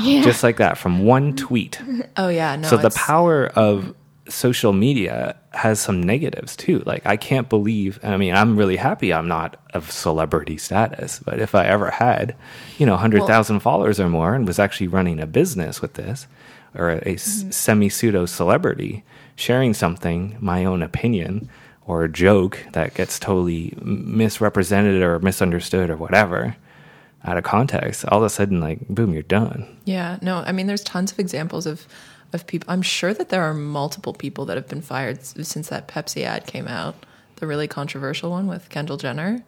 Yeah. 0.00 0.22
Just 0.22 0.42
like 0.42 0.56
that, 0.58 0.78
from 0.78 1.04
one 1.04 1.34
tweet. 1.36 1.80
Oh 2.16 2.28
yeah, 2.28 2.56
no. 2.56 2.68
so 2.68 2.76
the 2.76 2.90
power 2.90 3.46
of 3.48 3.94
social 4.28 4.72
media 4.72 5.36
has 5.52 5.78
some 5.80 6.02
negatives 6.02 6.56
too. 6.56 6.82
Like 6.86 7.04
I 7.06 7.16
can't 7.16 7.48
believe. 7.48 7.98
I 8.02 8.16
mean, 8.16 8.34
I'm 8.34 8.56
really 8.56 8.76
happy 8.76 9.12
I'm 9.12 9.28
not 9.28 9.60
of 9.74 9.90
celebrity 9.90 10.56
status, 10.58 11.20
but 11.24 11.38
if 11.40 11.54
I 11.54 11.64
ever 11.66 11.90
had, 11.90 12.34
you 12.78 12.86
know, 12.86 12.96
hundred 12.96 13.26
thousand 13.26 13.60
followers 13.60 14.00
or 14.00 14.08
more, 14.08 14.34
and 14.34 14.46
was 14.46 14.58
actually 14.58 14.88
running 14.88 15.20
a 15.20 15.26
business 15.26 15.80
with 15.82 15.94
this, 15.94 16.26
or 16.74 16.90
a, 16.90 17.00
Mm-hmm. 17.00 17.50
semi 17.50 17.88
pseudo 17.88 18.26
celebrity 18.26 19.04
sharing 19.36 19.74
something, 19.74 20.36
my 20.40 20.64
own 20.64 20.82
opinion 20.82 21.48
or 21.84 22.02
a 22.04 22.08
joke 22.08 22.58
that 22.72 22.94
gets 22.94 23.18
totally 23.20 23.72
misrepresented 23.82 25.02
or 25.02 25.18
misunderstood 25.20 25.88
or 25.90 25.96
whatever 25.96 26.56
out 27.26 27.36
of 27.36 27.44
context, 27.44 28.04
all 28.06 28.18
of 28.20 28.24
a 28.24 28.30
sudden, 28.30 28.60
like, 28.60 28.86
boom, 28.88 29.12
you're 29.12 29.22
done. 29.22 29.66
Yeah, 29.84 30.18
no, 30.22 30.38
I 30.46 30.52
mean, 30.52 30.66
there's 30.68 30.84
tons 30.84 31.12
of 31.12 31.18
examples 31.18 31.66
of 31.66 31.86
of 32.32 32.46
people. 32.46 32.70
I'm 32.72 32.82
sure 32.82 33.14
that 33.14 33.28
there 33.28 33.42
are 33.42 33.54
multiple 33.54 34.12
people 34.12 34.44
that 34.46 34.56
have 34.56 34.68
been 34.68 34.82
fired 34.82 35.22
since 35.24 35.68
that 35.68 35.86
Pepsi 35.88 36.24
ad 36.24 36.46
came 36.46 36.66
out, 36.66 36.94
the 37.36 37.46
really 37.46 37.68
controversial 37.68 38.30
one 38.30 38.46
with 38.48 38.68
Kendall 38.68 38.96
Jenner. 38.96 39.44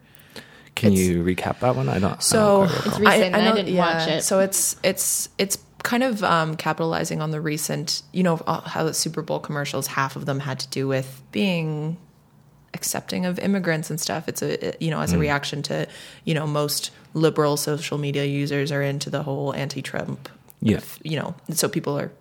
Can 0.75 0.93
It's- 0.93 1.07
you 1.07 1.23
recap 1.23 1.59
that 1.59 1.75
one? 1.75 1.89
I 1.89 1.99
don't. 1.99 2.21
So 2.23 2.61
I 2.63 2.67
don't. 2.67 2.75
It's 2.87 2.99
recent, 2.99 3.35
and 3.35 3.35
I 3.35 3.51
didn't 3.55 3.75
watch 3.75 4.07
it. 4.07 4.23
So 4.23 4.39
it's 4.39 4.75
it's 4.83 5.27
it's 5.37 5.57
kind 5.83 6.03
of 6.03 6.23
um, 6.23 6.55
capitalizing 6.55 7.21
on 7.21 7.31
the 7.31 7.41
recent, 7.41 8.01
you 8.13 8.23
know, 8.23 8.41
uh, 8.47 8.61
how 8.61 8.83
the 8.85 8.93
Super 8.93 9.21
Bowl 9.21 9.39
commercials. 9.39 9.87
Half 9.87 10.15
of 10.15 10.25
them 10.25 10.39
had 10.39 10.59
to 10.59 10.67
do 10.69 10.87
with 10.87 11.21
being 11.31 11.97
accepting 12.73 13.25
of 13.25 13.39
immigrants 13.39 13.89
and 13.89 13.99
stuff. 13.99 14.27
It's 14.27 14.41
a 14.41 14.73
you 14.79 14.89
know 14.91 15.01
as 15.01 15.11
a 15.11 15.17
Mm. 15.17 15.21
reaction 15.21 15.61
to 15.63 15.87
you 16.23 16.33
know 16.33 16.45
most 16.47 16.91
liberal 17.13 17.57
social 17.57 17.97
media 17.97 18.25
users 18.25 18.71
are 18.71 18.81
into 18.81 19.09
the 19.09 19.23
whole 19.23 19.53
anti-Trump. 19.53 20.29
Yeah. 20.61 20.81
You 21.03 21.19
know, 21.19 21.35
so 21.51 21.69
people 21.69 21.97
are 21.97 22.11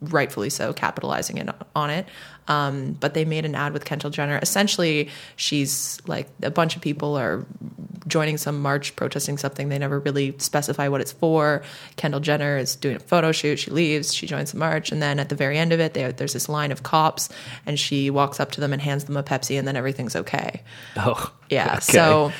rightfully 0.00 0.50
so 0.50 0.72
capitalizing 0.72 1.38
it 1.38 1.48
on 1.76 1.90
it. 1.90 2.06
Um, 2.48 2.92
but 2.98 3.14
they 3.14 3.24
made 3.24 3.44
an 3.44 3.54
ad 3.54 3.72
with 3.72 3.84
Kendall 3.84 4.10
Jenner. 4.10 4.38
Essentially, 4.42 5.08
she's 5.36 6.00
like 6.08 6.28
a 6.42 6.50
bunch 6.50 6.74
of 6.74 6.82
people 6.82 7.16
are 7.16 7.46
joining 8.08 8.36
some 8.36 8.60
march 8.60 8.96
protesting 8.96 9.38
something. 9.38 9.68
They 9.68 9.78
never 9.78 10.00
really 10.00 10.34
specify 10.38 10.88
what 10.88 11.00
it's 11.00 11.12
for. 11.12 11.62
Kendall 11.94 12.18
Jenner 12.18 12.58
is 12.58 12.74
doing 12.74 12.96
a 12.96 12.98
photo 12.98 13.30
shoot. 13.30 13.60
She 13.60 13.70
leaves. 13.70 14.12
She 14.12 14.26
joins 14.26 14.50
the 14.50 14.58
march, 14.58 14.90
and 14.90 15.00
then 15.00 15.20
at 15.20 15.28
the 15.28 15.36
very 15.36 15.56
end 15.56 15.72
of 15.72 15.78
it, 15.78 15.94
they, 15.94 16.10
there's 16.10 16.32
this 16.32 16.48
line 16.48 16.72
of 16.72 16.82
cops, 16.82 17.28
and 17.64 17.78
she 17.78 18.10
walks 18.10 18.40
up 18.40 18.50
to 18.52 18.60
them 18.60 18.72
and 18.72 18.82
hands 18.82 19.04
them 19.04 19.16
a 19.16 19.22
Pepsi, 19.22 19.56
and 19.56 19.68
then 19.68 19.76
everything's 19.76 20.16
okay. 20.16 20.62
Oh, 20.96 21.32
Yeah. 21.48 21.74
okay. 21.74 21.80
So 21.80 22.32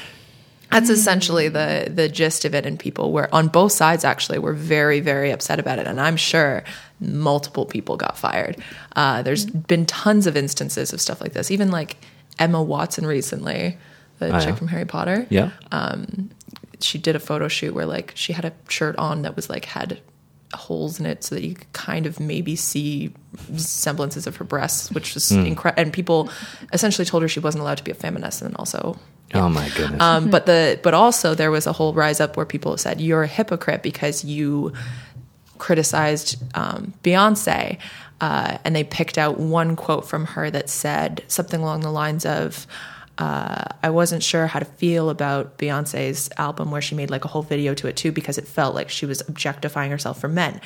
that's 0.73 0.91
essentially 0.91 1.49
the 1.49 1.89
the 1.95 2.09
gist 2.09 2.45
of 2.45 2.55
it. 2.55 2.67
And 2.67 2.79
people 2.79 3.13
were 3.13 3.29
on 3.35 3.49
both 3.49 3.73
sides 3.73 4.05
actually 4.05 4.39
were 4.39 4.53
very 4.55 5.01
very 5.01 5.31
upset 5.31 5.61
about 5.61 5.79
it. 5.79 5.87
And 5.87 6.01
I'm 6.01 6.17
sure 6.17 6.65
multiple 7.01 7.67
people 7.67 7.97
got 7.97 8.17
fired. 8.19 8.57
Uh, 8.97 9.23
there's 9.23 9.47
been 9.47 9.87
tons 9.87 10.27
of 10.27 10.37
instances 10.37 10.93
of 10.93 11.01
stuff 11.01 11.21
like 11.21 11.33
this. 11.33 11.51
Even 11.51 11.71
like 11.71 11.97
Emma 12.39 12.63
Watson 12.63 13.07
recently, 13.07 13.77
the 14.19 14.29
Oh, 14.35 14.39
chick 14.41 14.49
yeah? 14.51 14.55
from 14.55 14.69
Harry 14.69 14.87
Potter. 14.87 15.27
yeah. 15.31 15.51
She 16.81 16.99
did 16.99 17.15
a 17.15 17.21
photo 17.21 17.47
shoot 17.47 17.75
where 17.75 17.87
like 17.87 18.13
she 18.17 18.33
had 18.33 18.45
a 18.45 18.53
shirt 18.69 18.97
on 18.97 19.23
that 19.23 19.37
was 19.37 19.49
like 19.49 19.67
had 19.67 20.01
holes 20.53 20.99
in 21.01 21.07
it 21.07 21.23
so 21.25 21.35
that 21.37 21.43
you 21.45 21.55
could 21.55 21.73
kind 21.73 22.07
of 22.07 22.19
maybe 22.19 22.57
see 22.57 23.13
semblances 23.57 24.27
of 24.27 24.37
her 24.37 24.45
breasts, 24.45 24.91
which 24.91 25.15
was 25.15 25.31
incredible. 25.31 25.81
And 25.83 25.93
people 25.93 26.29
essentially 26.73 27.05
told 27.07 27.23
her 27.23 27.29
she 27.29 27.41
wasn't 27.41 27.63
allowed 27.63 27.79
to 27.79 27.85
be 27.85 27.91
a 27.93 27.95
feminist, 27.95 28.43
and 28.43 28.51
then 28.51 28.57
also 29.35 29.47
oh 29.47 29.49
my 29.49 29.69
goodness. 29.71 30.01
um, 30.03 30.31
but 30.31 30.47
the 30.47 30.79
but 30.83 30.95
also 30.95 31.35
there 31.35 31.51
was 31.51 31.67
a 31.67 31.73
whole 31.73 31.93
rise 31.95 32.21
up 32.21 32.37
where 32.37 32.47
people 32.47 32.77
said 32.77 33.01
you're 33.01 33.23
a 33.23 33.27
hypocrite 33.29 33.83
because 33.83 34.25
you 34.25 34.73
criticized 35.59 36.43
um, 36.55 36.93
Beyonce, 37.05 37.79
uh, 38.21 38.59
and 38.65 38.75
they 38.75 38.85
picked 38.85 39.19
out 39.19 39.39
one 39.39 39.77
quote 39.77 40.07
from 40.09 40.27
her 40.27 40.51
that 40.51 40.69
said 40.69 41.23
something 41.29 41.61
along 41.61 41.81
the 41.81 41.91
lines 41.93 42.27
of. 42.27 42.67
Uh, 43.19 43.63
I 43.83 43.91
wasn't 43.91 44.23
sure 44.23 44.47
how 44.47 44.59
to 44.59 44.65
feel 44.65 45.11
about 45.11 45.59
Beyonce's 45.59 46.31
album 46.39 46.71
where 46.71 46.81
she 46.81 46.95
made 46.95 47.11
like 47.11 47.27
a 47.27 47.29
whole 47.29 47.43
video 47.43 47.75
to 47.75 47.87
it 47.87 47.95
too 47.95 48.11
because 48.11 48.39
it 48.39 48.49
felt 48.49 48.75
like 48.75 48.89
she 48.89 49.05
was 49.05 49.21
objectifying 49.29 49.91
herself 49.91 50.19
for 50.19 50.29
men. 50.29 50.63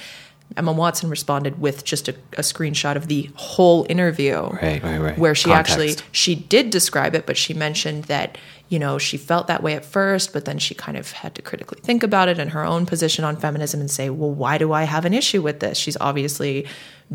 Emma 0.57 0.71
Watson 0.73 1.11
responded 1.11 1.61
with 1.61 1.85
just 1.85 2.07
a, 2.09 2.13
a 2.35 2.43
screenshot 2.43 2.95
of 2.95 3.09
the 3.09 3.29
whole 3.35 3.85
interview 3.91 4.37
Right, 4.63 4.81
right, 4.81 4.99
right. 5.01 5.19
where 5.19 5.35
she 5.35 5.51
Context. 5.51 5.73
actually 5.73 5.97
she 6.13 6.37
did 6.37 6.71
describe 6.71 7.17
it, 7.17 7.27
but 7.27 7.37
she 7.37 7.53
mentioned 7.53 8.05
that 8.05 8.39
you 8.69 8.79
know, 8.79 8.99
she 8.99 9.17
felt 9.17 9.47
that 9.47 9.63
way 9.63 9.75
at 9.75 9.85
first, 9.85 10.33
but 10.33 10.45
then 10.45 10.59
she 10.59 10.75
kind 10.75 10.97
of 10.97 11.13
had 11.13 11.35
to 11.37 11.43
critically 11.43 11.79
think 11.83 12.03
about 12.03 12.29
it 12.29 12.39
and 12.39 12.51
her 12.51 12.65
own 12.65 12.85
position 12.87 13.25
on 13.25 13.37
feminism 13.37 13.81
and 13.81 13.91
say, 13.91 14.11
well, 14.11 14.31
why 14.33 14.59
do 14.59 14.73
I 14.73 14.83
have 14.85 15.05
an 15.05 15.15
issue 15.15 15.41
with 15.41 15.61
this? 15.61 15.79
She's 15.79 15.97
obviously 16.01 16.67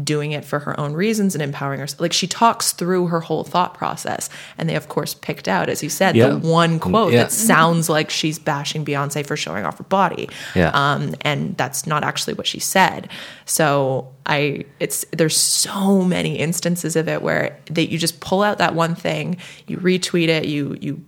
doing 0.01 0.31
it 0.31 0.45
for 0.45 0.59
her 0.59 0.79
own 0.79 0.93
reasons 0.93 1.35
and 1.35 1.41
empowering 1.41 1.81
herself. 1.81 1.99
Like 1.99 2.13
she 2.13 2.25
talks 2.25 2.71
through 2.71 3.07
her 3.07 3.19
whole 3.19 3.43
thought 3.43 3.73
process. 3.73 4.29
And 4.57 4.69
they, 4.69 4.75
of 4.75 4.87
course, 4.87 5.13
picked 5.13 5.49
out, 5.49 5.67
as 5.67 5.83
you 5.83 5.89
said, 5.89 6.15
Yeah. 6.15 6.29
the 6.29 6.37
one 6.37 6.79
quote 6.79 7.11
Yeah. 7.11 7.23
that 7.23 7.33
sounds 7.33 7.89
like 7.89 8.09
she's 8.09 8.39
bashing 8.39 8.85
Beyonce 8.85 9.25
for 9.25 9.35
showing 9.35 9.65
off 9.65 9.77
her 9.79 9.83
body. 9.83 10.29
Yeah. 10.55 10.71
Um, 10.73 11.15
and 11.19 11.57
that's 11.57 11.85
not 11.85 12.05
actually 12.05 12.35
what 12.35 12.47
she 12.47 12.61
said. 12.61 13.09
So 13.45 14.07
I, 14.25 14.63
it's, 14.79 15.03
there's 15.11 15.35
so 15.35 16.03
many 16.03 16.37
instances 16.37 16.95
of 16.95 17.09
it 17.09 17.21
where 17.21 17.59
that 17.71 17.91
you 17.91 17.97
just 17.97 18.21
pull 18.21 18.43
out 18.43 18.59
that 18.59 18.73
one 18.73 18.95
thing, 18.95 19.35
you 19.67 19.75
retweet 19.79 20.29
it, 20.29 20.45
you, 20.45 20.77
you 20.79 21.03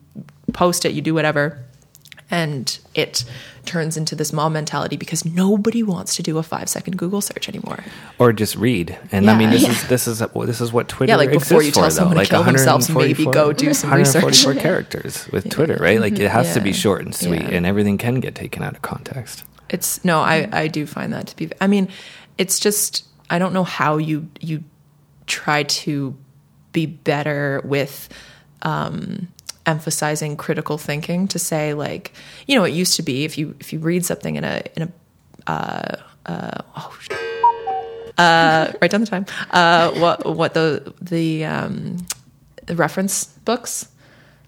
post 0.54 0.86
it, 0.86 0.93
you 0.93 1.01
do 1.01 1.14
whatever. 1.14 1.60
And 2.32 2.80
it 2.95 3.26
turns 3.66 3.95
into 3.95 4.16
this 4.16 4.34
mob 4.34 4.54
mentality 4.54 4.97
because 4.97 5.24
nobody 5.24 5.84
wants 5.84 6.16
to 6.16 6.24
do 6.24 6.38
a 6.39 6.43
five 6.43 6.68
second 6.68 6.97
Google 6.97 7.22
search 7.22 7.47
anymore. 7.47 7.84
or 8.18 8.34
just 8.34 8.56
read. 8.56 8.97
And 9.12 9.30
I 9.30 9.38
mean, 9.38 9.51
this 9.51 9.62
Yeah. 9.64 9.70
is 9.72 9.88
this 9.88 10.08
is 10.08 10.20
this 10.45 10.60
is 10.62 10.74
what 10.74 10.88
Twitter 10.88 11.12
Yeah, 11.12 11.18
like 11.18 11.32
before 11.32 11.62
you 11.62 11.72
tell 11.72 11.84
for, 11.84 11.91
someone 11.91 12.18
though. 12.18 12.24
to 12.24 12.30
kill 12.30 12.43
themselves, 12.43 12.89
maybe 12.89 13.26
go 13.26 13.54
do 13.54 13.74
some 13.74 13.93
research. 13.93 14.24
144 14.24 14.56
characters 14.68 15.28
with 15.32 15.49
Twitter, 15.49 15.78
right? 15.80 15.99
Like 15.99 16.18
it 16.18 16.32
has 16.32 16.54
to 16.56 16.62
be 16.62 16.74
short 16.74 17.04
and 17.04 17.14
sweet, 17.14 17.41
Yeah. 17.41 17.49
and 17.58 17.66
everything 17.68 17.97
can 17.99 18.20
get 18.20 18.34
taken 18.34 18.64
out 18.64 18.74
of 18.74 18.82
context. 18.82 19.43
It's 19.70 20.04
no, 20.04 20.20
I 20.22 20.47
I 20.51 20.68
do 20.70 20.88
find 20.88 21.14
that 21.14 21.28
to 21.28 21.36
be. 21.36 21.49
I 21.62 21.68
mean, 21.68 21.88
it's 22.39 22.60
just 22.60 23.04
I 23.30 23.38
don't 23.38 23.54
know 23.54 23.64
how 23.66 23.97
you 23.97 24.28
you 24.39 24.64
try 25.28 25.64
to 25.64 26.16
be 26.72 26.86
better 26.88 27.62
with 27.64 28.10
um, 28.64 29.28
emphasizing 29.66 30.36
critical 30.36 30.78
thinking 30.78 31.28
to 31.28 31.39
say 31.39 31.74
like 31.74 32.11
you 32.47 32.55
know 32.55 32.64
it 32.64 32.72
used 32.74 32.95
to 32.95 33.01
be 33.03 33.24
if 33.24 33.38
you 33.38 33.55
if 33.59 33.72
you 33.72 33.80
read 33.80 34.05
something 34.05 34.36
in 34.36 34.43
a 34.43 34.61
in 34.76 34.84
a 34.84 34.89
uh, 35.49 35.95
uh, 36.26 36.61
oh, 36.78 36.97
sh- 36.99 37.09
uh, 38.18 38.72
write 38.82 38.91
down 38.91 39.01
the 39.01 39.07
time 39.07 39.26
uh, 39.51 39.91
what 39.99 40.26
what 40.36 40.53
the 40.53 40.93
the 41.01 41.45
um, 41.45 41.97
the 42.66 42.76
reference 42.76 43.26
books 43.45 43.88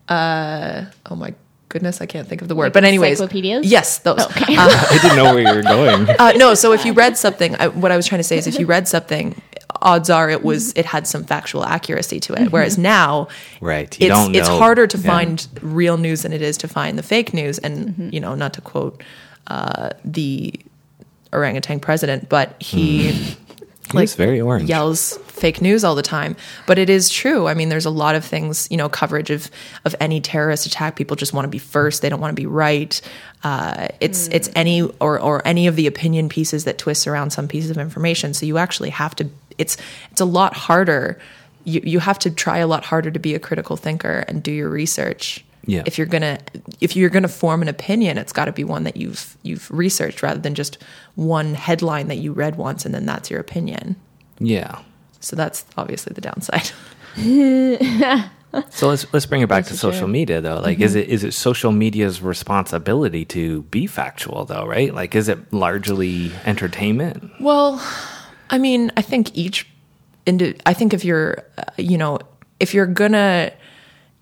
uh, 0.10 0.86
oh 1.10 1.16
my 1.16 1.34
goodness 1.70 2.00
I 2.00 2.06
can't 2.06 2.28
think 2.28 2.42
of 2.42 2.48
the 2.48 2.56
word 2.56 2.66
Like 2.66 2.74
but 2.74 2.84
anyways 2.86 3.20
encyclopedias? 3.20 3.66
yes 3.66 4.00
those 4.00 4.22
Okay. 4.22 4.56
I 4.58 5.00
didn't 5.02 5.18
know 5.18 5.34
where 5.34 5.44
you 5.44 5.56
were 5.56 5.64
going. 5.64 6.10
uh, 6.20 6.32
no, 6.38 6.54
so 6.54 6.72
if 6.74 6.86
you 6.86 6.94
read 6.94 7.18
something, 7.18 7.56
I, 7.56 7.68
what 7.68 7.92
I 7.92 7.98
was 7.98 8.06
trying 8.06 8.20
to 8.20 8.24
say 8.24 8.38
is 8.38 8.48
if 8.48 8.60
you 8.60 8.66
read 8.66 8.88
something, 8.88 9.42
odds 9.86 10.10
are 10.10 10.30
it 10.30 10.44
was 10.44 10.74
it 10.74 10.86
had 10.86 11.08
some 11.08 11.24
factual 11.24 11.64
accuracy 11.64 12.20
to 12.20 12.34
it. 12.34 12.52
Whereas 12.52 12.78
now, 12.78 13.28
Right, 13.62 13.98
you 14.02 14.08
it's 14.12 14.38
it's 14.40 14.48
harder 14.50 14.86
to 14.88 14.98
Yeah. 14.98 15.04
find 15.12 15.48
real 15.62 15.98
news 15.98 16.24
than 16.24 16.34
it 16.34 16.42
is 16.42 16.58
to 16.58 16.68
find 16.68 16.98
the 16.98 17.04
fake 17.04 17.34
news. 17.34 17.60
And 17.60 18.12
you 18.14 18.20
know, 18.20 18.36
not 18.36 18.52
to 18.56 18.62
quote 18.62 19.02
uh, 19.48 19.92
the 20.04 20.54
orangutan 21.32 21.80
president, 21.80 22.28
but 22.30 22.62
he. 22.62 23.14
He 23.92 24.02
is 24.02 24.16
very 24.16 24.42
orange. 24.42 24.68
yells 24.68 25.16
fake 25.28 25.62
news 25.62 25.84
all 25.84 25.94
the 25.94 26.02
time. 26.02 26.36
But 26.66 26.80
it 26.80 26.90
is 26.90 27.08
true. 27.08 27.48
I 27.48 27.54
mean 27.54 27.70
there's 27.70 27.86
a 27.86 27.92
lot 27.92 28.16
of 28.16 28.26
things 28.26 28.68
you 28.72 28.78
know 28.78 28.90
coverage 28.90 29.30
of 29.30 29.52
of 29.86 29.96
any 30.00 30.20
terrorist 30.20 30.66
attack. 30.66 30.96
People 30.96 31.16
just 31.16 31.34
want 31.34 31.46
to 31.46 31.50
be 31.50 31.60
first. 31.60 32.02
They 32.02 32.10
don't 32.10 32.20
want 32.20 32.36
to 32.36 32.42
be 32.42 32.48
right. 32.48 33.00
Uh, 33.44 33.90
it's 34.02 34.28
it's 34.30 34.50
any 34.56 34.82
or 35.00 35.20
or 35.20 35.48
any 35.48 35.68
of 35.68 35.76
the 35.76 35.86
opinion 35.86 36.30
pieces 36.30 36.64
that 36.64 36.80
twists 36.80 37.06
around 37.06 37.30
some 37.30 37.48
pieces 37.48 37.70
of 37.70 37.78
information. 37.78 38.34
So 38.34 38.48
you 38.48 38.58
actually 38.58 38.90
have 38.90 39.16
to 39.18 39.30
it's 39.58 39.78
it's 40.12 40.22
a 40.22 40.26
lot 40.26 40.54
harder 40.54 41.20
you 41.64 41.82
you 41.84 42.00
have 42.00 42.20
to 42.20 42.30
try 42.32 42.58
a 42.60 42.68
lot 42.68 42.86
harder 42.86 43.12
to 43.12 43.20
be 43.20 43.36
a 43.36 43.40
critical 43.40 43.76
thinker 43.78 44.24
and 44.28 44.44
do 44.44 44.52
your 44.52 44.70
research 44.70 45.44
Yeah. 45.66 45.84
if 45.86 45.98
you're 45.98 46.08
gonna 46.08 46.40
if 46.82 46.96
you're 46.96 47.10
gonna 47.10 47.28
form 47.28 47.62
an 47.62 47.68
opinion 47.68 48.18
it's 48.18 48.34
got 48.34 48.46
to 48.46 48.52
be 48.52 48.64
one 48.64 48.84
that 48.84 48.98
you've 48.98 49.38
you've 49.44 49.70
researched 49.72 50.22
rather 50.22 50.40
than 50.40 50.56
just 50.56 50.78
one 51.16 51.54
headline 51.56 52.08
that 52.08 52.18
you 52.18 52.34
read 52.34 52.56
once 52.56 52.86
and 52.86 52.94
then 52.94 53.06
that's 53.06 53.30
your 53.32 53.40
opinion 53.40 53.96
Yeah. 54.40 54.80
so 55.20 55.36
that's 55.36 55.66
obviously 55.78 56.14
the 56.14 56.22
downside. 56.22 56.72
So 58.70 58.88
let's 58.88 59.06
let's 59.12 59.26
bring 59.26 59.42
it 59.42 59.50
back 59.50 59.66
to 59.66 59.70
That's 59.72 59.82
for 59.82 59.88
social 59.88 60.00
sure. 60.02 60.08
media 60.08 60.40
though. 60.40 60.60
Like, 60.62 60.80
is 60.80 60.92
mm-hmm. 60.92 61.00
it 61.02 61.10
is 61.10 61.24
it 61.24 61.34
social 61.34 61.72
media's 61.74 62.22
responsibility 62.22 63.26
to 63.26 63.64
be 63.64 63.86
factual 63.86 64.46
though? 64.46 64.66
Right? 64.66 64.94
Like, 64.94 65.14
is 65.14 65.28
it 65.28 65.52
largely 65.52 66.32
entertainment? 66.46 67.32
Well, 67.42 67.82
I 68.50 68.58
mean, 68.58 68.92
I 68.98 69.02
think 69.02 69.36
each, 69.36 69.68
indi- 70.26 70.58
I 70.66 70.74
think 70.74 70.94
if 70.94 71.04
you're, 71.06 71.44
uh, 71.58 71.64
you 71.78 71.98
know, 71.98 72.20
if 72.60 72.74
you're 72.74 72.86
gonna 72.86 73.52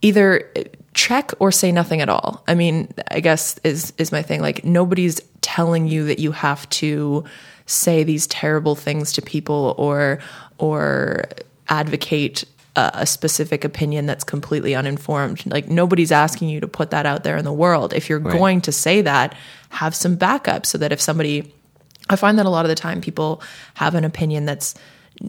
either 0.01 0.51
check 0.93 1.31
or 1.39 1.51
say 1.51 1.71
nothing 1.71 2.01
at 2.01 2.09
all. 2.09 2.43
I 2.47 2.53
mean, 2.55 2.93
I 3.09 3.19
guess 3.19 3.57
is 3.63 3.93
is 3.97 4.11
my 4.11 4.21
thing. 4.21 4.41
Like 4.41 4.63
nobody's 4.63 5.19
telling 5.41 5.87
you 5.87 6.05
that 6.05 6.19
you 6.19 6.31
have 6.31 6.69
to 6.71 7.23
say 7.65 8.03
these 8.03 8.27
terrible 8.27 8.75
things 8.75 9.13
to 9.13 9.21
people 9.21 9.73
or 9.77 10.19
or 10.59 11.23
advocate 11.69 12.43
a, 12.75 12.91
a 12.95 13.05
specific 13.05 13.63
opinion 13.63 14.05
that's 14.05 14.23
completely 14.23 14.75
uninformed. 14.75 15.43
Like 15.45 15.67
nobody's 15.69 16.11
asking 16.11 16.49
you 16.49 16.59
to 16.59 16.67
put 16.67 16.91
that 16.91 17.05
out 17.05 17.23
there 17.23 17.37
in 17.37 17.45
the 17.45 17.53
world. 17.53 17.93
If 17.93 18.09
you're 18.09 18.19
Right. 18.19 18.37
going 18.37 18.61
to 18.61 18.71
say 18.71 19.01
that, 19.01 19.35
have 19.69 19.95
some 19.95 20.15
backup 20.15 20.65
so 20.65 20.77
that 20.77 20.91
if 20.91 21.01
somebody 21.01 21.51
I 22.09 22.15
find 22.15 22.37
that 22.39 22.45
a 22.45 22.49
lot 22.49 22.65
of 22.65 22.69
the 22.69 22.75
time 22.75 23.01
people 23.01 23.41
have 23.75 23.95
an 23.95 24.03
opinion 24.03 24.45
that's 24.45 24.75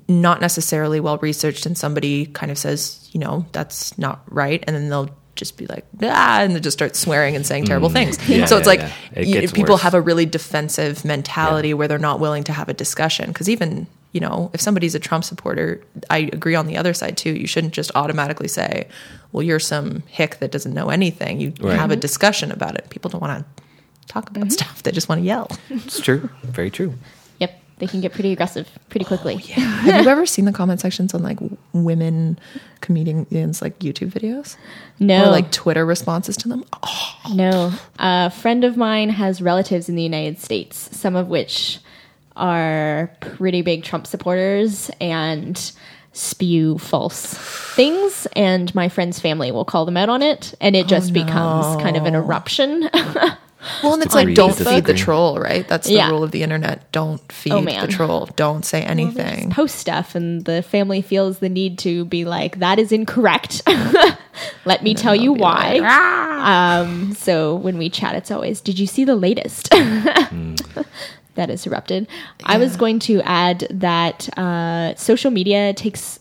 not 0.08 0.40
necessarily 0.40 0.98
well 1.00 1.18
researched 1.18 1.66
and 1.66 1.76
somebody 1.76 2.26
kind 2.26 2.50
of 2.50 2.58
says, 2.58 3.08
you 3.12 3.20
know, 3.20 3.46
that's 3.52 3.96
not 3.98 4.22
right. 4.28 4.62
And 4.66 4.74
then 4.74 4.88
they'll 4.88 5.10
just 5.36 5.56
be 5.56 5.66
like, 5.66 5.84
ah, 6.02 6.40
and 6.42 6.54
they 6.56 6.60
just 6.60 6.76
start 6.76 6.96
swearing 6.96 7.36
and 7.36 7.44
saying 7.46 7.64
terrible 7.66 7.88
things. 7.90 8.16
Yeah, 8.28 8.46
so 8.46 8.56
it's 8.56 8.66
yeah, 8.66 8.70
like 8.70 8.80
yeah. 8.80 8.92
It 9.12 9.26
you- 9.42 9.48
people 9.48 9.74
worse. 9.74 9.82
have 9.82 9.94
a 9.94 10.00
really 10.00 10.26
defensive 10.26 11.04
mentality 11.04 11.74
where 11.74 11.86
they're 11.88 11.98
not 11.98 12.18
willing 12.20 12.44
to 12.44 12.52
have 12.52 12.68
a 12.68 12.74
discussion. 12.74 13.28
Because 13.28 13.48
even, 13.48 13.86
you 14.12 14.20
know, 14.20 14.50
if 14.54 14.60
somebody's 14.60 14.94
a 14.94 15.00
Trump 15.00 15.24
supporter, 15.24 15.82
I 16.08 16.30
agree 16.32 16.54
on 16.54 16.66
the 16.66 16.76
other 16.76 16.94
side 16.94 17.16
too. 17.16 17.30
You 17.30 17.46
shouldn't 17.46 17.74
just 17.74 17.90
automatically 17.94 18.48
say, 18.48 18.88
well, 19.32 19.42
you're 19.42 19.58
some 19.60 20.02
hick 20.06 20.38
that 20.38 20.50
doesn't 20.52 20.72
know 20.72 20.88
anything. 20.88 21.40
You 21.40 21.52
Right. 21.60 21.76
have 21.78 21.90
a 21.90 21.96
discussion 21.96 22.50
about 22.52 22.76
it. 22.76 22.88
People 22.90 23.10
don't 23.10 23.20
want 23.20 23.40
to 23.53 23.53
talk 24.06 24.30
about 24.30 24.44
mm-hmm. 24.44 24.50
stuff, 24.50 24.82
they 24.82 24.92
just 24.92 25.08
want 25.08 25.20
to 25.20 25.24
yell. 25.24 25.50
It's 25.70 26.00
true. 26.00 26.28
Very 26.42 26.70
true. 26.70 26.94
Yep, 27.38 27.60
they 27.78 27.86
can 27.86 28.00
get 28.00 28.12
pretty 28.12 28.32
aggressive 28.32 28.68
pretty 28.88 29.04
quickly. 29.04 29.36
Oh, 29.36 29.46
yeah. 29.46 29.54
Have 29.56 30.04
you 30.04 30.10
ever 30.10 30.26
seen 30.26 30.44
the 30.44 30.52
comment 30.52 30.80
sections 30.80 31.14
on 31.14 31.22
like 31.22 31.38
women 31.72 32.38
comedians 32.80 33.62
like 33.62 33.78
YouTube 33.78 34.12
videos? 34.12 34.56
No, 34.98 35.24
Or 35.24 35.30
like 35.30 35.50
Twitter 35.50 35.84
responses 35.84 36.36
to 36.38 36.48
them? 36.48 36.64
Oh, 36.82 37.16
no. 37.34 37.72
A 37.98 38.30
friend 38.30 38.64
of 38.64 38.76
mine 38.76 39.10
has 39.10 39.42
relatives 39.42 39.88
in 39.88 39.96
the 39.96 40.02
United 40.02 40.38
States, 40.38 40.96
some 40.96 41.16
of 41.16 41.28
which 41.28 41.78
are 42.36 43.10
pretty 43.20 43.62
big 43.62 43.84
Trump 43.84 44.06
supporters 44.06 44.90
and 45.00 45.72
spew 46.12 46.78
false 46.78 47.34
things. 47.74 48.26
And 48.34 48.74
my 48.74 48.88
friend's 48.88 49.20
family 49.20 49.52
will 49.52 49.64
call 49.64 49.84
them 49.84 49.96
out 49.96 50.08
on 50.08 50.22
it, 50.22 50.54
and 50.60 50.74
it 50.74 50.86
oh, 50.86 50.88
just 50.88 51.12
becomes 51.12 51.82
kind 51.82 51.96
of 51.96 52.04
an 52.04 52.14
eruption. 52.14 52.88
well, 53.82 53.94
and 53.94 54.02
it's 54.02 54.14
like 54.14 54.34
don't 54.34 54.54
feed 54.56 54.84
the 54.84 54.94
troll, 54.94 55.38
right? 55.38 55.66
That's 55.68 55.86
the 55.86 55.94
Yeah. 55.94 56.10
rule 56.10 56.22
of 56.24 56.30
the 56.30 56.42
internet. 56.42 56.90
Don't 56.92 57.20
feed 57.32 57.52
Oh, 57.52 57.60
the 57.62 57.86
troll. 57.86 58.28
Don't 58.36 58.64
say 58.64 58.82
anything. 58.82 59.50
post 59.50 59.76
stuff 59.76 60.14
and 60.14 60.44
the 60.44 60.62
family 60.62 61.02
feels 61.02 61.38
the 61.38 61.48
need 61.48 61.78
to 61.78 62.04
be 62.06 62.24
like 62.24 62.58
that 62.58 62.78
is 62.78 62.92
incorrect 62.92 63.62
let 64.64 64.82
me 64.82 64.94
tell 64.94 65.14
you 65.14 65.32
why 65.32 65.78
like, 65.78 65.90
um 66.46 67.12
so 67.14 67.54
when 67.56 67.78
we 67.78 67.88
chat 67.88 68.14
it's 68.14 68.30
always 68.30 68.60
did 68.60 68.78
you 68.78 68.86
see 68.86 69.04
the 69.04 69.14
latest 69.14 69.70
that 71.34 71.50
is 71.50 71.66
erupted 71.66 72.06
i 72.44 72.56
was 72.58 72.76
going 72.76 72.98
to 72.98 73.20
add 73.22 73.66
that 73.70 74.28
uh, 74.38 74.94
social 74.96 75.30
media 75.30 75.72
takes 75.74 76.18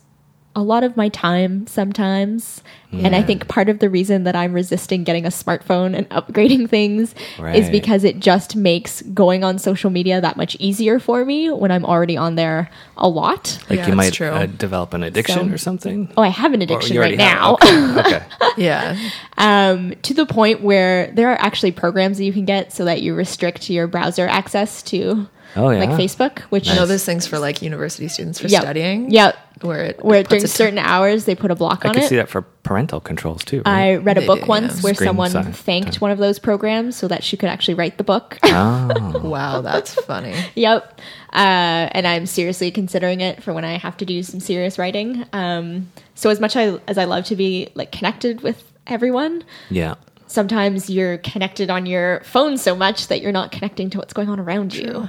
a 0.56 0.62
lot 0.62 0.84
of 0.84 0.95
my 0.95 1.10
time 1.10 1.66
sometimes 1.66 2.62
and 2.91 3.16
i 3.16 3.24
think 3.24 3.47
part 3.47 3.70
of 3.70 3.80
the 3.80 3.89
reason 3.89 4.24
that 4.24 4.36
i'm 4.36 4.54
resisting 4.54 5.04
getting 5.04 5.26
a 5.26 5.30
smartphone 5.30 5.97
and 5.97 6.08
upgrading 6.12 6.70
things 6.70 7.16
is 7.56 7.68
because 7.72 8.04
it 8.04 8.20
just 8.20 8.56
makes 8.56 9.01
going 9.14 9.43
on 9.43 9.58
social 9.58 9.89
media 9.89 10.22
that 10.22 10.38
much 10.38 10.56
easier 10.60 10.99
for 10.99 11.26
me 11.26 11.49
when 11.49 11.72
i'm 11.72 11.84
already 11.84 12.16
on 12.16 12.36
there 12.36 12.70
a 12.97 13.10
lot 13.10 13.58
Like 13.68 13.80
Yeah, 13.80 13.88
you 13.88 13.95
might 13.95 14.22
uh, 14.22 14.45
develop 14.45 14.93
an 14.93 15.01
addiction 15.01 15.47
So- 15.49 15.54
or 15.56 15.58
something. 15.58 16.14
oh 16.18 16.22
i 16.22 16.28
have 16.28 16.54
an 16.54 16.62
addiction 16.62 16.97
right 16.97 17.18
already 17.18 17.24
have- 17.24 17.36
now 17.39 17.54
Okay. 17.56 17.97
okay. 17.99 18.26
Yeah. 18.58 18.95
um, 19.39 19.95
to 20.04 20.14
the 20.14 20.28
point 20.28 20.62
where 20.62 21.08
there 21.14 21.30
are 21.32 21.41
actually 21.41 21.72
programs 21.72 22.20
that 22.20 22.26
you 22.26 22.34
can 22.34 22.45
get 22.45 22.72
so 22.72 22.86
that 22.86 23.01
you 23.01 23.16
restrict 23.16 23.72
your 23.72 23.88
browser 23.88 24.28
access 24.28 24.84
to 24.84 25.28
Oh, 25.56 25.70
yeah. 25.70 25.80
like 25.82 25.89
facebook 25.91 26.39
which 26.49 26.68
I 26.68 26.74
know 26.76 26.88
there's 26.88 27.06
things 27.06 27.28
for 27.28 27.38
like 27.38 27.62
university 27.62 28.08
students 28.08 28.39
for 28.39 28.47
Yep. 28.47 28.62
studying. 28.64 29.12
Yep. 29.12 29.38
Where 29.64 29.84
it 29.86 30.03
where 30.03 30.22
puts 30.22 30.30
during 30.30 30.43
it- 30.43 30.47
certain 30.49 30.78
hours 30.80 31.26
they 31.26 31.36
put 31.36 31.51
a 31.51 31.55
block 31.55 31.86
I 31.86 31.89
on 31.89 31.95
could 31.95 32.03
it 32.03 32.09
see 32.09 32.16
that 32.18 32.30
for 32.30 32.41
parental 32.64 32.99
controls 32.99 33.43
too. 33.43 33.61
I 33.66 33.95
read 33.95 34.18
a 34.18 34.26
book 34.26 34.41
do, 34.41 34.45
once 34.45 34.78
yeah. 34.78 34.82
where 34.84 34.93
Screen 34.93 35.07
someone 35.07 35.32
time. 35.32 35.51
thanked 35.53 36.01
one 36.01 36.11
of 36.11 36.18
those 36.18 36.39
programs 36.39 36.95
so 36.95 37.07
that 37.07 37.24
she 37.24 37.36
could 37.38 37.49
actually 37.49 37.74
write 37.74 37.97
the 37.97 38.03
book. 38.03 38.38
oh, 38.43 39.20
Wow, 39.24 39.61
that's 39.61 39.93
funny. 39.95 40.34
yep. 40.55 40.99
Uh, 41.32 41.89
and 41.91 42.05
I'm 42.07 42.26
seriously 42.26 42.72
considering 42.72 43.22
it 43.22 43.41
for 43.43 43.53
when 43.53 43.66
I 43.66 43.78
have 43.78 43.97
to 43.97 44.05
do 44.05 44.22
some 44.24 44.39
serious 44.39 44.78
writing. 44.78 45.26
Um, 45.34 45.91
so 46.16 46.30
as 46.30 46.39
much 46.39 46.55
I, 46.55 46.78
as 46.88 46.97
I 46.97 47.05
love 47.05 47.26
to 47.26 47.36
be 47.36 47.70
like 47.76 47.91
connected 47.91 48.41
with 48.41 48.72
everyone, 48.88 49.43
yeah. 49.70 49.95
Sometimes 50.34 50.89
you're 50.89 51.17
connected 51.19 51.69
on 51.69 51.86
your 51.86 52.21
phone 52.23 52.57
so 52.57 52.75
much 52.75 53.07
that 53.07 53.21
you're 53.21 53.31
not 53.31 53.51
connecting 53.51 53.89
to 53.91 53.97
what's 53.99 54.13
going 54.13 54.29
on 54.29 54.39
around 54.39 54.73
you. 54.73 55.07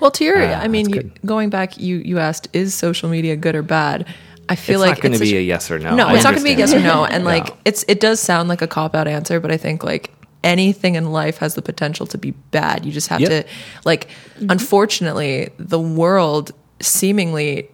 Well, 0.00 0.10
to 0.12 0.24
your, 0.24 0.42
Ah, 0.42 0.60
I 0.60 0.68
mean, 0.68 0.90
you, 0.90 1.10
going 1.24 1.48
back, 1.50 1.78
you 1.78 1.96
you 1.98 2.18
asked, 2.18 2.48
is 2.52 2.74
social 2.74 3.08
media 3.08 3.34
good 3.36 3.54
or 3.56 3.62
bad? 3.62 4.06
I 4.48 4.54
feel 4.54 4.78
like 4.78 4.90
it's 4.92 4.98
like 4.98 5.02
not 5.04 5.08
going 5.08 5.18
to 5.18 5.24
be 5.24 5.36
a- 5.36 5.40
a 5.40 5.42
yes 5.42 5.70
or 5.70 5.78
no. 5.78 5.96
No, 5.96 6.06
I 6.06 6.14
it's 6.14 6.24
not 6.24 6.30
going 6.34 6.44
to 6.44 6.44
be 6.44 6.54
a 6.54 6.58
yes 6.58 6.72
or 6.72 6.78
no. 6.80 7.02
that. 7.02 7.12
And 7.12 7.24
like, 7.34 7.48
No. 7.48 7.56
it's 7.64 7.84
it 7.88 7.98
does 8.00 8.20
sound 8.20 8.48
like 8.48 8.62
a 8.62 8.68
cop 8.68 8.94
out 8.94 9.08
answer, 9.08 9.40
but 9.40 9.50
I 9.50 9.56
think 9.56 9.82
like 9.82 10.12
anything 10.44 10.94
in 10.94 11.10
life 11.10 11.38
has 11.38 11.54
the 11.54 11.62
potential 11.62 12.06
to 12.06 12.18
be 12.18 12.30
bad. 12.52 12.84
You 12.86 12.92
just 12.92 13.08
have 13.08 13.20
Yep. 13.20 13.30
to 13.30 13.44
like. 13.84 14.08
Unfortunately, 14.48 15.50
the 15.58 15.80
world 15.80 16.52
seemingly 16.80 17.68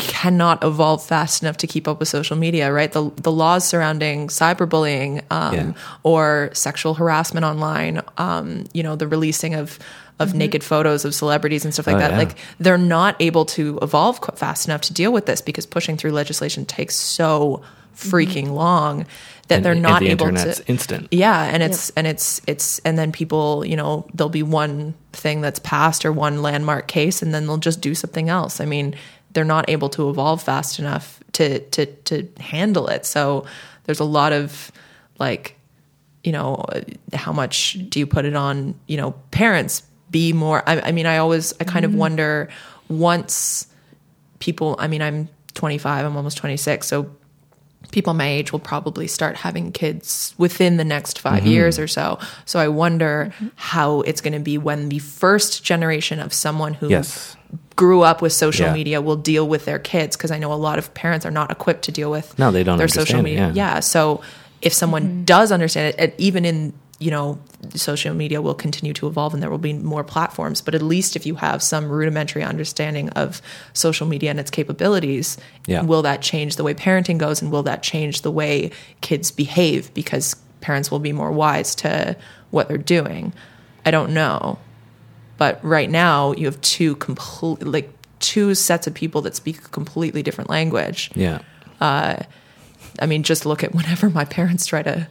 cannot 0.00 0.62
evolve 0.64 1.04
fast 1.04 1.42
enough 1.42 1.56
to 1.58 1.66
keep 1.66 1.86
up 1.88 1.98
with 2.00 2.08
social 2.08 2.36
media, 2.36 2.72
right? 2.72 2.90
The 2.92 3.10
the 3.16 3.32
laws 3.32 3.64
surrounding 3.64 4.28
cyberbullying 4.28 5.22
um, 5.30 5.54
Yeah. 5.54 5.72
or 6.02 6.50
sexual 6.52 6.94
harassment 6.94 7.44
online, 7.44 8.02
um, 8.18 8.64
you 8.72 8.82
know, 8.82 8.96
the 8.96 9.06
releasing 9.08 9.54
of 9.54 9.78
of 10.18 10.34
naked 10.34 10.62
photos 10.62 11.06
of 11.06 11.14
celebrities 11.14 11.64
and 11.64 11.72
stuff 11.72 11.86
like 11.86 11.96
Oh, 11.96 12.00
that. 12.00 12.10
yeah. 12.10 12.18
Like 12.18 12.36
they're 12.58 12.76
not 12.76 13.16
able 13.20 13.46
to 13.46 13.78
evolve 13.80 14.20
fast 14.36 14.66
enough 14.68 14.82
to 14.82 14.92
deal 14.92 15.12
with 15.12 15.24
this 15.24 15.40
because 15.40 15.64
pushing 15.64 15.96
through 15.96 16.12
legislation 16.12 16.66
takes 16.66 16.94
so 16.94 17.62
freaking 17.96 18.50
long 18.52 19.06
that 19.48 19.56
And- 19.56 19.64
they're 19.64 19.72
and 19.72 19.82
not 19.82 20.00
the 20.00 20.08
able 20.08 20.28
internet's 20.28 20.58
to 20.60 20.68
instant. 20.68 21.08
yeah 21.10 21.42
and 21.44 21.62
it's 21.62 21.90
and 21.96 22.06
it's 22.06 22.40
it's 22.46 22.78
and 22.84 22.98
then 22.98 23.12
people 23.12 23.64
you 23.66 23.76
know 23.76 24.06
there'll 24.14 24.28
be 24.30 24.42
one 24.44 24.94
thing 25.12 25.40
that's 25.40 25.58
passed 25.58 26.04
or 26.04 26.12
one 26.12 26.40
landmark 26.40 26.86
case 26.86 27.20
and 27.20 27.34
then 27.34 27.46
they'll 27.46 27.56
just 27.58 27.80
do 27.80 27.94
something 27.94 28.28
else 28.28 28.60
i 28.60 28.64
mean 28.64 28.94
they're 29.32 29.44
not 29.44 29.68
able 29.68 29.88
to 29.90 30.10
evolve 30.10 30.42
fast 30.42 30.78
enough 30.78 31.20
to 31.32 31.60
to 31.60 31.86
to 31.86 32.28
handle 32.38 32.88
it. 32.88 33.06
So 33.06 33.46
there's 33.84 34.00
a 34.00 34.04
lot 34.04 34.32
of 34.32 34.72
like 35.18 35.56
you 36.24 36.32
know 36.32 36.64
how 37.12 37.32
much 37.32 37.78
do 37.88 37.98
you 37.98 38.06
put 38.06 38.24
it 38.24 38.34
on 38.34 38.74
you 38.86 38.96
know 38.96 39.12
parents? 39.30 39.82
Be 40.10 40.32
more 40.32 40.68
i, 40.68 40.80
I 40.80 40.90
mean 40.90 41.06
i 41.06 41.18
always 41.18 41.54
i 41.60 41.64
kind 41.64 41.84
of 41.84 41.92
mm-hmm. 41.92 42.00
wonder 42.00 42.48
once 42.88 43.68
people 44.40 44.74
i 44.80 44.88
mean 44.88 45.00
i'm 45.02 45.28
25 45.54 46.04
i'm 46.04 46.16
almost 46.16 46.36
26 46.38 46.84
so 46.84 47.14
people 47.92 48.14
my 48.14 48.26
age 48.26 48.50
will 48.50 48.58
probably 48.58 49.06
start 49.06 49.36
having 49.36 49.70
kids 49.70 50.34
within 50.36 50.78
the 50.78 50.84
next 50.84 51.20
5 51.20 51.40
mm-hmm. 51.40 51.46
years 51.46 51.78
or 51.78 51.86
so. 51.86 52.18
So 52.44 52.58
i 52.58 52.66
wonder 52.66 53.32
mm-hmm. 53.32 53.48
how 53.54 54.00
it's 54.00 54.20
going 54.20 54.32
to 54.32 54.40
be 54.40 54.58
when 54.58 54.88
the 54.88 54.98
first 54.98 55.62
generation 55.64 56.18
of 56.18 56.32
someone 56.32 56.74
who 56.74 56.88
Yes. 56.88 57.36
Grew 57.82 58.02
up 58.10 58.18
with 58.24 58.32
social 58.46 58.66
Yeah. 58.66 58.80
media 58.80 58.98
will 59.00 59.20
deal 59.32 59.44
with 59.52 59.62
their 59.68 59.78
kids 59.92 60.12
because 60.16 60.30
i 60.36 60.38
know 60.42 60.52
a 60.52 60.60
lot 60.68 60.78
of 60.78 60.86
parents 61.02 61.24
are 61.28 61.34
not 61.40 61.48
equipped 61.56 61.84
to 61.88 61.92
deal 62.00 62.10
with 62.16 62.26
No, 62.38 62.50
they 62.56 62.62
don't 62.64 62.78
their 62.78 62.88
social 62.88 63.18
understand 63.18 63.26
it, 63.26 63.30
media 63.30 63.46
yeah. 63.60 63.74
yeah 63.74 63.80
so 63.80 64.00
if 64.68 64.72
someone 64.72 65.04
mm-hmm. 65.04 65.24
does 65.24 65.48
understand 65.50 65.84
it 65.90 65.94
and 66.02 66.12
even 66.28 66.44
in 66.44 66.58
you 66.98 67.10
know 67.10 67.38
social 67.74 68.12
media 68.14 68.38
will 68.42 68.54
continue 68.66 68.92
to 69.00 69.06
evolve 69.10 69.32
and 69.34 69.42
there 69.42 69.48
will 69.54 69.64
be 69.70 69.72
more 69.72 70.04
platforms 70.04 70.60
but 70.66 70.74
at 70.74 70.82
least 70.82 71.16
if 71.16 71.24
you 71.28 71.34
have 71.36 71.62
some 71.62 71.84
rudimentary 71.88 72.42
understanding 72.52 73.08
of 73.22 73.40
social 73.72 74.06
media 74.06 74.28
and 74.30 74.38
its 74.38 74.50
capabilities 74.50 75.38
Yeah. 75.66 75.82
will 75.90 76.02
that 76.02 76.20
change 76.20 76.56
the 76.56 76.64
way 76.68 76.74
parenting 76.74 77.16
goes 77.26 77.40
and 77.42 77.50
will 77.50 77.62
that 77.70 77.82
change 77.82 78.20
the 78.20 78.30
way 78.40 78.52
kids 79.00 79.30
behave 79.30 79.82
because 79.94 80.36
parents 80.60 80.90
will 80.90 80.98
be 81.08 81.12
more 81.20 81.32
wise 81.32 81.74
to 81.76 81.90
what 82.50 82.68
they're 82.68 82.86
doing 82.98 83.32
i 83.86 83.90
don't 83.90 84.12
know 84.12 84.58
but 85.40 85.58
right 85.64 85.88
now 85.90 86.32
you 86.32 86.44
have 86.44 86.60
two 86.60 86.94
complete 86.96 87.66
like 87.66 87.90
two 88.18 88.54
sets 88.54 88.86
of 88.86 88.92
people 88.92 89.22
that 89.22 89.34
speak 89.34 89.56
a 89.64 89.68
completely 89.68 90.22
different 90.22 90.50
language 90.50 91.10
Yeah. 91.16 91.38
Uh, 91.80 92.16
I 93.00 93.06
mean, 93.06 93.22
just 93.22 93.46
look 93.46 93.64
at 93.64 93.74
whenever 93.74 94.10
my 94.10 94.26
parents 94.26 94.66
try 94.66 94.82
to. 94.82 95.08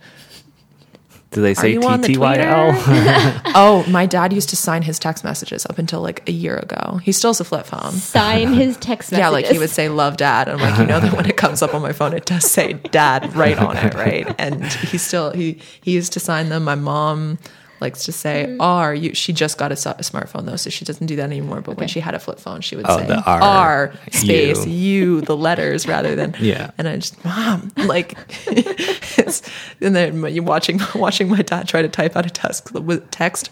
Do 1.32 1.42
they 1.42 1.54
say 1.54 1.74
you 1.74 1.82
on 1.84 2.02
the 2.02 2.10
TTYL? 2.10 3.42
Oh, 3.56 3.86
my 3.88 4.06
dad 4.06 4.34
used 4.34 4.50
to 4.50 4.56
sign 4.56 4.82
his 4.82 5.00
text 5.00 5.24
messages 5.24 5.66
up 5.66 5.78
until 5.78 6.02
like 6.02 6.28
a 6.28 6.32
year 6.32 6.58
ago. 6.58 7.00
He 7.04 7.12
still 7.12 7.30
has 7.32 7.40
a 7.40 7.44
flip 7.44 7.66
phone. 7.66 7.92
Sign 7.94 8.54
his 8.54 8.78
text 8.78 9.12
messages. 9.12 9.20
Yeah, 9.20 9.30
like 9.30 9.46
he 9.46 9.58
would 9.60 9.70
say 9.70 9.90
"love 9.90 10.18
dad," 10.18 10.48
and 10.48 10.60
I'm 10.60 10.70
like, 10.70 10.80
you 10.80 10.86
know 10.86 11.00
that 11.00 11.14
when 11.14 11.26
it 11.28 11.38
comes 11.38 11.62
up 11.62 11.74
on 11.74 11.82
my 11.82 11.94
phone, 11.94 12.14
it 12.14 12.26
does 12.26 12.46
say 12.50 12.74
"dad" 12.74 13.36
right 13.36 13.58
on 13.58 13.78
it, 13.78 13.94
right? 13.94 14.28
And 14.40 14.66
he 14.66 14.98
still 14.98 15.32
he 15.32 15.60
he 15.82 15.92
used 15.92 16.14
to 16.14 16.20
sign 16.20 16.50
them. 16.50 16.64
My 16.64 16.76
mom 16.76 17.38
likes 17.82 18.04
to 18.06 18.12
say 18.12 18.46
Mm-hmm. 18.48 18.62
"R." 18.62 18.94
You 18.94 19.14
she 19.14 19.34
just 19.34 19.58
got 19.58 19.72
a 19.72 19.76
smartphone 19.76 20.46
though, 20.46 20.56
so 20.56 20.70
she 20.70 20.86
doesn't 20.86 21.08
do 21.08 21.16
that 21.18 21.24
anymore. 21.24 21.62
But 21.62 21.78
when 21.78 21.88
she 21.88 22.00
had 22.00 22.14
a 22.16 22.20
flip 22.20 22.40
phone, 22.40 22.62
she 22.62 22.76
would 22.76 22.86
Oh, 22.88 22.98
say 22.98 23.06
the 23.08 23.22
R, 23.24 23.42
R 23.42 23.94
space 24.12 24.66
U. 24.66 24.72
U 25.16 25.22
the 25.22 25.36
letters 25.38 25.88
rather 25.88 26.16
than 26.16 26.36
Yeah. 26.40 26.72
And 26.78 26.88
I 26.88 26.98
just 26.98 27.24
mom 27.26 27.72
like, 27.78 28.18
it's, 28.48 29.42
and 29.82 29.96
then 29.96 30.24
you 30.34 30.44
watching 30.44 30.80
watching 30.96 31.30
my 31.30 31.42
dad 31.42 31.68
try 31.68 31.82
to 31.82 31.90
type 31.90 32.16
out 32.16 32.26
a 32.26 32.30
text 32.30 32.70
text 33.12 33.50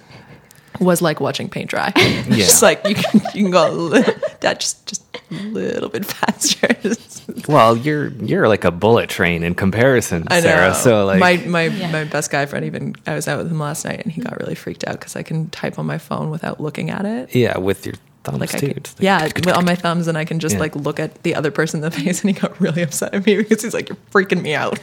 was 0.79 1.01
like 1.01 1.19
watching 1.19 1.49
paint 1.49 1.69
dry. 1.69 1.91
just 2.29 2.61
like 2.61 2.85
you 2.87 2.95
can 2.95 3.21
you 3.33 3.43
can 3.43 3.51
go 3.51 3.69
a 3.69 3.71
li- 3.71 4.03
that 4.41 4.59
just 4.59 4.85
just 4.87 5.03
a 5.31 5.33
little 5.43 5.89
bit 5.89 6.05
faster. 6.15 6.75
well, 7.47 7.75
you're 7.75 8.09
you're 8.23 8.47
like 8.47 8.63
a 8.63 8.71
bullet 8.71 9.09
train 9.09 9.43
in 9.43 9.55
comparison, 9.55 10.23
I 10.27 10.35
know. 10.37 10.41
Sarah. 10.41 10.73
So 10.75 11.05
like, 11.05 11.19
my 11.19 11.37
my 11.45 11.63
Yeah. 11.63 11.91
my 11.91 12.03
best 12.05 12.31
guy 12.31 12.45
friend 12.45 12.65
even 12.65 12.95
I 13.05 13.15
was 13.15 13.27
out 13.27 13.37
with 13.37 13.51
him 13.51 13.59
last 13.59 13.85
night 13.85 14.01
and 14.03 14.11
he 14.11 14.21
got 14.21 14.39
really 14.39 14.55
freaked 14.55 14.87
out 14.87 14.99
because 14.99 15.15
I 15.15 15.23
can 15.23 15.49
type 15.49 15.77
on 15.79 15.85
my 15.85 15.97
phone 15.97 16.29
without 16.29 16.59
looking 16.61 16.89
at 16.89 17.05
it. 17.05 17.35
yeah, 17.35 17.57
with 17.57 17.85
your 17.85 17.95
thumbs 18.23 18.39
Like 18.39 18.49
too. 18.51 18.59
could, 18.67 18.77
It's 18.77 18.93
like- 18.95 19.03
yeah, 19.03 19.23
with- 19.23 19.47
on 19.49 19.63
my 19.65 19.75
thumbs, 19.75 20.07
and 20.07 20.17
I 20.17 20.25
can 20.25 20.39
just 20.39 20.55
Yeah. 20.55 20.59
like 20.61 20.75
look 20.75 20.99
at 20.99 21.23
the 21.23 21.33
other 21.35 21.51
person 21.51 21.77
in 21.83 21.89
the 21.89 21.91
face, 21.99 22.21
and 22.21 22.33
he 22.33 22.39
got 22.39 22.59
really 22.59 22.81
upset 22.81 23.13
at 23.13 23.25
me 23.25 23.37
because 23.37 23.61
he's 23.63 23.73
like, 23.73 23.87
"You're 23.89 23.97
freaking 24.11 24.41
me 24.41 24.53
out." 24.53 24.79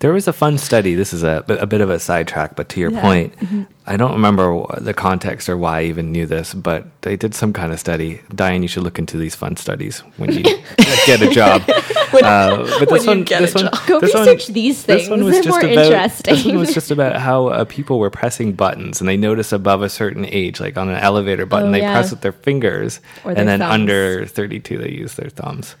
There 0.00 0.12
was 0.12 0.28
a 0.28 0.32
fun 0.32 0.58
study. 0.58 0.94
This 0.94 1.12
is 1.12 1.22
a, 1.22 1.44
a 1.48 1.66
bit 1.66 1.80
of 1.80 1.90
a 1.90 1.98
sidetrack, 1.98 2.56
but 2.56 2.68
to 2.70 2.80
your 2.80 2.90
Yeah. 2.92 3.00
point, 3.00 3.36
Mm-hmm. 3.38 3.62
I 3.86 3.98
don't 3.98 4.12
remember 4.12 4.64
the 4.80 4.94
context 4.94 5.46
or 5.50 5.58
why 5.58 5.80
I 5.80 5.84
even 5.84 6.10
knew 6.10 6.24
this, 6.24 6.54
but 6.54 6.86
they 7.02 7.16
did 7.16 7.34
some 7.34 7.52
kind 7.52 7.70
of 7.70 7.78
study. 7.78 8.22
Diane, 8.34 8.62
you 8.62 8.68
should 8.68 8.82
look 8.82 8.98
into 8.98 9.18
these 9.18 9.34
fun 9.34 9.56
studies 9.56 9.98
when 10.16 10.32
you 10.32 10.42
get 11.06 11.20
a 11.20 11.28
job. 11.30 11.62
uh, 11.68 12.78
but 12.78 12.90
when 12.90 13.18
you 13.18 13.24
get 13.26 13.42
a 13.42 13.46
job. 13.58 13.74
Go 13.86 14.00
this 14.00 14.14
research 14.14 14.46
these 14.46 14.82
things. 14.82 15.02
this 15.02 15.10
one 15.10 15.18
things. 15.20 15.24
was 15.26 15.34
They're 15.34 15.42
just 15.42 15.62
more 15.62 15.70
about, 15.72 15.84
interesting. 15.84 16.34
This 16.34 16.44
one 16.46 16.56
was 16.56 16.72
just 16.72 16.90
about 16.90 17.16
how 17.20 17.48
uh, 17.48 17.64
people 17.66 17.98
were 17.98 18.08
pressing 18.10 18.52
buttons, 18.52 19.00
and 19.02 19.08
they 19.08 19.18
notice 19.18 19.52
above 19.52 19.82
a 19.82 19.90
certain 19.90 20.24
age, 20.24 20.60
like 20.60 20.78
on 20.78 20.88
an 20.88 20.96
elevator 20.96 21.44
button, 21.44 21.68
Oh, 21.68 21.72
they 21.72 21.80
yeah. 21.80 21.92
press 21.92 22.10
with 22.10 22.22
their 22.22 22.32
fingers, 22.32 23.00
Or 23.22 23.32
and 23.32 23.46
then 23.46 23.58
thumbs. 23.60 23.70
under 23.74 24.24
thirty-two, 24.26 24.78
they 24.78 24.90
use 24.92 25.14
their 25.16 25.28
thumbs 25.28 25.76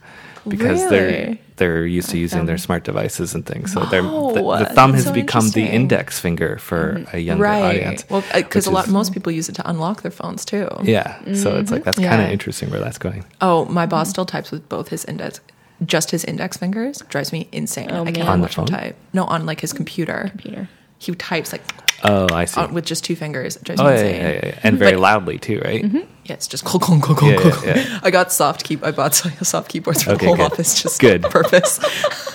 because 0.48 0.88
they're 0.88 1.38
they're 1.56 1.86
used 1.86 2.10
to 2.10 2.18
using 2.18 2.46
their 2.46 2.58
smart 2.58 2.82
devices 2.84 3.34
and 3.34 3.46
things. 3.46 3.72
So 3.72 3.84
they're, 3.86 4.02
the, 4.02 4.08
Oh, 4.10 4.58
the 4.58 4.64
thumb 4.66 4.92
has 4.94 5.04
so 5.04 5.12
become 5.12 5.50
the 5.50 5.62
index 5.64 6.18
finger 6.18 6.58
for 6.58 7.04
a 7.12 7.18
younger 7.18 7.46
audience. 7.46 8.04
Well, 8.10 8.24
because 8.34 8.66
a 8.66 8.70
lot 8.72 8.86
is- 8.86 8.92
most 8.92 9.12
people 9.12 9.30
use 9.32 9.48
it 9.48 9.54
to 9.56 9.68
unlock 9.70 10.02
their 10.02 10.10
phones 10.10 10.44
too. 10.44 10.68
Yeah, 10.82 11.18
so 11.34 11.56
it's 11.56 11.70
like 11.70 11.84
that's 11.84 11.98
kind 11.98 12.14
of 12.20 12.20
Mm-hmm. 12.24 12.32
Interesting 12.32 12.70
where 12.70 12.80
that's 12.80 12.98
going. 12.98 13.24
Oh, 13.40 13.64
my 13.66 13.86
boss 13.86 14.10
still 14.10 14.26
types 14.26 14.50
with 14.50 14.68
both 14.68 14.88
his 14.88 15.04
index, 15.04 15.40
just 15.86 16.10
his 16.10 16.24
index 16.24 16.56
fingers. 16.56 16.98
Drives 17.08 17.32
me 17.32 17.48
insane. 17.52 17.88
Oh, 17.92 18.00
I 18.00 18.04
man. 18.04 18.14
can't 18.14 18.28
On 18.28 18.38
the 18.40 18.42
watch 18.46 18.56
him 18.58 18.66
phone? 18.66 18.76
type. 18.78 18.96
No, 19.12 19.24
on 19.24 19.46
like 19.46 19.60
his 19.60 19.72
computer. 19.72 20.26
Computer. 20.30 20.68
He 20.98 21.14
types 21.14 21.52
like 21.52 21.62
Oh, 22.02 22.28
I 22.34 22.44
see. 22.46 22.60
on, 22.60 22.74
with 22.74 22.84
just 22.84 23.04
two 23.04 23.16
fingers. 23.16 23.56
It 23.56 23.64
drives 23.64 23.80
oh 23.80 23.84
me 23.84 23.90
yeah, 23.90 23.96
yeah, 24.00 24.06
insane. 24.06 24.22
yeah, 24.42 24.46
yeah. 24.48 24.60
and 24.62 24.78
very 24.78 24.92
But- 24.92 25.00
loudly 25.00 25.38
too, 25.38 25.60
right? 25.64 25.84
Yeah, 26.24 26.32
it's 26.34 26.46
just 26.48 26.64
clunk, 26.64 26.84
clunk, 26.84 27.02
clunk, 27.04 27.18
clunk, 27.18 27.34
Yeah, 27.44 27.50
clunk. 27.50 27.66
yeah, 27.66 27.76
yeah. 27.76 28.00
I 28.02 28.10
got 28.10 28.32
soft 28.32 28.64
key. 28.64 28.78
I 28.82 28.90
bought 28.92 29.14
soft 29.42 29.68
keyboards 29.70 30.02
for 30.02 30.12
Okay, 30.12 30.20
the 30.20 30.26
whole 30.26 30.36
good. 30.36 30.52
office 30.52 30.82
just 30.82 30.98
Good. 31.00 31.24
on 31.24 31.30
purpose. 31.30 31.78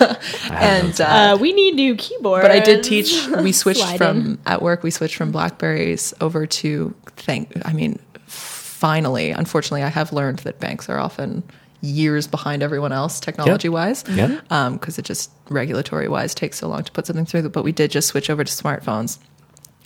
and 0.50 1.00
uh, 1.00 1.04
Uh, 1.04 1.38
we 1.40 1.52
need 1.52 1.74
new 1.74 1.96
keyboards. 1.96 2.42
but 2.42 2.50
I 2.52 2.60
did 2.60 2.84
teach. 2.84 3.26
We 3.28 3.52
switched 3.52 3.80
Slide 3.80 3.98
from 3.98 4.16
in. 4.20 4.38
at 4.46 4.62
work. 4.62 4.82
We 4.82 4.90
switched 4.92 5.16
from 5.16 5.32
Blackberries 5.32 6.14
over 6.20 6.46
to 6.46 6.94
thank. 7.16 7.50
I 7.64 7.72
mean, 7.72 7.98
finally, 8.26 9.30
unfortunately, 9.30 9.82
I 9.82 9.88
have 9.88 10.12
learned 10.12 10.40
that 10.40 10.58
banks 10.60 10.88
are 10.88 10.98
often 10.98 11.42
years 11.82 12.26
behind 12.26 12.62
everyone 12.62 12.92
else 12.92 13.20
technology 13.20 13.68
wise. 13.68 14.04
Yep. 14.08 14.42
because 14.72 14.98
it 14.98 15.04
just 15.04 15.30
regulatory 15.48 16.08
wise 16.08 16.34
takes 16.34 16.58
so 16.58 16.68
long 16.68 16.84
to 16.84 16.92
put 16.92 17.06
something 17.06 17.26
through. 17.26 17.48
But 17.48 17.64
we 17.64 17.72
did 17.72 17.90
just 17.90 18.08
switch 18.08 18.30
over 18.30 18.44
to 18.44 18.52
smartphones, 18.52 19.18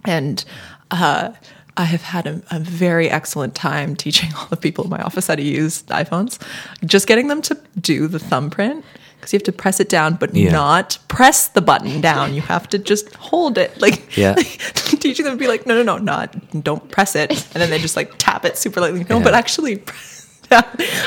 and 0.05 0.45
uh, 0.91 1.33
I 1.77 1.85
have 1.85 2.03
had 2.03 2.27
a, 2.27 2.43
a 2.51 2.61
very 2.61 3.11
excellent 3.11 3.55
time 3.55 3.97
teaching 3.97 4.31
all 4.39 4.47
the 4.47 4.57
people 4.57 4.85
in 4.85 4.91
my 4.91 5.01
office 5.03 5.27
how 5.27 5.35
to 5.35 5.43
use 5.43 5.83
iPhones. 5.85 6.39
Just 6.85 7.07
getting 7.07 7.29
them 7.29 7.43
to 7.43 7.59
do 7.81 8.07
the 8.07 8.19
thumbprint 8.19 8.85
because 9.17 9.33
you 9.33 9.39
have 9.39 9.45
to 9.45 9.53
press 9.53 9.81
it 9.81 9.89
down, 9.89 10.15
but 10.17 10.35
Yeah. 10.35 10.53
not 10.53 10.99
press 11.09 11.49
the 11.49 11.63
button 11.63 12.01
down. 12.01 12.35
You 12.35 12.43
have 12.43 12.69
to 12.69 12.79
just 12.79 13.15
hold 13.17 13.57
it. 13.59 13.81
Like 13.81 14.17
Yeah. 14.17 14.35
teaching 15.05 15.25
them 15.25 15.35
to 15.35 15.39
be 15.39 15.49
like, 15.49 15.67
no, 15.67 15.75
no, 15.75 15.83
no, 15.83 15.99
not 15.99 16.63
don't 16.63 16.89
press 16.91 17.17
it, 17.17 17.31
and 17.33 17.61
then 17.63 17.71
they 17.71 17.79
just 17.79 17.97
like 17.97 18.13
tap 18.19 18.45
it 18.45 18.57
super 18.59 18.81
lightly. 18.81 19.05
No, 19.09 19.19
Yeah. 19.19 19.25
but 19.25 19.35
actually. 19.35 19.83
I 20.51 20.63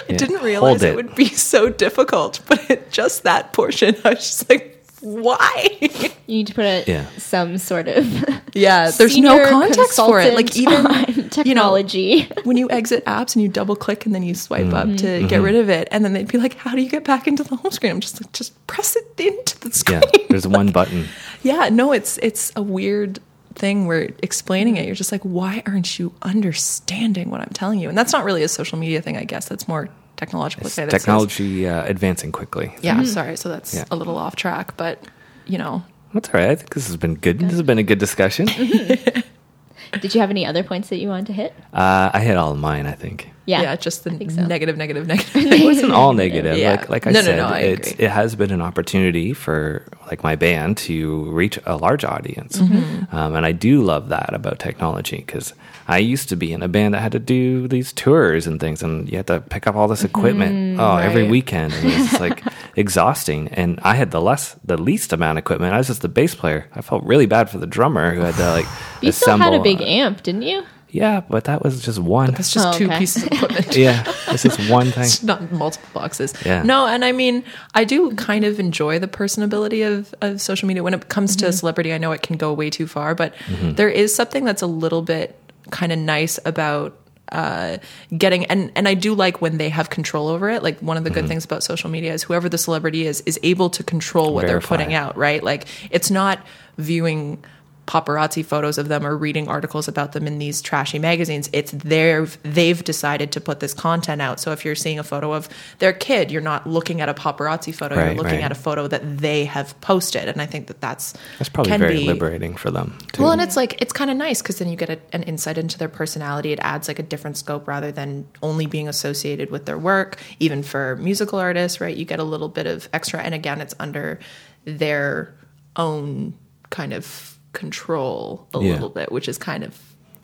Yeah. 0.09 0.17
didn't 0.17 0.41
realize 0.43 0.81
it. 0.83 0.89
it. 0.89 0.95
would 0.95 1.13
be 1.15 1.29
so 1.29 1.69
difficult, 1.69 2.39
but 2.47 2.69
it, 2.71 2.91
just 2.91 3.23
that 3.23 3.53
portion, 3.53 3.95
I 4.03 4.09
was 4.09 4.17
just 4.19 4.49
like, 4.49 4.83
why? 4.99 5.77
You 6.27 6.35
need 6.37 6.47
to 6.47 6.53
put 6.53 6.65
it 6.65 6.87
Yeah. 6.87 7.05
some 7.17 7.57
sort 7.57 7.87
of 7.87 8.05
Yeah, 8.53 8.91
there's 8.91 9.17
no 9.17 9.49
context 9.49 9.95
for 9.95 10.19
it. 10.19 10.33
Like 10.33 10.55
even 10.57 10.85
on 10.85 11.05
you 11.15 11.21
know, 11.23 11.27
technology. 11.29 12.23
when 12.43 12.57
you 12.57 12.69
exit 12.69 13.05
apps 13.05 13.35
and 13.35 13.41
you 13.43 13.47
double 13.49 13.75
click 13.75 14.05
and 14.05 14.13
then 14.13 14.23
you 14.23 14.35
swipe 14.35 14.73
up 14.73 14.87
to 14.97 15.05
Mm-hmm. 15.07 15.27
get 15.27 15.41
rid 15.41 15.55
of 15.55 15.69
it, 15.69 15.87
and 15.91 16.03
then 16.03 16.13
they'd 16.13 16.27
be 16.27 16.37
like, 16.37 16.55
"How 16.55 16.71
do 16.75 16.81
you 16.81 16.89
get 16.89 17.03
back 17.03 17.27
into 17.27 17.43
the 17.43 17.55
home 17.55 17.71
screen?" 17.71 17.91
I'm 17.93 17.99
just 18.01 18.21
like, 18.21 18.31
just 18.33 18.51
press 18.67 18.95
it 18.95 19.05
into 19.19 19.59
the 19.59 19.71
screen. 19.71 20.01
Yeah, 20.13 20.25
there's 20.29 20.47
one 20.47 20.71
button. 20.71 21.05
Yeah, 21.43 21.69
no, 21.69 21.91
it's 21.93 22.17
it's 22.19 22.51
a 22.55 22.61
weird 22.61 23.19
thing 23.55 23.87
where 23.87 24.09
explaining 24.21 24.77
it, 24.77 24.85
you're 24.85 24.95
just 24.95 25.11
like, 25.11 25.21
why 25.23 25.63
aren't 25.65 25.97
you 25.97 26.13
understanding 26.23 27.29
what 27.29 27.41
I'm 27.41 27.49
telling 27.53 27.79
you? 27.79 27.89
And 27.89 27.97
that's 27.97 28.11
not 28.13 28.23
really 28.25 28.43
a 28.43 28.47
social 28.47 28.77
media 28.77 29.01
thing, 29.01 29.17
I 29.17 29.23
guess. 29.23 29.47
That's 29.47 29.67
more 29.67 29.89
technological. 30.17 30.65
It's 30.67 30.75
say 30.75 30.85
that 30.85 30.91
technology 30.91 31.67
uh, 31.67 31.83
advancing 31.85 32.31
quickly. 32.31 32.75
Yeah, 32.81 33.03
sorry. 33.03 33.37
So 33.37 33.49
that's 33.49 33.73
Yeah. 33.73 33.85
a 33.91 33.95
little 33.95 34.17
off 34.17 34.35
track, 34.35 34.75
but 34.77 35.03
you 35.45 35.57
know, 35.57 35.83
That's 36.17 36.33
all 36.33 36.39
right. 36.41 36.49
I 36.51 36.55
think 36.55 36.73
this 36.73 36.87
has 36.87 36.97
been 36.97 37.15
good. 37.15 37.39
This 37.39 37.51
has 37.51 37.61
been 37.61 37.77
a 37.77 37.83
good 37.83 37.99
discussion. 37.99 38.47
Did 40.01 40.13
you 40.13 40.19
have 40.21 40.29
any 40.29 40.45
other 40.45 40.63
points 40.63 40.89
that 40.89 40.97
you 40.97 41.07
wanted 41.07 41.27
to 41.27 41.33
hit? 41.33 41.53
Uh, 41.73 42.09
I 42.13 42.19
hit 42.19 42.35
all 42.37 42.51
of 42.51 42.57
mine. 42.59 42.85
I 42.87 42.91
think 42.91 43.29
Yeah. 43.45 43.61
yeah, 43.61 43.75
just 43.77 44.03
the 44.03 44.09
so. 44.29 44.45
negative, 44.45 44.75
negative, 44.77 45.07
negative. 45.13 45.35
it 45.35 45.63
wasn't 45.63 45.93
all 45.93 46.13
negative. 46.13 46.57
Yeah. 46.57 46.71
Like 46.71 46.89
like 46.89 47.07
I 47.07 47.11
No, 47.11 47.19
no, 47.21 47.25
said, 47.25 47.37
no, 47.37 47.45
I 47.47 47.59
it's 47.59 47.91
it 47.93 48.09
has 48.09 48.35
been 48.35 48.51
an 48.51 48.61
opportunity 48.61 49.33
for 49.33 49.83
like 50.07 50.23
my 50.23 50.35
band 50.35 50.77
to 50.89 51.23
reach 51.31 51.57
a 51.65 51.77
large 51.77 52.03
audience, 52.03 52.57
Mm-hmm. 52.59 53.15
um, 53.15 53.35
and 53.35 53.45
I 53.45 53.51
do 53.53 53.81
love 53.81 54.09
that 54.09 54.33
about 54.33 54.59
technology 54.59 55.17
because 55.17 55.53
I 55.87 55.99
used 55.99 56.29
to 56.29 56.35
be 56.35 56.51
in 56.51 56.61
a 56.61 56.67
band 56.67 56.93
that 56.93 56.99
had 56.99 57.13
to 57.13 57.19
do 57.19 57.67
these 57.67 57.93
tours 57.93 58.45
and 58.45 58.59
things, 58.59 58.83
and 58.83 59.09
you 59.09 59.17
had 59.17 59.27
to 59.27 59.39
pick 59.39 59.67
up 59.67 59.75
all 59.75 59.87
this 59.87 60.03
equipment 60.03 60.53
mm-hmm. 60.53 60.79
oh 60.79 60.97
every 60.97 61.27
weekend, 61.27 61.73
and 61.73 61.85
it 61.89 61.97
was 61.97 62.19
like 62.19 62.43
exhausting. 62.75 63.47
And 63.49 63.79
I 63.83 63.95
had 63.95 64.11
the 64.11 64.21
less 64.21 64.57
the 64.65 64.77
least 64.77 65.13
amount 65.13 65.37
of 65.37 65.43
equipment. 65.43 65.73
I 65.73 65.77
was 65.77 65.87
just 65.87 66.01
the 66.01 66.09
bass 66.09 66.35
player. 66.35 66.69
I 66.73 66.81
felt 66.81 67.03
really 67.03 67.25
bad 67.25 67.49
for 67.49 67.57
the 67.57 67.67
drummer 67.67 68.13
who 68.13 68.21
had 68.21 68.35
to 68.35 68.51
like 68.51 68.65
you 69.01 69.11
still 69.11 69.37
had 69.37 69.53
a 69.53 69.61
big 69.61 69.81
amp, 69.81 70.23
didn't 70.23 70.43
you? 70.43 70.63
Yeah, 70.89 71.21
but 71.29 71.45
that 71.45 71.63
was 71.63 71.83
just 71.83 71.99
one. 71.99 72.31
That's 72.31 72.51
just 72.51 72.67
Oh, 72.67 72.71
two 72.71 72.85
okay. 72.85 72.99
pieces 72.99 73.23
of 73.23 73.31
equipment. 73.33 73.75
yeah, 73.75 74.03
this 74.31 74.45
is 74.45 74.69
one 74.69 74.87
thing. 74.91 75.03
It's 75.03 75.21
not 75.21 75.51
multiple 75.51 75.89
boxes. 75.93 76.33
Yeah. 76.45 76.63
No, 76.63 76.87
and 76.87 77.03
I 77.03 77.11
mean, 77.11 77.43
I 77.73 77.83
do 77.83 78.15
kind 78.15 78.45
of 78.45 78.59
enjoy 78.59 78.97
the 78.97 79.07
personability 79.07 79.85
of, 79.85 80.15
of 80.21 80.39
social 80.39 80.67
media. 80.67 80.83
When 80.83 80.93
it 80.93 81.09
comes 81.09 81.35
to 81.37 81.45
mm-hmm. 81.45 81.51
celebrity, 81.51 81.93
I 81.93 81.97
know 81.97 82.13
it 82.13 82.21
can 82.21 82.37
go 82.37 82.53
way 82.53 82.69
too 82.69 82.87
far, 82.87 83.15
but 83.15 83.35
mm-hmm. 83.47 83.73
there 83.73 83.89
is 83.89 84.15
something 84.15 84.45
that's 84.45 84.61
a 84.61 84.67
little 84.67 85.01
bit 85.01 85.37
kind 85.71 85.91
of 85.91 85.99
nice 85.99 86.39
about 86.45 86.97
uh, 87.31 87.77
getting 88.17 88.45
and 88.45 88.71
and 88.75 88.87
I 88.87 88.93
do 88.93 89.13
like 89.13 89.41
when 89.41 89.57
they 89.57 89.69
have 89.69 89.89
control 89.89 90.27
over 90.27 90.49
it. 90.49 90.63
Like 90.63 90.79
one 90.79 90.97
of 90.97 91.03
the 91.03 91.09
good 91.09 91.27
things 91.27 91.43
about 91.43 91.63
social 91.63 91.89
media 91.89 92.13
is 92.13 92.23
whoever 92.23 92.47
the 92.47 92.57
celebrity 92.57 93.05
is 93.05 93.21
is 93.21 93.39
able 93.43 93.69
to 93.71 93.83
control 93.83 94.33
what 94.33 94.45
Verify. 94.45 94.51
they're 94.51 94.77
putting 94.77 94.93
out, 94.93 95.17
right? 95.17 95.43
Like 95.43 95.65
it's 95.91 96.09
not 96.09 96.39
viewing 96.77 97.43
paparazzi 97.87 98.45
photos 98.45 98.77
of 98.77 98.89
them 98.89 99.05
or 99.05 99.17
reading 99.17 99.47
articles 99.47 99.87
about 99.87 100.11
them 100.11 100.27
in 100.27 100.37
these 100.37 100.61
trashy 100.61 100.99
magazines 100.99 101.49
it's 101.53 101.71
their 101.71 102.25
they've 102.43 102.83
decided 102.83 103.31
to 103.31 103.41
put 103.41 103.59
this 103.59 103.73
content 103.73 104.21
out 104.21 104.39
so 104.39 104.51
if 104.51 104.63
you're 104.63 104.75
seeing 104.75 104.99
a 104.99 105.03
photo 105.03 105.33
of 105.33 105.49
their 105.79 105.93
kid 105.93 106.29
you're 106.29 106.41
not 106.41 106.67
looking 106.67 107.01
at 107.01 107.09
a 107.09 107.13
paparazzi 107.13 107.73
photo 107.73 107.95
you're 107.95 108.13
looking 108.13 108.33
right. 108.33 108.43
at 108.43 108.51
a 108.51 108.55
photo 108.55 108.87
that 108.87 109.17
they 109.17 109.45
have 109.45 109.79
posted 109.81 110.27
and 110.27 110.41
i 110.41 110.45
think 110.45 110.67
that 110.67 110.81
that's 110.81 111.13
That's 111.39 111.49
probably 111.49 111.77
very 111.77 111.97
be- 111.99 112.05
liberating 112.05 112.55
for 112.55 112.71
them. 112.71 112.97
Too. 113.13 113.23
well, 113.23 113.31
and 113.31 113.41
it's 113.41 113.55
like 113.55 113.81
it's 113.81 113.93
kind 113.93 114.09
of 114.11 114.17
nice 114.17 114.41
because 114.41 114.59
then 114.59 114.69
you 114.69 114.75
get 114.75 114.89
a, 114.89 114.99
an 115.13 115.23
insight 115.23 115.57
into 115.57 115.77
their 115.77 115.89
personality. 115.89 116.51
It 116.51 116.59
adds 116.61 116.87
like 116.87 116.99
a 116.99 117.03
different 117.03 117.37
scope 117.37 117.67
rather 117.67 117.91
than 117.91 118.27
only 118.41 118.65
being 118.65 118.87
associated 118.87 119.51
with 119.51 119.65
their 119.65 119.77
work. 119.77 120.19
Even 120.39 120.63
for 120.63 120.95
musical 120.97 121.39
artists, 121.39 121.79
right? 121.81 121.95
You 121.95 122.05
get 122.05 122.19
a 122.19 122.23
little 122.23 122.49
bit 122.49 122.67
of 122.67 122.89
extra, 122.93 123.21
and 123.21 123.33
again, 123.33 123.61
it's 123.61 123.73
under 123.79 124.19
their 124.65 125.33
own 125.75 126.33
kind 126.69 126.93
of 126.93 127.36
control 127.53 128.47
a 128.53 128.59
Yeah. 128.61 128.73
little 128.73 128.89
bit, 128.89 129.11
which 129.11 129.27
is 129.27 129.37
kind 129.37 129.63
of 129.63 129.77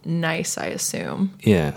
nice, 0.05 0.57
I 0.57 0.67
assume, 0.67 1.33
yeah. 1.41 1.73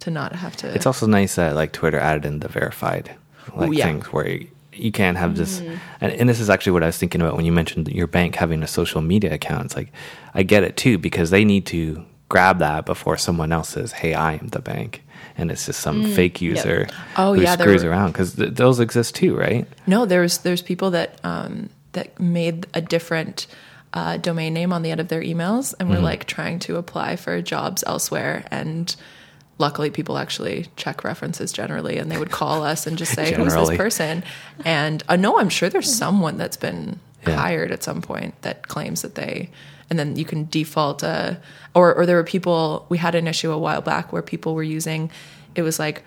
to 0.00 0.10
not 0.10 0.34
have 0.34 0.56
to. 0.58 0.74
It's 0.74 0.86
also 0.86 1.06
nice 1.06 1.36
that 1.36 1.54
like 1.54 1.72
Twitter 1.72 1.98
added 1.98 2.24
in 2.24 2.40
the 2.40 2.48
verified 2.48 3.14
like 3.54 3.70
Ooh, 3.70 3.72
yeah. 3.72 3.84
things 3.86 4.06
where 4.12 4.28
you, 4.28 4.48
you 4.72 4.92
can't 4.92 5.16
have 5.16 5.36
this. 5.36 5.60
And, 6.00 6.12
and 6.12 6.28
this 6.28 6.40
is 6.40 6.50
actually 6.50 6.72
what 6.72 6.82
I 6.82 6.86
was 6.86 6.98
thinking 6.98 7.20
about 7.22 7.36
when 7.36 7.44
you 7.44 7.52
mentioned 7.52 7.88
your 7.88 8.06
bank 8.06 8.34
having 8.34 8.62
a 8.62 8.66
social 8.66 9.00
media 9.00 9.32
account. 9.34 9.66
It's 9.66 9.76
like 9.76 9.92
I 10.34 10.42
get 10.42 10.64
it 10.64 10.76
too 10.76 10.98
because 10.98 11.30
they 11.30 11.44
need 11.44 11.64
to 11.66 12.04
grab 12.28 12.58
that 12.58 12.84
before 12.86 13.16
someone 13.16 13.52
else 13.52 13.68
says, 13.70 13.92
"Hey, 13.92 14.12
I 14.14 14.34
am 14.34 14.48
the 14.48 14.58
bank," 14.60 15.02
and 15.38 15.50
it's 15.50 15.66
just 15.66 15.80
some 15.80 16.04
fake 16.12 16.40
user 16.42 16.88
Oh, 17.16 17.34
who 17.34 17.42
yeah, 17.42 17.54
screws 17.56 17.84
were- 17.84 17.90
around 17.90 18.12
because 18.12 18.34
th- 18.34 18.54
those 18.54 18.80
exist 18.80 19.14
too, 19.14 19.36
right? 19.36 19.66
No, 19.86 20.04
there's 20.06 20.38
there's 20.38 20.60
people 20.60 20.90
that 20.90 21.20
um, 21.24 21.70
that 21.92 22.18
made 22.20 22.66
a 22.74 22.80
different 22.80 23.46
uh, 23.92 24.16
domain 24.18 24.52
name 24.54 24.72
on 24.72 24.82
the 24.82 24.90
end 24.90 25.00
of 25.00 25.08
their 25.08 25.22
emails, 25.22 25.74
and 25.80 25.88
were 25.88 25.98
like 25.98 26.24
trying 26.26 26.58
to 26.60 26.76
apply 26.76 27.16
for 27.16 27.40
jobs 27.40 27.82
elsewhere. 27.86 28.44
And 28.50 28.94
luckily, 29.58 29.90
people 29.90 30.18
actually 30.18 30.66
check 30.76 31.02
references 31.04 31.52
generally, 31.52 31.96
and 31.98 32.10
they 32.10 32.18
would 32.18 32.30
call 32.30 32.62
us 32.62 32.86
and 32.86 32.98
just 32.98 33.12
say, 33.14 33.32
"Who's 33.34 33.54
this 33.54 33.76
person?" 33.76 34.22
And 34.64 35.02
uh, 35.08 35.16
no, 35.16 35.38
I'm 35.38 35.48
sure 35.48 35.68
there's 35.68 35.92
someone 35.94 36.36
that's 36.36 36.56
been 36.58 37.00
Yeah. 37.26 37.36
hired 37.36 37.72
at 37.72 37.82
some 37.82 38.02
point 38.02 38.40
that 38.42 38.68
claims 38.68 39.02
that 39.02 39.14
they. 39.14 39.50
And 39.88 39.98
then 39.98 40.16
you 40.16 40.24
can 40.24 40.46
default, 40.50 41.04
uh, 41.04 41.34
or 41.74 41.94
or 41.94 42.06
there 42.06 42.16
were 42.16 42.24
people. 42.24 42.86
We 42.88 42.98
had 42.98 43.14
an 43.14 43.28
issue 43.28 43.52
a 43.52 43.58
while 43.58 43.80
back 43.80 44.12
where 44.12 44.20
people 44.22 44.54
were 44.54 44.64
using. 44.64 45.10
It 45.54 45.62
was 45.62 45.78
like 45.78 46.02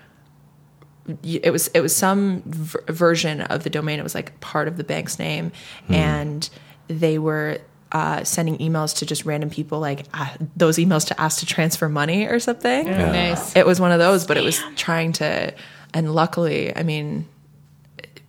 it 1.24 1.50
was 1.50 1.68
it 1.68 1.80
was 1.80 1.96
some 1.96 2.42
v- 2.46 2.78
version 2.88 3.40
of 3.40 3.64
the 3.64 3.70
domain. 3.70 3.98
It 3.98 4.02
was 4.02 4.14
like 4.14 4.38
part 4.40 4.68
of 4.68 4.76
the 4.76 4.84
bank's 4.84 5.18
name, 5.18 5.50
and 5.88 6.48
they 6.88 7.18
were 7.18 7.58
uh, 7.92 8.22
sending 8.24 8.56
emails 8.58 8.96
to 8.98 9.06
just 9.06 9.24
random 9.24 9.50
people, 9.50 9.80
like 9.80 10.06
uh, 10.14 10.28
those 10.56 10.78
emails 10.78 11.06
to 11.08 11.20
ask 11.20 11.40
to 11.40 11.46
transfer 11.46 11.88
money 11.88 12.26
or 12.26 12.38
something. 12.38 12.86
Nice. 12.86 13.56
It 13.56 13.66
was 13.66 13.80
one 13.80 13.92
of 13.92 13.98
those, 13.98 14.26
but 14.26 14.36
it 14.36 14.44
was 14.44 14.60
trying 14.76 15.12
to. 15.14 15.52
And 15.92 16.14
luckily, 16.14 16.74
I 16.76 16.82
mean, 16.84 17.26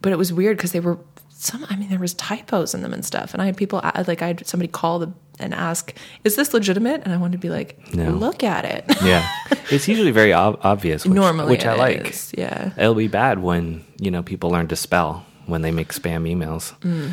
but 0.02 0.12
it 0.12 0.18
was 0.18 0.34
weird 0.34 0.58
because 0.58 0.72
they 0.72 0.80
were 0.80 0.98
some. 1.30 1.66
I 1.70 1.76
mean, 1.76 1.90
there 1.90 2.00
was 2.00 2.14
typos 2.16 2.74
in 2.74 2.82
them 2.82 2.94
and 2.94 3.06
stuff. 3.06 3.34
And 3.34 3.42
I 3.42 3.46
had 3.46 3.56
people 3.58 3.82
like 4.08 4.22
I 4.22 4.28
had 4.28 4.48
somebody 4.48 4.68
call 4.68 4.98
the, 5.00 5.14
and 5.40 5.54
ask, 5.54 5.94
"Is 6.24 6.36
this 6.36 6.54
legitimate?" 6.56 7.02
And 7.04 7.14
I 7.14 7.18
wanted 7.18 7.34
to 7.34 7.38
be 7.38 7.50
like, 7.50 7.94
No. 7.94 8.10
"Look 8.10 8.44
at 8.44 8.66
it." 8.66 8.86
Yeah, 9.04 9.28
it's 9.70 9.88
usually 9.88 10.12
very 10.12 10.34
ob- 10.34 10.60
obvious, 10.64 11.06
which, 11.06 11.14
Normally, 11.14 11.52
which 11.52 11.66
I 11.66 11.76
like. 11.76 12.10
is, 12.10 12.34
Yeah. 12.38 12.72
It'll 12.78 12.96
be 12.96 13.08
bad 13.08 13.40
when 13.40 13.84
you 14.00 14.10
know 14.12 14.24
people 14.24 14.50
learn 14.50 14.68
to 14.70 14.76
spell 14.76 15.26
when 15.46 15.62
they 15.62 15.72
make 15.72 15.90
spam 15.94 16.24
emails. 16.32 16.74
Mm. 16.82 17.12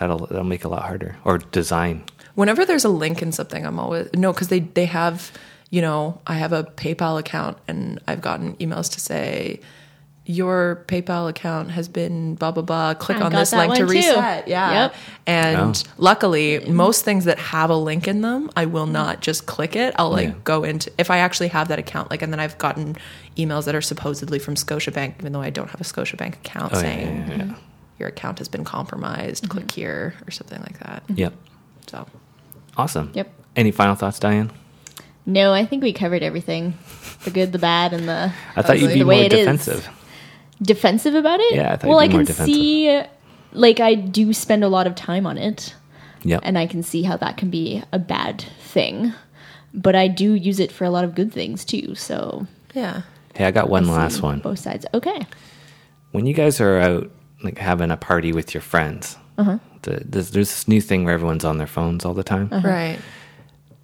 That'll 0.00 0.26
that'll 0.26 0.42
make 0.44 0.62
it 0.62 0.66
a 0.66 0.68
lot 0.68 0.82
harder. 0.82 1.16
Or 1.24 1.38
design. 1.38 2.02
whenever 2.34 2.64
there's 2.64 2.84
a 2.84 2.88
link 2.88 3.22
in 3.22 3.32
something 3.32 3.66
i'm 3.66 3.78
always 3.78 4.08
no 4.14 4.32
because 4.32 4.48
they 4.48 4.60
they 4.60 4.86
have 4.86 5.30
you 5.70 5.80
know 5.82 6.20
i 6.26 6.34
have 6.34 6.52
a 6.52 6.62
paypal 6.64 7.18
account 7.18 7.58
and 7.68 7.98
i've 8.08 8.20
gotten 8.22 8.54
emails 8.56 8.90
to 8.92 9.00
say 9.00 9.60
your 10.26 10.84
paypal 10.86 11.28
account 11.28 11.72
has 11.72 11.88
been 11.88 12.36
blah 12.36 12.52
blah 12.52 12.62
blah 12.62 12.94
click 12.94 13.18
I 13.18 13.22
on 13.22 13.32
this 13.32 13.52
link 13.52 13.74
to 13.74 13.84
one 13.84 13.88
too. 13.92 13.98
reset 13.98 14.46
yeah 14.46 14.72
Yep. 14.82 14.94
and 15.26 15.84
Oh. 15.88 15.92
luckily 15.98 16.60
most 16.68 17.04
things 17.04 17.24
that 17.24 17.38
have 17.38 17.68
a 17.68 17.76
link 17.76 18.06
in 18.06 18.20
them 18.20 18.48
i 18.56 18.64
will 18.64 18.86
not 18.86 19.20
just 19.20 19.46
click 19.46 19.74
it 19.74 19.92
i'll 19.98 20.10
like 20.10 20.28
Yeah. 20.28 20.34
go 20.44 20.62
into 20.62 20.90
if 20.98 21.10
i 21.10 21.18
actually 21.18 21.48
have 21.48 21.66
that 21.68 21.78
account 21.80 22.10
like 22.10 22.22
and 22.22 22.32
then 22.32 22.38
i've 22.40 22.56
gotten 22.58 22.96
emails 23.36 23.64
that 23.64 23.74
are 23.74 23.82
supposedly 23.82 24.38
from 24.38 24.54
scotiabank 24.54 25.14
even 25.20 25.32
though 25.32 25.42
i 25.42 25.50
don't 25.50 25.68
have 25.70 25.80
a 25.80 25.84
scotiabank 25.84 26.34
account 26.34 26.72
Oh, 26.72 26.76
yeah, 26.76 26.82
saying 26.82 27.24
yeah, 27.28 27.36
yeah. 27.46 27.54
Your 28.00 28.08
account 28.08 28.38
has 28.38 28.48
been 28.48 28.64
compromised 28.64 29.48
click 29.48 29.66
mm-hmm. 29.66 29.80
here 29.80 30.14
or 30.26 30.30
something 30.32 30.60
like 30.62 30.78
that 30.80 31.04
mm-hmm. 31.04 31.18
Yep. 31.18 31.34
so 31.86 32.06
Awesome. 32.76 33.10
Yep. 33.14 33.32
Any 33.56 33.72
final 33.72 33.94
thoughts, 33.94 34.18
Diane? 34.18 34.50
No, 35.26 35.52
I 35.52 35.66
think 35.66 35.82
we 35.82 35.92
covered 35.92 36.22
everything. 36.22 36.78
The 37.24 37.30
good, 37.30 37.52
the 37.52 37.58
bad, 37.58 37.92
and 37.92 38.08
the 38.08 38.32
I 38.56 38.62
thought 38.62 38.80
you'd 38.80 38.88
be 38.88 39.00
The 39.00 39.04
more 39.04 39.08
way 39.08 39.26
it 39.26 39.32
is. 39.32 39.40
defensive. 39.40 39.88
defensive 40.62 41.14
about 41.14 41.40
it. 41.40 41.54
Yeah, 41.54 41.72
I 41.72 41.76
thought 41.76 41.88
well, 41.90 41.98
I 41.98 42.04
you'd 42.04 42.08
be 42.10 42.16
more 42.16 42.24
can 42.24 42.26
defensive. 42.26 42.54
see, 42.54 43.02
like, 43.52 43.80
I 43.80 43.94
do 43.94 44.32
spend 44.32 44.64
a 44.64 44.68
lot 44.68 44.86
of 44.86 44.94
time 44.94 45.26
on 45.26 45.36
it, 45.36 45.74
Yep. 46.22 46.40
and 46.42 46.56
I 46.56 46.66
can 46.66 46.82
see 46.82 47.02
how 47.02 47.16
that 47.18 47.36
can 47.36 47.50
be 47.50 47.82
a 47.92 47.98
bad 47.98 48.44
thing. 48.60 49.12
But 49.74 49.94
I 49.94 50.08
do 50.08 50.32
use 50.32 50.58
it 50.58 50.72
for 50.72 50.84
a 50.84 50.90
lot 50.90 51.04
of 51.04 51.14
good 51.14 51.32
things 51.32 51.64
too. 51.64 51.94
So 51.94 52.46
yeah 52.74 53.02
hey, 53.34 53.44
I 53.44 53.50
got 53.50 53.68
one 53.68 53.88
I 53.88 53.92
last 53.92 54.22
one. 54.22 54.40
Both 54.40 54.58
sides. 54.58 54.86
Okay. 54.94 55.26
When 56.12 56.26
you 56.26 56.34
guys 56.34 56.60
are 56.60 56.78
out 56.78 57.10
like 57.42 57.58
having 57.58 57.90
a 57.90 57.96
party 57.96 58.32
with 58.32 58.54
your 58.54 58.60
friends, 58.60 59.16
Uh-huh. 59.38 59.58
the, 59.82 60.02
there's, 60.04 60.30
there's 60.30 60.50
this 60.50 60.68
new 60.68 60.80
thing 60.80 61.04
where 61.04 61.14
everyone's 61.14 61.44
on 61.44 61.58
their 61.58 61.66
phones 61.66 62.04
all 62.04 62.14
the 62.14 62.22
time. 62.24 62.48
right 62.64 62.98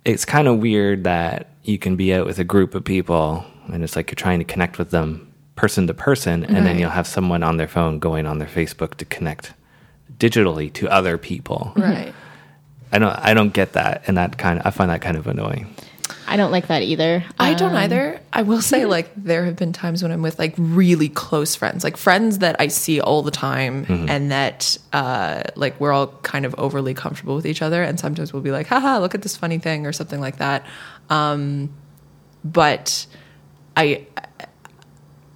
It's 0.04 0.24
kind 0.24 0.46
of 0.48 0.58
weird 0.58 1.04
that 1.04 1.48
you 1.64 1.78
can 1.78 1.96
be 1.96 2.14
out 2.14 2.26
with 2.26 2.38
a 2.38 2.44
group 2.44 2.74
of 2.74 2.84
people 2.84 3.44
and 3.72 3.82
it's 3.82 3.96
like 3.96 4.10
you're 4.10 4.16
trying 4.16 4.38
to 4.38 4.44
connect 4.44 4.78
with 4.78 4.90
them 4.90 5.32
person 5.56 5.86
to 5.86 5.94
person, 5.94 6.44
and 6.44 6.66
then 6.66 6.78
you'll 6.78 6.90
have 6.90 7.06
someone 7.06 7.42
on 7.42 7.56
their 7.56 7.66
phone 7.66 7.98
going 7.98 8.26
on 8.26 8.38
their 8.38 8.46
Facebook 8.46 8.94
to 8.96 9.04
connect 9.06 9.54
digitally 10.18 10.70
to 10.74 10.86
other 10.90 11.16
people. 11.18 11.72
Right. 11.76 12.12
I 12.92 12.98
don't 12.98 13.10
I 13.18 13.32
don't 13.34 13.52
get 13.54 13.72
that, 13.72 14.02
and 14.06 14.16
that 14.18 14.36
kind 14.38 14.60
of 14.60 14.66
I 14.66 14.70
find 14.70 14.90
that 14.90 15.00
kind 15.00 15.16
of 15.16 15.26
annoying. 15.26 15.74
I 16.26 16.36
don't 16.36 16.50
like 16.50 16.68
that 16.68 16.82
either. 16.82 17.24
I 17.38 17.54
don't 17.54 17.70
Um, 17.70 17.76
either. 17.76 18.20
I 18.32 18.42
will 18.42 18.60
say, 18.60 18.84
like, 18.96 19.10
there 19.16 19.44
have 19.44 19.56
been 19.56 19.72
times 19.72 20.02
when 20.02 20.12
I'm 20.12 20.22
with 20.22 20.38
like 20.38 20.54
really 20.56 21.08
close 21.08 21.54
friends, 21.54 21.82
like 21.84 21.96
friends 21.96 22.38
that 22.38 22.56
I 22.60 22.68
see 22.68 23.00
all 23.00 23.22
the 23.22 23.30
time, 23.30 23.86
and 24.08 24.30
that 24.30 24.76
uh, 24.92 25.42
like 25.56 25.80
we're 25.80 25.92
all 25.92 26.08
kind 26.22 26.44
of 26.44 26.54
overly 26.58 26.94
comfortable 26.94 27.34
with 27.36 27.46
each 27.46 27.62
other. 27.62 27.82
And 27.82 27.98
sometimes 27.98 28.32
we'll 28.32 28.42
be 28.42 28.50
like, 28.52 28.66
haha, 28.66 28.98
look 28.98 29.14
at 29.14 29.22
this 29.22 29.36
funny 29.36 29.58
thing 29.58 29.86
or 29.86 29.92
something 29.92 30.20
like 30.20 30.36
that. 30.38 30.64
Um, 31.10 31.70
but 32.44 33.06
I. 33.76 34.06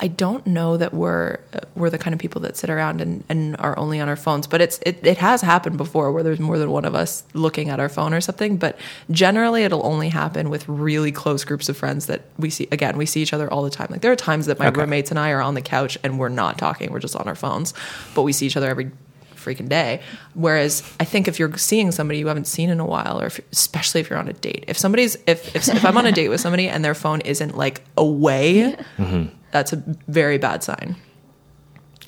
I 0.02 0.08
don't 0.08 0.46
know 0.46 0.78
that 0.78 0.94
we're 0.94 1.38
we're 1.74 1.90
the 1.90 1.98
kind 1.98 2.14
of 2.14 2.20
people 2.20 2.40
that 2.40 2.56
sit 2.56 2.70
around 2.70 3.02
and, 3.02 3.22
and 3.28 3.54
are 3.58 3.78
only 3.78 4.00
on 4.00 4.08
our 4.08 4.16
phones, 4.16 4.46
but 4.46 4.60
it's 4.62 4.78
it, 4.86 5.06
it 5.06 5.18
has 5.18 5.42
happened 5.42 5.76
before 5.76 6.10
where 6.10 6.22
there's 6.22 6.40
more 6.40 6.56
than 6.56 6.70
one 6.70 6.86
of 6.86 6.94
us 6.94 7.22
looking 7.34 7.68
at 7.68 7.78
our 7.78 7.90
phone 7.90 8.14
or 8.14 8.20
something. 8.22 8.56
But 8.56 8.78
generally, 9.10 9.62
it'll 9.62 9.84
only 9.84 10.08
happen 10.08 10.48
with 10.48 10.66
really 10.68 11.12
close 11.12 11.44
groups 11.44 11.68
of 11.68 11.76
friends 11.76 12.06
that 12.06 12.22
we 12.38 12.48
see. 12.48 12.66
Again, 12.72 12.96
we 12.96 13.04
see 13.04 13.20
each 13.20 13.34
other 13.34 13.52
all 13.52 13.62
the 13.62 13.70
time. 13.70 13.88
Like 13.90 14.00
there 14.00 14.10
are 14.10 14.16
times 14.16 14.46
that 14.46 14.58
my 14.58 14.68
Okay. 14.68 14.80
roommates 14.80 15.10
and 15.10 15.18
I 15.18 15.30
are 15.32 15.42
on 15.42 15.54
the 15.54 15.60
couch 15.62 15.98
and 16.02 16.18
we're 16.18 16.30
not 16.30 16.56
talking; 16.56 16.90
we're 16.90 16.98
just 16.98 17.14
on 17.14 17.28
our 17.28 17.34
phones, 17.36 17.74
but 18.14 18.22
we 18.22 18.32
see 18.32 18.46
each 18.46 18.56
other 18.56 18.70
every 18.70 18.90
freaking 19.36 19.68
day. 19.68 20.00
Whereas 20.34 20.82
I 20.98 21.04
think 21.04 21.28
if 21.28 21.38
you're 21.38 21.56
seeing 21.58 21.92
somebody 21.92 22.18
you 22.20 22.26
haven't 22.28 22.46
seen 22.46 22.70
in 22.70 22.78
a 22.80 22.86
while, 22.86 23.20
or 23.20 23.26
if, 23.26 23.40
especially 23.52 24.00
if 24.00 24.08
you're 24.08 24.18
on 24.18 24.28
a 24.28 24.32
date, 24.34 24.64
if 24.68 24.78
somebody's 24.78 25.16
if 25.26 25.54
if, 25.54 25.68
if 25.68 25.84
I'm 25.84 25.96
on 25.98 26.06
a 26.06 26.12
date 26.12 26.28
with 26.30 26.40
somebody 26.40 26.68
and 26.68 26.82
their 26.84 26.94
phone 26.94 27.20
isn't 27.22 27.56
like 27.56 27.82
away, 27.98 28.76
mm-hmm. 28.98 29.34
That's 29.52 29.72
a 29.72 29.82
very 30.08 30.38
bad 30.38 30.62
sign. 30.62 30.96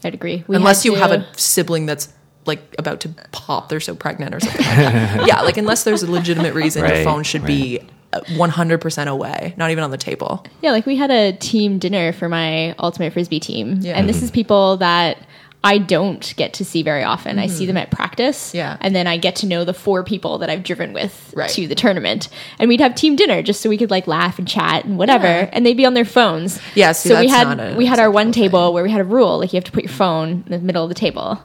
I'd 0.05 0.15
agree. 0.15 0.45
We 0.47 0.57
unless 0.57 0.83
had 0.83 0.93
you 0.93 0.95
have 0.97 1.13
a 1.13 1.27
sibling 1.37 1.87
that's 1.87 2.13
like 2.45 2.75
about 2.79 3.01
to 3.01 3.09
pop, 3.31 3.69
they're 3.69 3.79
so 3.81 3.95
pregnant 3.95 4.35
or 4.35 4.41
something 4.41 4.67
like 4.67 4.77
that. 4.77 5.27
yeah, 5.29 5.43
like 5.43 5.57
unless 5.57 5.85
there's 5.85 6.03
a 6.03 6.11
legitimate 6.11 6.55
reason 6.55 6.85
your 6.87 7.05
phone 7.05 7.23
should 7.23 7.45
be 7.47 7.81
uh, 8.13 8.21
100% 8.31 9.07
away, 9.07 9.55
not 9.57 9.71
even 9.71 9.85
on 9.85 9.91
the 9.93 9.97
table. 9.97 10.45
Yeah, 10.61 10.73
like 10.73 10.85
we 10.85 10.97
had 10.97 11.11
a 11.13 11.33
team 11.37 11.79
dinner 11.79 12.13
for 12.13 12.29
my 12.29 12.75
ultimate 12.81 13.13
frisbee 13.13 13.39
team, 13.41 13.79
Yeah. 13.81 13.93
and 13.97 14.09
this 14.09 14.23
is 14.23 14.31
people 14.33 14.77
that 14.79 15.19
I 15.65 15.79
don't 15.79 16.35
get 16.37 16.55
to 16.55 16.65
see 16.65 16.83
very 16.83 17.05
often. 17.05 17.39
I 17.39 17.47
see 17.47 17.67
them 17.67 17.77
at 17.77 17.91
practice, 17.91 18.49
Mm-hmm. 18.49 18.57
Yeah. 18.57 18.77
and 18.81 18.95
then 18.97 19.07
I 19.07 19.17
get 19.17 19.37
to 19.37 19.47
know 19.47 19.65
the 19.65 19.73
four 19.75 20.03
people 20.03 20.39
that 20.39 20.51
I've 20.51 20.63
driven 20.65 20.93
with 20.93 21.33
Right. 21.37 21.49
to 21.51 21.67
the 21.69 21.75
tournament, 21.77 22.29
and 22.59 22.69
we'd 22.69 22.81
have 22.81 22.95
team 22.97 23.15
dinner 23.17 23.43
just 23.43 23.61
so 23.61 23.69
we 23.69 23.77
could 23.79 23.91
like 23.91 24.07
laugh 24.09 24.39
and 24.39 24.49
chat 24.49 24.85
and 24.85 24.99
whatever, 24.99 25.27
Yeah. 25.27 25.51
and 25.53 25.65
they'd 25.65 25.77
be 25.77 25.87
on 25.87 25.95
their 25.95 26.05
phones. 26.05 26.59
Yeah, 26.75 26.93
see, 26.93 27.11
so 27.11 27.21
we 27.21 27.29
had 27.29 27.57
not 27.57 27.77
we 27.77 27.87
had 27.87 27.99
our 28.01 28.11
one 28.11 28.29
acceptable 28.29 28.43
table 28.59 28.73
where 28.73 28.83
we 28.83 28.91
had 28.91 29.01
a 29.01 29.05
rule 29.05 29.39
like 29.39 29.53
you 29.53 29.57
have 29.59 29.65
to 29.65 29.73
put 29.73 29.85
your 29.85 29.93
phone 29.93 30.43
in 30.47 30.53
the 30.53 30.59
middle 30.59 30.83
of 30.83 30.89
the 30.89 30.95
table, 30.97 31.41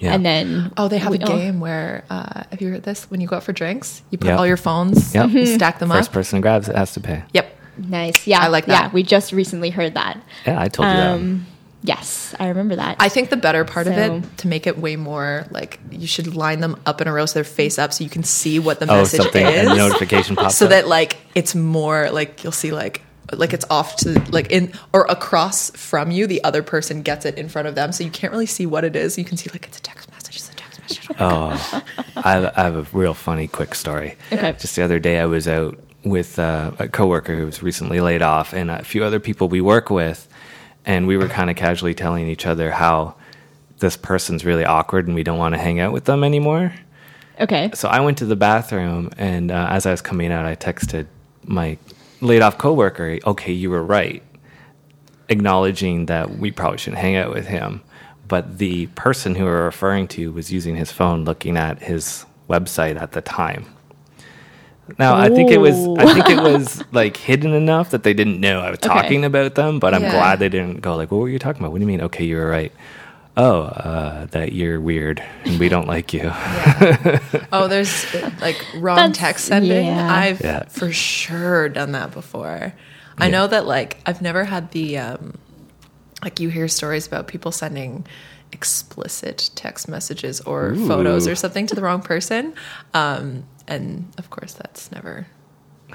Yeah. 0.00 0.12
and 0.14 0.24
then 0.26 0.70
Oh, 0.76 0.88
they 0.88 0.98
have 0.98 1.10
we- 1.10 1.18
a 1.18 1.26
game 1.26 1.58
where, 1.60 2.04
uh, 2.10 2.42
have 2.50 2.60
you 2.60 2.68
heard 2.70 2.82
this? 2.82 3.04
When 3.10 3.20
you 3.22 3.26
go 3.26 3.36
out 3.36 3.42
for 3.44 3.52
drinks, 3.54 4.02
you 4.10 4.18
put 4.18 4.28
Yep. 4.28 4.38
all 4.38 4.46
your 4.46 4.56
phones, 4.58 5.14
Yep. 5.14 5.30
you 5.30 5.46
stack 5.46 5.78
them 5.78 5.88
First 5.90 6.10
up. 6.10 6.14
person 6.14 6.40
grabs 6.42 6.68
it 6.68 6.76
has 6.76 6.92
to 6.94 7.00
pay. 7.00 7.22
Yep. 7.32 7.56
Nice, 7.88 8.26
yeah, 8.26 8.40
I 8.40 8.48
like 8.48 8.66
that. 8.66 8.84
Yeah, 8.86 8.90
we 8.92 9.02
just 9.02 9.32
recently 9.32 9.70
heard 9.70 9.94
that. 9.94 10.18
Yeah, 10.46 10.60
I 10.60 10.68
told 10.68 10.88
you 10.88 10.94
Um, 10.94 11.46
yes, 11.82 12.34
I 12.38 12.48
remember 12.48 12.76
that. 12.76 12.96
I 12.98 13.08
think 13.08 13.30
the 13.30 13.36
better 13.36 13.64
part 13.64 13.86
of 13.86 13.94
it 13.94 14.38
to 14.38 14.48
make 14.48 14.66
it 14.66 14.78
way 14.78 14.96
more 14.96 15.46
like 15.50 15.80
you 15.90 16.06
should 16.06 16.34
line 16.34 16.60
them 16.60 16.80
up 16.86 17.00
in 17.00 17.08
a 17.08 17.12
row 17.12 17.26
so 17.26 17.34
they're 17.34 17.44
face 17.44 17.78
up 17.78 17.92
so 17.92 18.04
you 18.04 18.10
can 18.10 18.22
see 18.22 18.58
what 18.58 18.80
the 18.80 18.86
that. 18.86 18.92
Oh, 18.92 18.98
message 18.98 19.20
something 19.22 19.46
is. 19.46 19.70
a 19.70 19.74
notification 19.74 20.36
pops 20.36 20.56
so 20.56 20.66
up. 20.66 20.70
that 20.70 20.88
like 20.88 21.16
it's 21.34 21.54
more 21.54 22.10
like 22.10 22.42
you'll 22.44 22.52
see 22.52 22.72
like 22.72 23.02
like 23.32 23.52
it's 23.52 23.64
off 23.70 23.96
to 23.96 24.20
like 24.30 24.50
in 24.50 24.72
or 24.92 25.06
across 25.08 25.70
from 25.70 26.10
you 26.10 26.26
the 26.26 26.42
other 26.44 26.62
person 26.62 27.02
gets 27.02 27.24
it 27.24 27.38
in 27.38 27.48
front 27.48 27.66
of 27.66 27.74
them 27.74 27.90
so 27.92 28.04
you 28.04 28.10
can't 28.10 28.32
really 28.32 28.46
see 28.46 28.66
what 28.66 28.84
it 28.84 28.94
is 28.94 29.16
you 29.16 29.24
can 29.24 29.36
see 29.36 29.48
like 29.50 29.66
it's 29.66 29.78
a 29.78 29.82
text 29.82 30.10
message 30.10 30.36
it's 30.36 30.50
a 30.50 30.54
text 30.54 30.80
message 30.80 31.08
Oh, 31.18 31.82
I 32.16 32.32
have, 32.32 32.52
I 32.56 32.62
have 32.62 32.76
a 32.76 32.96
real 32.96 33.14
funny 33.14 33.48
quick 33.48 33.74
story. 33.74 34.16
Okay. 34.32 34.52
Just 34.58 34.76
the 34.76 34.82
other 34.82 34.98
day, 34.98 35.18
I 35.18 35.26
was 35.26 35.46
out 35.48 35.78
with 36.04 36.38
uh, 36.38 36.72
a 36.78 36.88
coworker 36.88 37.36
who 37.36 37.46
was 37.46 37.62
recently 37.62 38.00
laid 38.00 38.22
off, 38.22 38.52
and 38.52 38.70
a 38.70 38.82
few 38.84 39.04
other 39.04 39.20
people 39.20 39.48
we 39.48 39.60
work 39.60 39.88
with, 39.90 40.28
and 40.84 41.06
we 41.06 41.16
were 41.16 41.28
kind 41.28 41.50
of 41.50 41.56
casually 41.56 41.94
telling 41.94 42.28
each 42.28 42.46
other 42.46 42.70
how 42.70 43.14
this 43.78 43.96
person's 43.96 44.44
really 44.44 44.64
awkward, 44.64 45.06
and 45.06 45.14
we 45.14 45.22
don't 45.22 45.38
want 45.38 45.54
to 45.54 45.60
hang 45.60 45.80
out 45.80 45.92
with 45.92 46.04
them 46.04 46.22
anymore. 46.24 46.72
okay, 47.40 47.70
So 47.74 47.88
I 47.88 48.00
went 48.00 48.18
to 48.18 48.26
the 48.26 48.36
bathroom, 48.36 49.10
and 49.16 49.50
uh, 49.50 49.66
as 49.70 49.86
I 49.86 49.90
was 49.90 50.00
coming 50.00 50.30
out, 50.32 50.44
I 50.44 50.54
texted 50.56 51.06
my 51.44 51.78
laid 52.20 52.42
off 52.42 52.58
coworker, 52.58 53.18
"Okay, 53.26 53.52
you 53.52 53.70
were 53.70 53.82
right," 53.82 54.22
acknowledging 55.28 56.06
that 56.06 56.38
we 56.38 56.50
probably 56.50 56.78
shouldn't 56.78 57.00
hang 57.00 57.16
out 57.16 57.32
with 57.32 57.46
him. 57.46 57.82
But 58.28 58.58
the 58.58 58.86
person 58.88 59.34
who 59.34 59.44
we 59.44 59.50
were 59.50 59.64
referring 59.64 60.08
to 60.08 60.32
was 60.32 60.52
using 60.52 60.76
his 60.76 60.92
phone, 60.92 61.24
looking 61.24 61.56
at 61.56 61.82
his 61.82 62.24
website 62.48 63.00
at 63.00 63.12
the 63.12 63.20
time. 63.20 63.66
Now 64.98 65.16
I 65.16 65.28
think 65.28 65.50
it 65.50 65.58
was 65.58 65.76
I 65.98 66.12
think 66.14 66.28
it 66.30 66.42
was 66.42 66.82
like 66.92 67.16
hidden 67.16 67.52
enough 67.54 67.90
that 67.90 68.02
they 68.02 68.14
didn't 68.14 68.40
know 68.40 68.60
I 68.60 68.70
was 68.70 68.78
Okay. 68.78 68.88
talking 68.88 69.24
about 69.24 69.54
them. 69.54 69.78
But 69.78 69.94
I'm 69.94 70.02
Yeah. 70.02 70.12
glad 70.12 70.38
they 70.38 70.48
didn't 70.48 70.80
go 70.80 70.96
like, 70.96 71.10
"What 71.10 71.18
were 71.20 71.28
you 71.28 71.38
talking 71.38 71.62
about? 71.62 71.72
What 71.72 71.78
do 71.78 71.82
you 71.82 71.86
mean? 71.88 72.00
Okay, 72.02 72.24
you 72.24 72.36
were 72.36 72.48
right." 72.48 72.72
Oh, 73.34 73.62
uh, 73.62 74.26
that 74.32 74.52
you're 74.52 74.78
weird 74.78 75.22
and 75.46 75.58
we 75.58 75.70
don't 75.70 75.86
like 75.88 76.12
you. 76.12 76.30
oh 77.52 77.66
there's 77.66 78.04
like 78.42 78.62
wrong 78.76 78.96
That's- 78.96 79.16
text 79.16 79.46
sending 79.46 79.86
yeah. 79.86 80.12
i've 80.14 80.40
Yeah. 80.42 80.64
for 80.68 80.92
sure 80.92 81.70
done 81.70 81.92
that 81.92 82.10
before 82.12 82.74
i 83.16 83.24
Yeah. 83.26 83.30
know 83.30 83.46
that 83.46 83.66
like 83.66 83.96
i've 84.04 84.20
never 84.20 84.44
had 84.44 84.70
the 84.72 84.98
um 84.98 85.34
like 86.22 86.40
you 86.40 86.50
hear 86.50 86.68
stories 86.68 87.06
about 87.06 87.26
people 87.26 87.52
sending 87.52 88.04
explicit 88.52 89.50
text 89.54 89.88
messages 89.88 90.40
or 90.42 90.72
Ooh. 90.72 90.86
photos 90.86 91.26
or 91.26 91.34
something 91.34 91.66
to 91.66 91.74
the 91.74 91.82
wrong 91.82 92.02
person 92.02 92.54
um 92.94 93.44
and 93.66 94.12
of 94.18 94.30
course 94.30 94.52
that's 94.52 94.92
never 94.92 95.26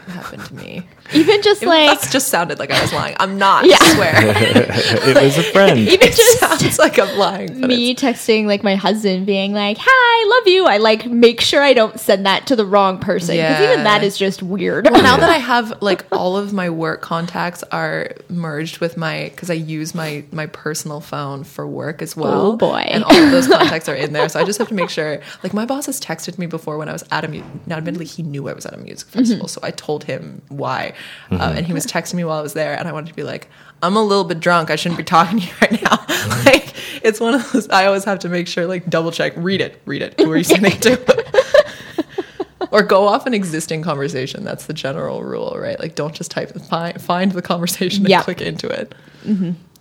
happened 0.06 0.44
to 0.46 0.54
me 0.56 0.88
even 1.14 1.42
just 1.42 1.64
like 1.64 2.00
that 2.00 2.12
just 2.12 2.28
sounded 2.30 2.60
like 2.60 2.72
i 2.72 2.82
was 2.82 2.92
lying 2.94 3.16
i'm 3.20 3.38
not 3.38 3.66
Yeah. 3.66 3.78
I 3.80 3.94
swear 3.96 4.14
it 4.16 5.24
was 5.24 5.38
a 5.38 5.44
friend. 5.44 5.80
even 5.80 6.08
it 6.08 6.16
just 6.16 6.40
sounds 6.40 6.80
like 6.80 7.00
i'm 7.00 7.18
lying 7.18 7.62
but 7.62 7.68
me 7.68 7.96
texting 7.96 8.46
like 8.46 8.64
my 8.64 8.76
husband 8.76 9.26
being 9.26 9.54
like 9.54 9.78
hi 9.80 10.38
love 10.40 10.48
you 10.48 10.66
i 10.66 10.78
like 10.78 11.06
make 11.06 11.42
sure 11.42 11.62
i 11.62 11.74
don't 11.74 12.00
send 12.00 12.26
that 12.26 12.48
to 12.48 12.56
the 12.56 12.66
wrong 12.66 13.00
person 13.00 13.36
because 13.36 13.62
even 13.62 13.84
that 13.84 14.04
is 14.04 14.18
just 14.18 14.44
weird 14.44 14.86
Well, 14.90 15.02
now 15.02 15.18
that 15.18 15.30
I 15.30 15.38
have 15.54 15.82
like 15.82 16.06
all 16.12 16.36
of 16.38 16.54
my 16.54 16.70
work 16.70 17.02
contacts 17.02 17.64
are 17.72 18.12
merged 18.30 18.80
with 18.80 18.98
my 18.98 19.30
because 19.30 19.50
I 19.50 19.54
use 19.54 19.96
my 19.96 20.24
my 20.32 20.46
personal 20.48 21.00
phone 21.02 21.44
for 21.44 21.66
work 21.68 22.02
as 22.02 22.16
well. 22.16 22.52
Oh, 22.54 22.58
boy. 22.58 22.80
And 22.88 23.04
all 23.04 23.16
of 23.16 23.32
those 23.32 23.48
contacts 23.48 23.88
are 23.90 23.96
in 23.96 24.14
there, 24.14 24.28
so 24.30 24.40
I 24.40 24.44
just 24.44 24.60
have 24.60 24.68
to 24.70 24.74
make 24.74 24.90
sure. 24.90 25.20
Like 25.44 25.54
my 25.54 25.66
boss 25.66 25.86
has 25.86 26.00
texted 26.02 26.38
me 26.38 26.46
before 26.46 26.78
when 26.78 26.90
I 26.90 26.94
was 26.94 27.04
at 27.12 27.24
a 27.24 27.28
mu- 27.28 27.44
now 27.66 27.78
admittedly 27.78 28.06
he 28.06 28.24
knew 28.24 28.48
I 28.50 28.54
was 28.54 28.66
at 28.66 28.74
a 28.74 28.78
music 28.78 29.08
festival, 29.10 29.46
mm-hmm. 29.46 29.48
so 29.48 29.60
I 29.64 29.72
told 29.72 29.87
him 30.04 30.42
why, 30.50 30.94
uh, 31.32 31.54
and 31.56 31.66
he 31.66 31.74
was 31.74 31.86
texting 31.86 32.16
me 32.16 32.24
while 32.24 32.40
I 32.40 32.42
was 32.42 32.54
there, 32.54 32.78
and 32.78 32.88
I 32.88 32.92
wanted 32.92 33.10
to 33.10 33.16
be 33.16 33.24
like. 33.24 33.50
I'm 33.84 33.96
a 33.96 34.02
little 34.02 34.24
bit 34.24 34.40
drunk. 34.40 34.72
I 34.72 34.76
shouldn't 34.76 34.98
be 34.98 35.04
talking 35.04 35.40
to 35.40 35.46
you 35.46 35.54
right 35.62 35.84
now. 35.84 36.04
like 36.46 36.74
it's 37.04 37.20
one 37.20 37.34
of 37.36 37.52
those. 37.52 37.70
I 37.70 37.86
always 37.86 38.04
have 38.04 38.20
to 38.20 38.30
make 38.30 38.48
sure, 38.48 38.68
like, 38.68 38.90
double 38.90 39.12
check, 39.12 39.34
read 39.36 39.62
it, 39.62 39.82
read 39.86 40.02
it. 40.02 40.20
Who 40.20 40.32
are 40.32 40.38
you 40.38 40.44
sending 40.44 40.74
it 40.74 40.82
to? 40.84 42.68
or 42.72 42.84
go 42.84 43.08
off 43.08 43.26
an 43.26 43.34
existing 43.34 43.82
conversation. 43.82 44.44
That's 44.44 44.66
the 44.66 44.74
general 44.74 45.24
rule, 45.24 45.56
right? 45.58 45.80
Like, 45.80 45.96
don't 45.96 46.14
just 46.14 46.32
type 46.32 46.52
find, 46.62 47.02
find 47.02 47.32
the 47.32 47.42
conversation 47.42 48.12
and 48.12 48.24
click 48.24 48.42
into 48.42 48.68
it. 48.68 48.94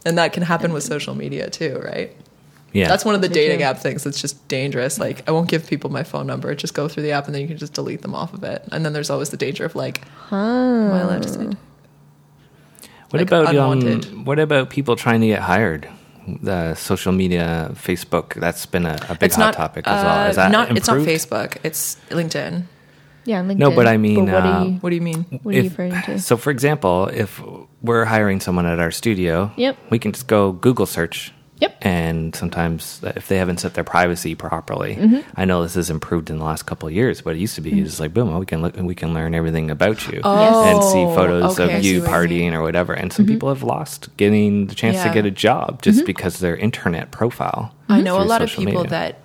And 0.04 0.18
that 0.18 0.32
can 0.32 0.44
happen 0.44 0.72
with 0.72 0.84
social 0.84 1.14
media 1.14 1.50
too, 1.50 1.80
right? 1.84 2.16
Yeah. 2.72 2.88
That's 2.88 3.04
one 3.04 3.14
of 3.14 3.22
the 3.22 3.28
Me 3.28 3.34
dating 3.34 3.62
app 3.62 3.78
things 3.78 4.04
that's 4.04 4.20
just 4.20 4.46
dangerous. 4.48 4.98
Like, 4.98 5.26
I 5.28 5.32
won't 5.32 5.48
give 5.48 5.66
people 5.66 5.88
my 5.90 6.02
phone 6.04 6.26
number. 6.26 6.54
Just 6.54 6.74
go 6.74 6.88
through 6.88 7.04
the 7.04 7.12
app 7.12 7.26
and 7.26 7.34
then 7.34 7.40
you 7.42 7.48
can 7.48 7.56
just 7.56 7.72
delete 7.72 8.02
them 8.02 8.14
off 8.14 8.34
of 8.34 8.44
it. 8.44 8.62
And 8.70 8.84
then 8.84 8.92
there's 8.92 9.08
always 9.08 9.30
the 9.30 9.36
danger 9.38 9.64
of 9.64 9.74
like, 9.74 10.02
am 10.30 10.92
I 10.92 11.00
allowed 11.00 11.22
to 11.22 11.28
say? 11.28 11.46
What 13.10 13.20
like, 13.20 13.28
about 13.28 13.54
um, 13.56 14.24
what 14.24 14.38
about 14.38 14.68
people 14.70 14.96
trying 14.96 15.20
to 15.20 15.26
get 15.28 15.40
hired? 15.40 15.88
The 16.42 16.74
social 16.74 17.12
media, 17.12 17.70
Facebook, 17.74 18.34
that's 18.34 18.66
been 18.66 18.84
a, 18.84 18.98
a 19.08 19.14
big 19.14 19.22
It's 19.28 19.36
hot 19.36 19.42
not 19.42 19.54
topic 19.54 19.86
as 19.86 20.04
well. 20.04 20.26
uh, 20.26 20.28
Is 20.28 20.36
that 20.36 20.50
not? 20.50 20.76
It's 20.76 20.88
not? 20.88 20.98
Facebook. 20.98 21.56
It's 21.62 21.96
LinkedIn. 22.10 22.64
yeah 23.24 23.38
on 23.38 23.56
No, 23.56 23.70
but 23.70 23.86
I 23.86 23.96
mean, 23.96 24.26
what, 24.26 24.34
uh, 24.34 24.38
are 24.48 24.64
you, 24.66 24.72
What 24.80 24.90
do 24.90 24.96
you 24.96 25.02
mean? 25.02 25.22
what 25.44 25.54
are 25.54 25.58
you 25.58 25.68
referring 25.70 25.92
to 26.02 26.18
So, 26.18 26.36
for 26.36 26.50
example, 26.50 27.06
if 27.14 27.40
we're 27.80 28.04
hiring 28.06 28.40
someone 28.40 28.66
at 28.66 28.80
our 28.80 28.90
studio, 28.90 29.52
Yep. 29.56 29.76
we 29.90 30.00
can 30.00 30.10
just 30.10 30.26
go 30.26 30.50
Google 30.50 30.86
search. 30.86 31.32
Yep. 31.58 31.78
And 31.82 32.34
sometimes, 32.34 33.00
uh, 33.02 33.12
if 33.16 33.28
they 33.28 33.38
haven't 33.38 33.60
set 33.60 33.74
their 33.74 33.84
privacy 33.84 34.34
properly, 34.34 34.96
Mm-hmm. 34.96 35.20
I 35.36 35.44
know 35.44 35.62
this 35.62 35.74
has 35.74 35.90
improved 35.90 36.30
in 36.30 36.38
the 36.38 36.44
last 36.44 36.62
couple 36.64 36.88
of 36.88 36.94
years, 36.94 37.20
but 37.20 37.36
it 37.36 37.38
used 37.38 37.54
to 37.56 37.60
be 37.60 37.70
just 37.70 37.94
mm-hmm. 37.94 38.02
like 38.04 38.14
boom, 38.14 38.38
we 38.38 38.46
can 38.46 38.62
look, 38.62 38.76
we 38.76 38.94
can 38.94 39.14
learn 39.14 39.34
everything 39.34 39.70
about 39.70 40.06
you 40.08 40.20
and 40.24 40.84
see 40.84 40.98
Oh, 40.98 41.14
photos 41.14 41.58
okay, 41.58 41.76
of 41.76 41.84
you 41.84 42.00
what 42.00 42.08
you 42.08 42.14
partying 42.14 42.52
or 42.52 42.62
whatever. 42.62 42.92
And 42.92 43.12
some 43.12 43.24
mm-hmm. 43.24 43.34
people 43.34 43.48
have 43.50 43.62
lost 43.62 44.14
getting 44.16 44.66
the 44.66 44.74
chance 44.74 45.02
to 45.02 45.10
get 45.10 45.26
a 45.26 45.30
job 45.30 45.82
just 45.82 45.98
mm-hmm. 45.98 46.06
because 46.06 46.38
their 46.38 46.56
internet 46.56 47.10
profile. 47.10 47.74
I 47.88 48.00
know 48.00 48.20
a 48.20 48.24
lot 48.24 48.42
of 48.42 48.50
people 48.50 48.82
media. 48.82 48.90
that, 48.90 49.20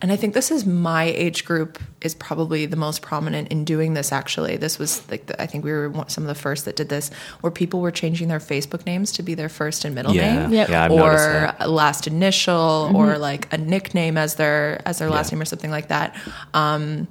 and 0.00 0.12
I 0.12 0.16
think 0.16 0.34
this 0.34 0.50
is 0.50 0.64
my 0.64 1.04
age 1.04 1.44
group 1.44 1.78
is 2.02 2.14
probably 2.14 2.66
the 2.66 2.76
most 2.76 3.02
prominent 3.02 3.48
in 3.48 3.64
doing 3.64 3.94
this. 3.94 4.12
Actually, 4.12 4.56
this 4.56 4.78
was 4.78 5.08
like 5.10 5.26
the, 5.26 5.40
I 5.42 5.46
think 5.46 5.64
we 5.64 5.72
were 5.72 5.92
some 6.06 6.22
of 6.24 6.28
the 6.28 6.34
first 6.34 6.64
that 6.66 6.76
did 6.76 6.88
this, 6.88 7.10
where 7.40 7.50
people 7.50 7.80
were 7.80 7.90
changing 7.90 8.28
their 8.28 8.38
Facebook 8.38 8.86
names 8.86 9.10
to 9.12 9.22
be 9.22 9.34
their 9.34 9.48
first 9.48 9.84
and 9.84 9.94
middle 9.94 10.14
Yeah, 10.14 10.34
name, 10.42 10.52
Yep. 10.52 10.68
yeah, 10.68 10.84
I've 10.84 10.92
or 10.92 11.10
that. 11.16 11.56
a 11.60 11.68
last 11.68 12.06
initial, 12.06 12.92
or 12.94 13.18
like 13.18 13.52
a 13.52 13.58
nickname 13.58 14.16
as 14.16 14.36
their 14.36 14.80
as 14.86 14.98
their 14.98 15.10
last 15.10 15.30
Yeah. 15.32 15.36
name 15.36 15.42
or 15.42 15.46
something 15.46 15.70
like 15.70 15.88
that. 15.88 16.14
Um, 16.54 17.08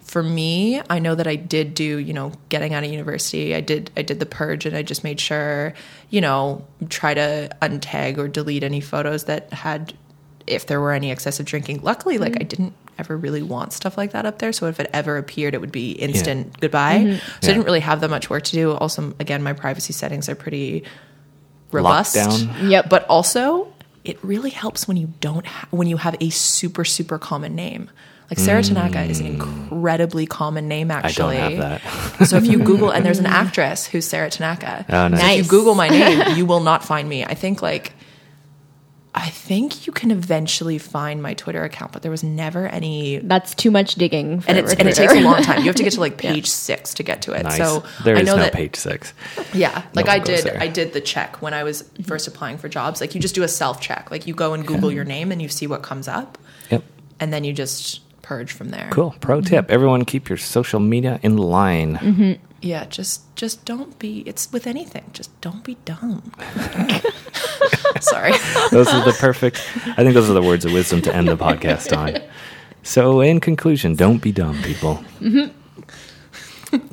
for 0.00 0.22
me, 0.22 0.80
I 0.88 1.00
know 1.00 1.14
that 1.16 1.26
I 1.26 1.34
did 1.34 1.74
do, 1.74 1.98
you 1.98 2.12
know, 2.12 2.30
getting 2.48 2.74
out 2.74 2.84
of 2.84 2.90
university, 2.90 3.54
I 3.54 3.60
did 3.60 3.90
I 3.96 4.02
did 4.02 4.20
the 4.20 4.26
purge 4.26 4.64
and 4.66 4.76
I 4.76 4.82
just 4.82 5.02
made 5.02 5.18
sure, 5.20 5.74
you 6.10 6.20
know, 6.20 6.64
try 6.88 7.12
to 7.14 7.50
untag 7.62 8.16
or 8.18 8.28
delete 8.28 8.62
any 8.62 8.80
photos 8.80 9.24
that 9.24 9.52
had 9.52 9.94
if 10.46 10.66
there 10.66 10.80
were 10.80 10.92
any 10.92 11.10
excessive 11.10 11.46
drinking. 11.46 11.80
Luckily, 11.82 12.18
like 12.18 12.34
I 12.40 12.44
didn't 12.44 12.72
ever 12.98 13.16
really 13.16 13.42
want 13.42 13.72
stuff 13.72 13.96
like 13.98 14.12
that 14.12 14.24
up 14.26 14.38
there, 14.38 14.52
so 14.52 14.66
if 14.66 14.80
it 14.80 14.88
ever 14.92 15.16
appeared, 15.18 15.54
it 15.54 15.60
would 15.60 15.72
be 15.72 15.92
instant 15.92 16.58
goodbye. 16.60 17.20
So 17.42 17.48
I 17.50 17.52
didn't 17.52 17.64
really 17.64 17.80
have 17.80 18.00
that 18.00 18.10
much 18.10 18.30
work 18.30 18.44
to 18.44 18.52
do. 18.52 18.72
Also, 18.72 19.14
again, 19.20 19.42
my 19.42 19.52
privacy 19.52 19.92
settings 19.92 20.28
are 20.28 20.34
pretty 20.34 20.84
robust. 21.72 22.16
Lockdown. 22.16 22.70
Yep. 22.70 22.88
But 22.88 23.04
also, 23.08 23.72
it 24.04 24.22
really 24.24 24.50
helps 24.50 24.86
when 24.88 24.96
you 24.96 25.12
don't 25.20 25.46
ha- 25.46 25.68
when 25.70 25.88
you 25.88 25.96
have 25.96 26.16
a 26.20 26.30
super 26.30 26.84
super 26.84 27.18
common 27.18 27.54
name. 27.54 27.90
Like 28.30 28.40
Sarah 28.40 28.60
Tanaka 28.62 29.02
is 29.04 29.20
an 29.20 29.26
incredibly 29.26 30.26
common 30.26 30.66
name, 30.66 30.88
Mm. 30.88 30.90
I 31.04 31.12
don't 31.12 31.32
actually. 31.32 31.36
have 31.36 31.80
that. 32.18 32.26
so 32.26 32.36
if 32.38 32.44
you 32.46 32.58
Google, 32.58 32.90
and 32.90 33.06
there's 33.06 33.20
an 33.20 33.26
actress 33.44 33.86
who's 33.86 34.04
Sarah 34.04 34.30
Tanaka. 34.30 34.84
Oh, 34.88 35.06
nice. 35.06 35.20
So 35.20 35.26
if 35.28 35.36
you 35.36 35.44
Google 35.44 35.76
my 35.76 35.86
name, 35.88 36.36
you 36.36 36.44
will 36.44 36.58
not 36.58 36.82
find 36.84 37.08
me. 37.08 37.24
I 37.24 37.34
think 37.34 37.62
like, 37.62 37.92
I 39.18 39.30
think 39.30 39.86
you 39.86 39.94
can 39.94 40.10
eventually 40.10 40.76
find 40.76 41.22
my 41.22 41.32
Twitter 41.32 41.64
account, 41.64 41.92
but 41.92 42.02
there 42.02 42.10
was 42.10 42.22
never 42.22 42.66
any. 42.66 43.16
That's 43.16 43.54
too 43.54 43.70
much 43.70 43.94
digging 43.94 44.40
for 44.42 44.50
And, 44.50 44.58
it's, 44.58 44.74
and 44.74 44.86
it 44.86 44.94
takes 44.94 45.14
a 45.14 45.20
long 45.20 45.42
time. 45.42 45.60
You 45.60 45.64
have 45.66 45.74
to 45.76 45.82
get 45.82 45.94
to 45.94 46.00
like 46.06 46.18
page 46.18 46.46
six 46.46 46.92
to 46.94 47.02
get 47.02 47.22
to 47.22 47.32
it. 47.32 47.44
Nice. 47.44 47.56
So 47.56 47.82
there 48.04 48.16
I 48.16 48.20
is 48.20 48.26
know 48.26 48.36
no 48.36 48.42
that 48.42 48.52
page 48.52 48.76
six. 48.76 49.14
yeah, 49.54 49.84
like 49.94 50.04
No 50.04 50.12
I 50.12 50.18
did. 50.18 50.44
there. 50.44 50.60
I 50.60 50.68
did 50.68 50.92
the 50.92 51.00
check 51.00 51.40
when 51.40 51.54
I 51.54 51.64
was 51.64 51.82
mm-hmm. 51.82 52.02
first 52.02 52.28
applying 52.28 52.58
for 52.58 52.68
jobs. 52.68 53.00
Like 53.00 53.14
you 53.14 53.20
just 53.20 53.34
do 53.34 53.42
a 53.42 53.48
self 53.48 53.80
check. 53.80 54.10
Like 54.10 54.26
you 54.26 54.34
go 54.34 54.52
and 54.52 54.66
Google 54.66 54.92
your 54.92 55.04
name 55.04 55.32
and 55.32 55.40
you 55.40 55.48
see 55.48 55.66
what 55.66 55.82
comes 55.82 56.08
up, 56.08 56.36
Yep. 56.70 56.84
and 57.18 57.32
then 57.32 57.42
you 57.42 57.54
just 57.54 58.02
purge 58.20 58.52
from 58.52 58.68
there. 58.68 58.90
Cool. 58.92 59.14
Pro 59.20 59.40
tip: 59.40 59.64
mm-hmm. 59.64 59.72
Everyone 59.72 60.04
keep 60.04 60.28
your 60.28 60.38
social 60.38 60.80
media 60.80 61.18
in 61.22 61.38
line. 61.38 61.96
Mm-hmm. 61.96 62.45
Yeah, 62.62 62.84
just 62.86 63.22
just 63.36 63.64
don't 63.64 63.98
be. 63.98 64.20
It's 64.26 64.50
with 64.52 64.66
anything. 64.66 65.04
Just 65.12 65.38
don't 65.40 65.62
be 65.62 65.76
dumb. 65.84 66.32
Sorry. 68.00 68.32
Those 68.70 68.88
are 68.88 69.04
the 69.04 69.14
perfect. 69.18 69.56
I 69.86 69.96
think 70.02 70.14
those 70.14 70.28
are 70.30 70.34
the 70.34 70.42
words 70.42 70.64
of 70.64 70.72
wisdom 70.72 71.02
to 71.02 71.14
end 71.14 71.28
the 71.28 71.36
podcast 71.36 71.96
on. 71.96 72.20
So, 72.82 73.20
in 73.20 73.40
conclusion, 73.40 73.94
don't 73.94 74.18
be 74.22 74.32
dumb, 74.32 74.60
people. 74.62 75.02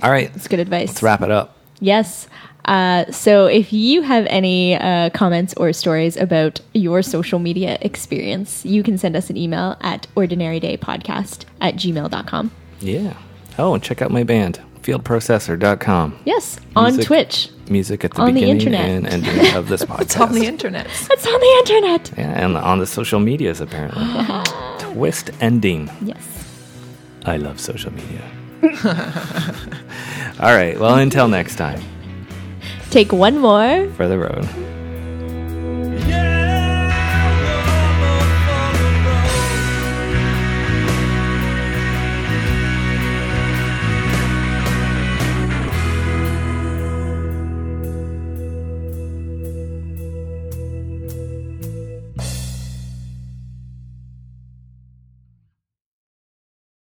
All 0.02 0.12
right, 0.12 0.32
That's 0.34 0.48
good 0.48 0.60
advice. 0.60 0.90
let's 0.90 1.04
wrap 1.04 1.22
it 1.22 1.32
up. 1.32 1.58
Yes. 1.80 2.28
Uh, 2.66 3.12
so 3.12 3.46
if 3.48 3.74
you 3.74 4.02
have 4.04 4.26
any 4.28 4.76
uh, 4.76 5.10
comments 5.10 5.54
or 5.58 5.74
stories 5.74 6.16
about 6.16 6.62
your 6.74 7.02
social 7.02 7.38
media 7.40 7.78
experience, 7.82 8.66
you 8.66 8.82
can 8.84 8.98
send 8.98 9.16
us 9.18 9.30
an 9.30 9.36
email 9.38 9.76
at 9.82 10.08
ordinarydaypodcast 10.16 11.44
at 11.60 11.76
gmail.com. 11.76 12.52
Yeah. 12.80 13.14
Oh, 13.60 13.74
and 13.74 13.84
check 13.84 14.02
out 14.02 14.12
my 14.12 14.24
band, 14.24 14.62
fieldprocessor.com. 14.84 16.20
Yes, 16.26 16.60
on 16.76 16.86
Music. 16.94 17.06
Twitch. 17.06 17.50
Music 17.70 18.04
at 18.04 18.14
the 18.14 18.22
On 18.22 18.28
the 18.28 18.34
beginning 18.34 18.58
internet. 18.58 18.86
and 18.90 19.08
ending 19.08 19.56
of 19.56 19.70
this 19.70 19.84
podcast. 19.86 20.02
It's 20.02 20.18
on 20.18 20.34
the 20.34 20.46
internet. 20.46 20.86
It's 20.88 21.26
on 21.26 21.40
the 21.40 21.56
internet. 21.60 22.12
Yeah, 22.18 22.44
and 22.46 22.58
on 22.58 22.80
the 22.80 22.86
social 22.86 23.20
medias, 23.20 23.62
apparently. 23.62 24.06
Twist 24.94 25.32
ending. 25.42 25.90
Yes. 26.04 26.28
I 27.26 27.38
love 27.38 27.60
social 27.60 27.92
media. 27.94 28.22
All 30.40 30.54
right. 30.56 30.78
Well, 30.80 30.96
until 30.98 31.28
next 31.28 31.56
time, 31.56 31.82
Take 32.90 33.12
one 33.14 33.40
more. 33.40 33.90
for 33.96 34.08
the 34.08 34.18
road. 34.18 34.48